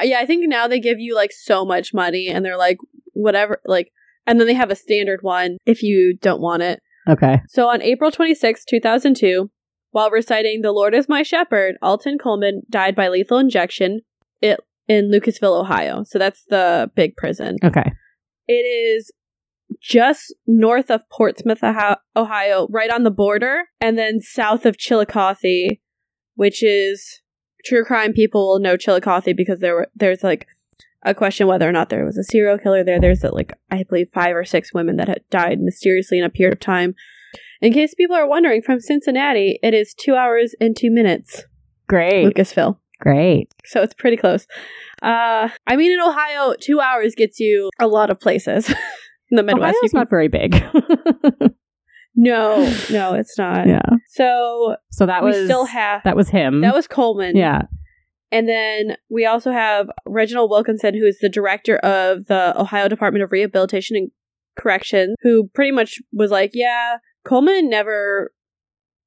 Yeah, 0.01 0.19
I 0.19 0.25
think 0.25 0.47
now 0.47 0.67
they 0.67 0.79
give 0.79 0.99
you 0.99 1.15
like 1.15 1.31
so 1.31 1.65
much 1.65 1.93
money 1.93 2.27
and 2.27 2.43
they're 2.43 2.57
like 2.57 2.77
whatever 3.13 3.61
like 3.65 3.91
and 4.27 4.39
then 4.39 4.47
they 4.47 4.53
have 4.53 4.69
a 4.71 4.75
standard 4.75 5.21
one 5.21 5.57
if 5.65 5.81
you 5.81 6.17
don't 6.21 6.41
want 6.41 6.61
it. 6.61 6.81
Okay. 7.07 7.41
So 7.47 7.69
on 7.69 7.81
April 7.81 8.11
26, 8.11 8.65
2002, 8.65 9.49
while 9.91 10.09
reciting 10.09 10.61
The 10.61 10.71
Lord 10.71 10.93
is 10.93 11.07
My 11.07 11.23
Shepherd, 11.23 11.75
Alton 11.81 12.17
Coleman 12.17 12.63
died 12.69 12.95
by 12.95 13.07
lethal 13.07 13.37
injection 13.37 14.01
it, 14.41 14.59
in 14.87 15.09
Lucasville, 15.11 15.59
Ohio. 15.59 16.03
So 16.05 16.19
that's 16.19 16.43
the 16.49 16.91
big 16.95 17.15
prison. 17.15 17.57
Okay. 17.63 17.91
It 18.47 18.53
is 18.53 19.11
just 19.81 20.33
north 20.45 20.91
of 20.91 21.01
Portsmouth, 21.09 21.63
Ohio, 22.15 22.67
right 22.69 22.91
on 22.91 23.03
the 23.03 23.11
border, 23.11 23.63
and 23.81 23.97
then 23.97 24.21
south 24.21 24.65
of 24.65 24.77
Chillicothe, 24.77 25.77
which 26.35 26.61
is 26.61 27.21
true 27.65 27.83
crime 27.83 28.13
people 28.13 28.47
will 28.47 28.59
know 28.59 28.77
Chillicothe 28.77 29.35
because 29.35 29.59
there 29.59 29.73
were 29.75 29.87
there's 29.95 30.23
like 30.23 30.47
a 31.05 31.13
question 31.13 31.47
whether 31.47 31.67
or 31.67 31.71
not 31.71 31.89
there 31.89 32.03
was 32.05 32.17
a 32.17 32.23
serial 32.23 32.57
killer 32.57 32.83
there. 32.83 32.99
There's 32.99 33.23
uh, 33.23 33.29
like 33.31 33.53
I 33.71 33.83
believe 33.83 34.07
five 34.13 34.35
or 34.35 34.43
six 34.43 34.73
women 34.73 34.97
that 34.97 35.07
had 35.07 35.21
died 35.29 35.59
mysteriously 35.61 36.17
in 36.19 36.25
a 36.25 36.29
period 36.29 36.53
of 36.53 36.59
time. 36.59 36.95
In 37.61 37.71
case 37.71 37.93
people 37.95 38.15
are 38.15 38.27
wondering, 38.27 38.61
from 38.61 38.79
Cincinnati, 38.81 39.59
it 39.63 39.73
is 39.73 39.93
two 39.93 40.15
hours 40.15 40.53
and 40.59 40.75
two 40.75 40.91
minutes, 40.91 41.43
Great. 41.87 42.25
Lucasville. 42.25 42.79
Great. 42.99 43.49
So 43.65 43.81
it's 43.81 43.93
pretty 43.93 44.17
close. 44.17 44.45
Uh, 45.01 45.49
I 45.67 45.75
mean, 45.75 45.91
in 45.91 45.99
Ohio, 46.01 46.53
two 46.59 46.79
hours 46.81 47.13
gets 47.15 47.39
you 47.39 47.69
a 47.79 47.87
lot 47.87 48.09
of 48.09 48.19
places. 48.19 48.69
in 49.31 49.35
the 49.37 49.43
Midwest, 49.43 49.77
it's 49.83 49.91
can- 49.93 49.99
not 49.99 50.09
very 50.09 50.27
big. 50.27 50.53
no, 52.15 52.63
no, 52.91 53.13
it's 53.13 53.37
not. 53.37 53.67
yeah. 53.67 53.81
So 54.09 54.75
So 54.91 55.05
that 55.05 55.23
we 55.23 55.31
was 55.31 55.45
still 55.45 55.65
have 55.65 56.01
that 56.03 56.15
was 56.15 56.29
him. 56.29 56.61
that 56.61 56.73
was 56.73 56.87
Coleman. 56.87 57.35
yeah. 57.35 57.63
And 58.35 58.49
then 58.49 58.97
we 59.09 59.25
also 59.25 59.51
have 59.51 59.87
Reginald 60.05 60.49
Wilkinson, 60.49 60.93
who 60.93 61.05
is 61.05 61.19
the 61.19 61.29
director 61.29 61.77
of 61.77 62.25
the 62.25 62.53
Ohio 62.59 62.89
Department 62.89 63.23
of 63.23 63.31
Rehabilitation 63.31 63.95
and 63.95 64.11
Correction, 64.57 65.15
who 65.21 65.49
pretty 65.53 65.71
much 65.71 65.99
was 66.11 66.31
like, 66.31 66.51
"Yeah, 66.53 66.97
Coleman 67.23 67.69
never 67.69 68.33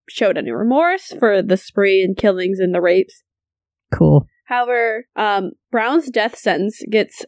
showed 0.08 0.38
any 0.38 0.50
remorse 0.50 1.12
for 1.18 1.42
the 1.42 1.58
spree 1.58 2.02
and 2.02 2.16
killings 2.16 2.58
and 2.58 2.74
the 2.74 2.80
rapes." 2.80 3.22
Cool. 3.92 4.26
However, 4.46 5.04
um, 5.14 5.50
Brown's 5.70 6.10
death 6.10 6.36
sentence 6.36 6.80
gets 6.90 7.26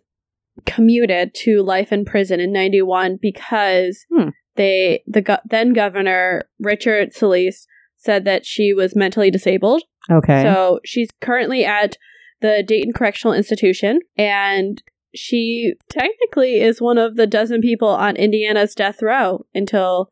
commuted 0.65 1.35
to 1.35 1.63
life 1.63 1.93
in 1.93 2.05
prison 2.07 2.41
in 2.41 2.51
'91 2.53 3.19
because 3.21 4.07
Hmm. 4.11 4.29
they 4.57 5.03
the 5.07 5.21
go- 5.21 5.39
then 5.45 5.75
governor 5.75 6.49
Richard 6.59 7.13
Celeste 7.13 7.67
said 7.97 8.25
that 8.25 8.47
she 8.47 8.73
was 8.73 8.97
mentally 8.97 9.31
disabled. 9.31 9.83
Okay. 10.11 10.43
So 10.43 10.81
she's 10.85 11.09
currently 11.21 11.65
at 11.65 11.97
the 12.41 12.63
Dayton 12.67 12.93
Correctional 12.93 13.35
Institution, 13.35 14.01
and 14.17 14.83
she 15.15 15.75
technically 15.89 16.61
is 16.61 16.81
one 16.81 16.99
of 16.99 17.17
the 17.17 17.27
dozen 17.27 17.61
people 17.61 17.89
on 17.89 18.17
Indiana's 18.17 18.75
death 18.75 19.03
row 19.03 19.45
until 19.55 20.11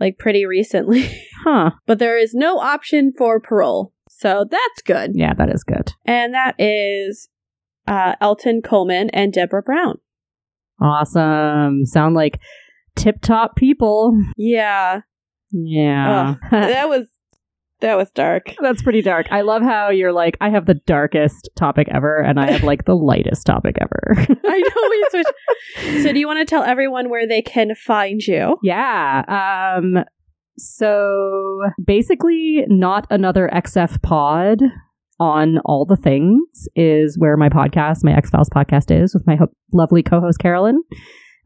like 0.00 0.18
pretty 0.18 0.44
recently. 0.44 1.08
huh. 1.44 1.70
but 1.86 1.98
there 1.98 2.18
is 2.18 2.34
no 2.34 2.58
option 2.58 3.12
for 3.16 3.40
parole. 3.40 3.92
So 4.08 4.44
that's 4.48 4.82
good. 4.84 5.12
Yeah, 5.14 5.34
that 5.34 5.50
is 5.50 5.64
good. 5.64 5.92
And 6.04 6.34
that 6.34 6.54
is 6.58 7.28
uh, 7.86 8.14
Alton 8.20 8.62
Coleman 8.62 9.10
and 9.10 9.32
Deborah 9.32 9.62
Brown. 9.62 9.98
Awesome. 10.80 11.84
Sound 11.86 12.14
like 12.14 12.40
tip 12.96 13.20
top 13.20 13.56
people. 13.56 14.18
Yeah. 14.36 15.00
Yeah. 15.50 16.34
that 16.50 16.88
was 16.88 17.06
that 17.84 17.98
was 17.98 18.10
dark. 18.10 18.54
That's 18.60 18.82
pretty 18.82 19.02
dark. 19.02 19.26
I 19.30 19.42
love 19.42 19.62
how 19.62 19.90
you're 19.90 20.12
like, 20.12 20.38
I 20.40 20.48
have 20.48 20.64
the 20.64 20.74
darkest 20.74 21.50
topic 21.54 21.86
ever, 21.90 22.18
and 22.18 22.40
I 22.40 22.50
have 22.50 22.62
like 22.64 22.86
the 22.86 22.96
lightest 22.96 23.46
topic 23.46 23.76
ever. 23.80 24.14
I 24.18 24.58
know 24.58 24.88
we 24.90 25.06
switched. 25.10 25.32
So 26.02 26.12
do 26.12 26.18
you 26.18 26.26
want 26.26 26.38
to 26.38 26.44
tell 26.44 26.62
everyone 26.62 27.10
where 27.10 27.26
they 27.26 27.42
can 27.42 27.74
find 27.74 28.20
you? 28.22 28.56
yeah. 28.62 29.76
Um. 29.76 30.04
So 30.56 31.60
basically, 31.84 32.64
not 32.68 33.06
another 33.10 33.50
XF 33.52 34.00
pod 34.02 34.60
on 35.20 35.58
all 35.64 35.84
the 35.84 35.96
things 35.96 36.68
is 36.74 37.18
where 37.18 37.36
my 37.36 37.48
podcast, 37.48 37.98
my 38.02 38.16
X 38.16 38.30
Files 38.30 38.48
podcast, 38.48 38.90
is 38.90 39.14
with 39.14 39.26
my 39.26 39.36
ho- 39.36 39.52
lovely 39.72 40.02
co-host 40.02 40.38
Carolyn. 40.38 40.82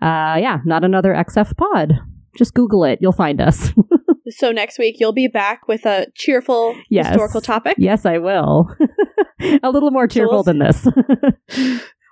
Uh, 0.01 0.39
yeah, 0.39 0.59
not 0.65 0.85
another 0.85 1.15
XF 1.15 1.57
pod. 1.57 1.95
Just 2.37 2.55
Google 2.55 2.85
it; 2.85 2.99
you'll 3.01 3.13
find 3.13 3.41
us. 3.41 3.73
So 4.31 4.53
next 4.53 4.79
week 4.79 4.97
you'll 4.99 5.13
be 5.13 5.29
back 5.29 5.69
with 5.69 5.85
a 5.87 6.07
cheerful 6.15 6.77
Yes. 6.91 7.09
historical 7.09 7.41
topic. 7.41 7.75
yes, 7.79 8.05
I 8.07 8.19
will. 8.19 8.75
A 9.63 9.71
little 9.71 9.91
more 9.93 10.09
cheerful 10.09 10.37
we'll 10.37 10.43
than 10.43 10.59
this. 10.59 10.85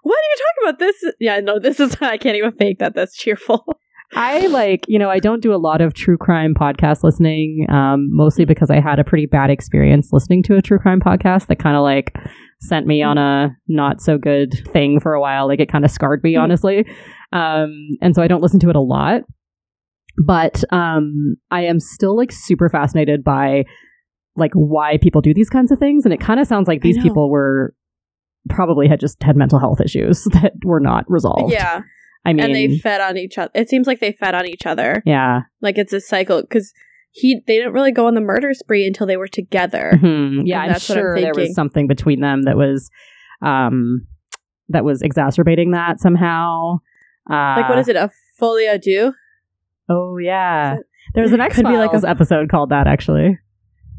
What 0.07 0.19
are 0.19 0.31
you 0.31 0.37
talking 0.39 0.69
about? 0.69 0.79
This? 0.79 1.05
Yeah, 1.19 1.41
no, 1.41 1.59
this 1.59 1.81
is. 1.81 1.97
I 2.01 2.17
can't 2.17 2.37
even 2.37 2.53
fake 2.53 2.79
that. 2.79 2.95
That's 2.95 3.17
cheerful. 3.17 3.65
I 4.15 4.47
like, 4.47 4.85
you 4.87 5.01
know, 5.01 5.11
I 5.11 5.19
don't 5.19 5.43
do 5.43 5.53
a 5.53 5.57
lot 5.59 5.81
of 5.81 5.93
true 5.95 6.17
crime 6.17 6.55
podcast 6.55 7.03
listening, 7.03 7.67
um, 7.71 8.07
mostly 8.15 8.45
because 8.45 8.71
I 8.71 8.79
had 8.79 9.01
a 9.01 9.05
pretty 9.05 9.27
bad 9.27 9.51
experience 9.51 10.13
listening 10.13 10.45
to 10.45 10.55
a 10.55 10.63
true 10.63 10.79
crime 10.79 11.01
podcast 11.01 11.49
that 11.49 11.59
kind 11.59 11.77
of 11.77 11.83
like 11.83 12.15
sent 12.61 12.87
me 12.87 13.03
on 13.03 13.19
a 13.19 13.49
not 13.67 14.01
so 14.01 14.17
good 14.17 14.55
thing 14.73 15.01
for 15.01 15.13
a 15.13 15.21
while. 15.21 15.49
Like 15.49 15.59
it 15.59 15.69
kind 15.69 15.85
of 15.85 15.91
scarred 15.91 16.23
me, 16.23 16.35
Mhm. 16.35 16.43
honestly. 16.43 16.87
Um, 17.33 17.73
and 18.01 18.15
so 18.15 18.23
I 18.23 18.29
don't 18.29 18.41
listen 18.43 18.61
to 18.61 18.71
it 18.71 18.77
a 18.77 18.81
lot. 18.81 19.23
But 20.25 20.65
um, 20.73 21.37
I 21.51 21.63
am 21.63 21.81
still 21.81 22.17
like 22.17 22.33
super 22.33 22.69
fascinated 22.69 23.23
by 23.23 23.65
like 24.37 24.53
why 24.55 24.99
people 24.99 25.21
do 25.21 25.35
these 25.35 25.51
kinds 25.51 25.71
of 25.71 25.79
things. 25.79 26.05
And 26.05 26.13
it 26.15 26.21
kind 26.21 26.41
of 26.41 26.47
sounds 26.47 26.69
like 26.69 26.83
these 26.83 26.99
people 26.99 27.31
were 27.31 27.75
probably 28.49 28.87
had 28.89 29.01
just 29.01 29.23
had 29.23 29.37
mental 29.37 29.59
health 29.59 29.81
issues 29.81 30.25
that 30.33 30.53
were 30.65 30.81
not 30.81 31.05
resolved. 31.09 31.53
Yeah, 31.53 31.83
I 32.25 32.33
mean, 32.33 32.45
and 32.45 32.55
they 32.55 32.79
fed 32.79 33.01
on 33.01 33.17
each 33.17 33.39
other. 33.39 33.51
It 33.55 33.69
seems 33.69 33.87
like 33.87 34.01
they 34.01 34.13
fed 34.13 34.35
on 34.35 34.47
each 34.47 34.67
other. 34.67 35.03
yeah. 35.07 35.41
Like 35.61 35.79
it's 35.79 35.93
a 35.93 36.01
cycle 36.01 36.43
because 36.43 36.73
he 37.13 37.41
they 37.47 37.57
didn't 37.57 37.73
really 37.73 37.93
go 37.93 38.07
on 38.07 38.15
the 38.15 38.21
murder 38.21 38.53
spree 38.53 38.87
until 38.87 39.07
they 39.07 39.17
were 39.17 39.29
together. 39.29 39.93
Mhm. 39.95 40.43
Yeah, 40.45 40.57
And 40.57 40.65
I'm 40.65 40.73
that's 40.73 40.89
what 40.89 40.99
I'm 40.99 41.03
sure 41.03 41.21
there 41.21 41.33
was 41.35 41.55
something 41.55 41.87
between 41.87 42.21
them 42.21 42.43
that 42.43 42.57
was 42.57 42.91
um 43.43 44.07
that 44.69 44.85
was 44.85 45.03
exacerbating 45.03 45.71
that 45.73 46.01
somehow. 46.01 46.79
Uh, 47.31 47.55
like 47.57 47.69
what 47.69 47.79
is 47.79 47.89
it? 47.89 47.97
A 47.97 48.11
folie 48.39 48.67
à 48.67 48.81
deux? 48.81 49.13
Oh 49.89 50.17
yeah. 50.19 50.77
There's 51.15 51.33
an 51.33 51.41
X 51.41 51.55
Could 51.57 51.67
be 51.67 51.77
like 51.77 51.93
a- 51.93 52.09
episode 52.09 52.49
called 52.51 52.71
that 52.71 52.87
actually. 52.87 53.39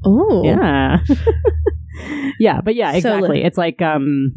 Oh, 0.05 0.43
Yeah. 0.45 0.99
yeah, 2.39 2.61
but 2.61 2.75
yeah, 2.75 2.91
So 2.91 2.97
exactly. 3.15 3.43
it's 3.43 3.57
like 3.57 3.81
um 3.81 4.33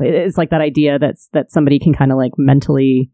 it's 0.00 0.38
like 0.38 0.50
that 0.50 0.60
idea 0.60 0.98
that's 0.98 1.28
that 1.32 1.50
somebody 1.50 1.78
can 1.78 1.92
kind 1.92 2.12
of 2.12 2.18
like 2.18 2.32
mentally 2.38 3.10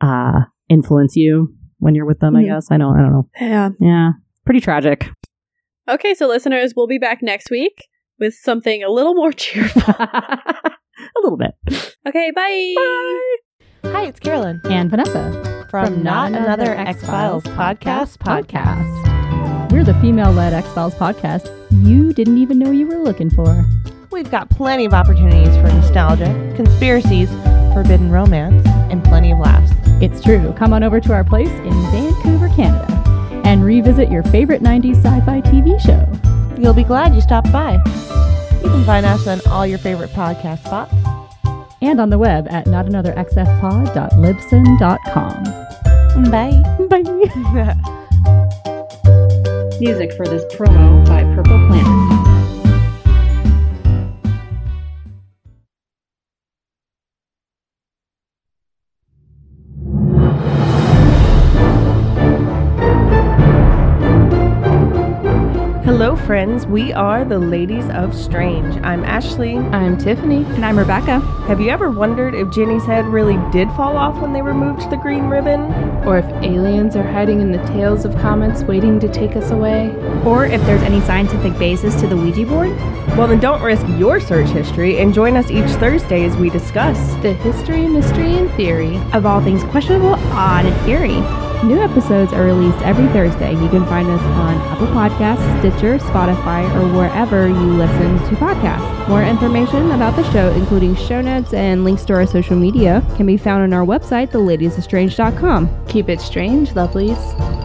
uh 0.00 0.40
influence 0.68 1.16
you 1.16 1.54
when 1.78 1.94
you're 1.94 2.06
with 2.06 2.20
them, 2.20 2.36
I 2.36 2.42
Mhm. 2.42 2.46
guess. 2.46 2.68
I 2.70 2.76
don't 2.78 2.96
I 2.96 3.02
don't 3.02 3.12
know. 3.12 3.28
yeah. 3.40 3.70
Yeah. 3.80 4.10
Pretty 4.44 4.60
tragic. 4.60 5.08
Okay, 5.88 6.14
so 6.14 6.26
listeners, 6.28 6.74
we'll 6.76 6.86
be 6.86 6.98
back 6.98 7.22
next 7.22 7.50
week 7.50 7.88
with 8.18 8.34
something 8.34 8.82
a 8.82 8.88
little 8.90 9.14
more 9.14 9.32
cheerful. 9.42 9.82
A 9.98 11.20
little 11.22 11.36
bit. 11.38 11.52
okay, 12.06 12.30
bye. 12.34 12.74
bye. 12.76 13.36
Hi, 13.92 14.06
it's 14.06 14.18
Carolyn 14.18 14.62
And 14.64 14.90
Vanessa 14.90 15.66
from 15.68 16.02
Not 16.02 16.32
Another 16.32 16.74
X 16.74 17.04
Files 17.04 17.44
podcast 17.44 18.16
podcast. 18.16 19.70
We're 19.70 19.84
the 19.84 19.92
female 20.00 20.32
led 20.32 20.54
X 20.54 20.66
Files 20.68 20.94
podcast 20.94 21.46
you 21.84 22.14
didn't 22.14 22.38
even 22.38 22.58
know 22.58 22.70
you 22.70 22.86
were 22.86 22.96
looking 22.96 23.28
for. 23.28 23.66
We've 24.10 24.30
got 24.30 24.48
plenty 24.48 24.86
of 24.86 24.94
opportunities 24.94 25.54
for 25.56 25.64
nostalgia, 25.64 26.54
conspiracies, 26.56 27.28
forbidden 27.74 28.10
romance, 28.10 28.66
and 28.66 29.04
plenty 29.04 29.30
of 29.30 29.38
laughs. 29.38 29.72
It's 30.00 30.22
true. 30.22 30.54
Come 30.54 30.72
on 30.72 30.82
over 30.82 30.98
to 30.98 31.12
our 31.12 31.22
place 31.22 31.50
in 31.50 31.72
Vancouver, 31.90 32.48
Canada, 32.48 33.42
and 33.44 33.62
revisit 33.62 34.10
your 34.10 34.22
favorite 34.24 34.62
90s 34.62 35.02
sci 35.02 35.20
fi 35.26 35.42
TV 35.42 35.78
show. 35.78 36.08
You'll 36.58 36.72
be 36.72 36.84
glad 36.84 37.14
you 37.14 37.20
stopped 37.20 37.52
by. 37.52 37.74
You 38.62 38.70
can 38.70 38.84
find 38.84 39.04
us 39.04 39.26
on 39.26 39.42
all 39.48 39.66
your 39.66 39.78
favorite 39.78 40.10
podcast 40.10 40.64
spots. 40.64 40.94
And 41.82 42.00
on 42.00 42.08
the 42.10 42.18
web 42.18 42.46
at 42.48 42.66
notanotherxfpod.libsyn.com. 42.66 45.44
Bye. 46.30 46.62
Bye. 46.88 47.02
Music 49.80 50.12
for 50.12 50.26
this 50.26 50.44
promo 50.54 51.04
by 51.06 51.24
Purple 51.34 51.66
Planet. 51.66 52.01
Hello, 65.92 66.16
friends. 66.16 66.66
We 66.66 66.90
are 66.94 67.22
the 67.22 67.38
Ladies 67.38 67.84
of 67.90 68.16
Strange. 68.16 68.76
I'm 68.82 69.04
Ashley. 69.04 69.58
I'm 69.58 69.98
Tiffany. 69.98 70.42
And 70.42 70.64
I'm 70.64 70.78
Rebecca. 70.78 71.20
Have 71.46 71.60
you 71.60 71.68
ever 71.68 71.90
wondered 71.90 72.34
if 72.34 72.48
Jenny's 72.48 72.86
head 72.86 73.04
really 73.04 73.36
did 73.52 73.68
fall 73.72 73.98
off 73.98 74.18
when 74.22 74.32
they 74.32 74.40
removed 74.40 74.88
the 74.88 74.96
green 74.96 75.24
ribbon? 75.24 75.60
Or 76.06 76.16
if 76.16 76.24
aliens 76.42 76.96
are 76.96 77.02
hiding 77.02 77.42
in 77.42 77.52
the 77.52 77.62
tails 77.66 78.06
of 78.06 78.16
comets 78.16 78.62
waiting 78.62 79.00
to 79.00 79.12
take 79.12 79.36
us 79.36 79.50
away. 79.50 79.94
Or 80.24 80.46
if 80.46 80.62
there's 80.62 80.80
any 80.80 81.02
scientific 81.02 81.58
basis 81.58 81.94
to 82.00 82.06
the 82.06 82.16
Ouija 82.16 82.46
board. 82.46 82.74
Well, 83.14 83.28
then 83.28 83.38
don't 83.38 83.60
risk 83.60 83.86
your 83.98 84.18
search 84.18 84.48
history 84.48 84.98
and 84.98 85.12
join 85.12 85.36
us 85.36 85.50
each 85.50 85.70
Thursday 85.72 86.24
as 86.24 86.34
we 86.38 86.48
discuss. 86.48 86.96
The 87.20 87.34
history, 87.34 87.86
mystery, 87.86 88.32
and 88.38 88.50
theory. 88.52 88.96
Of 89.12 89.26
all 89.26 89.42
things 89.42 89.62
questionable, 89.64 90.14
odd, 90.14 90.64
and 90.64 90.88
eerie. 90.88 91.51
New 91.64 91.80
episodes 91.80 92.32
are 92.32 92.42
released 92.42 92.82
every 92.82 93.06
Thursday. 93.12 93.52
You 93.52 93.68
can 93.68 93.86
find 93.86 94.08
us 94.08 94.20
on 94.20 94.56
Apple 94.72 94.88
Podcasts, 94.88 95.60
Stitcher, 95.60 95.98
Spotify, 95.98 96.68
or 96.74 96.92
wherever 96.92 97.46
you 97.46 97.54
listen 97.54 98.18
to 98.28 98.34
podcasts. 98.34 99.08
More 99.08 99.22
information 99.22 99.92
about 99.92 100.16
the 100.16 100.28
show, 100.32 100.50
including 100.52 100.96
show 100.96 101.20
notes 101.20 101.54
and 101.54 101.84
links 101.84 102.04
to 102.06 102.14
our 102.14 102.26
social 102.26 102.56
media, 102.56 103.00
can 103.14 103.26
be 103.26 103.36
found 103.36 103.62
on 103.62 103.72
our 103.72 103.86
website, 103.86 104.32
theladiesestrange.com. 104.32 105.86
Keep 105.86 106.08
it 106.08 106.20
strange, 106.20 106.70
lovelies. 106.70 107.61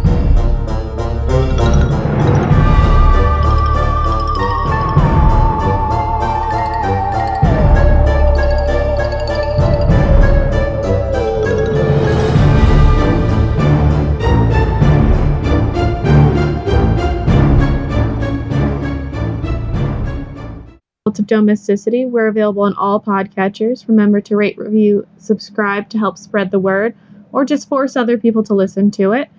Domesticity. 21.28 22.06
We're 22.06 22.28
available 22.28 22.64
on 22.64 22.74
all 22.76 23.00
podcatchers. 23.00 23.88
Remember 23.88 24.22
to 24.22 24.36
rate, 24.36 24.58
review, 24.58 25.06
subscribe 25.18 25.90
to 25.90 25.98
help 25.98 26.18
spread 26.18 26.52
the 26.52 26.60
word, 26.60 26.96
or 27.32 27.46
just 27.46 27.68
force 27.70 27.96
other 27.96 28.18
people 28.18 28.44
to 28.44 28.54
listen 28.54 28.90
to 28.92 29.12
it. 29.12 29.30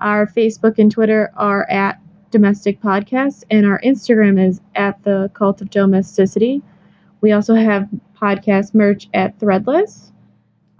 Our 0.00 0.26
Facebook 0.26 0.78
and 0.78 0.90
Twitter 0.90 1.32
are 1.36 1.68
at 1.70 2.00
Domestic 2.30 2.80
Podcast, 2.80 3.44
and 3.50 3.66
our 3.66 3.80
Instagram 3.80 4.44
is 4.44 4.60
at 4.74 5.02
the 5.04 5.30
Cult 5.34 5.60
of 5.60 5.70
Domesticity. 5.70 6.62
We 7.20 7.32
also 7.32 7.54
have 7.54 7.88
podcast 8.16 8.74
merch 8.74 9.08
at 9.14 9.38
Threadless. 9.38 10.09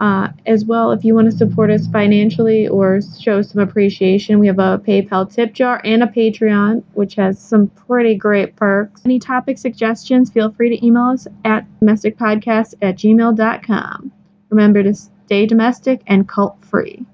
Uh, 0.01 0.29
as 0.47 0.65
well, 0.65 0.91
if 0.91 1.05
you 1.05 1.13
want 1.13 1.29
to 1.29 1.37
support 1.37 1.69
us 1.69 1.85
financially 1.85 2.67
or 2.67 2.99
show 3.19 3.39
some 3.43 3.61
appreciation, 3.61 4.39
we 4.39 4.47
have 4.47 4.57
a 4.57 4.81
PayPal 4.85 5.31
tip 5.31 5.53
jar 5.53 5.79
and 5.85 6.01
a 6.01 6.07
Patreon, 6.07 6.83
which 6.93 7.13
has 7.13 7.37
some 7.37 7.67
pretty 7.67 8.15
great 8.15 8.55
perks. 8.55 9.03
Any 9.05 9.19
topic 9.19 9.59
suggestions, 9.59 10.31
feel 10.31 10.51
free 10.51 10.75
to 10.75 10.83
email 10.83 11.03
us 11.03 11.27
at 11.45 11.67
domesticpodcast 11.81 12.73
at 12.81 12.97
gmail.com. 12.97 14.11
Remember 14.49 14.81
to 14.81 14.95
stay 14.95 15.45
domestic 15.45 16.01
and 16.07 16.27
cult 16.27 16.57
free. 16.65 17.05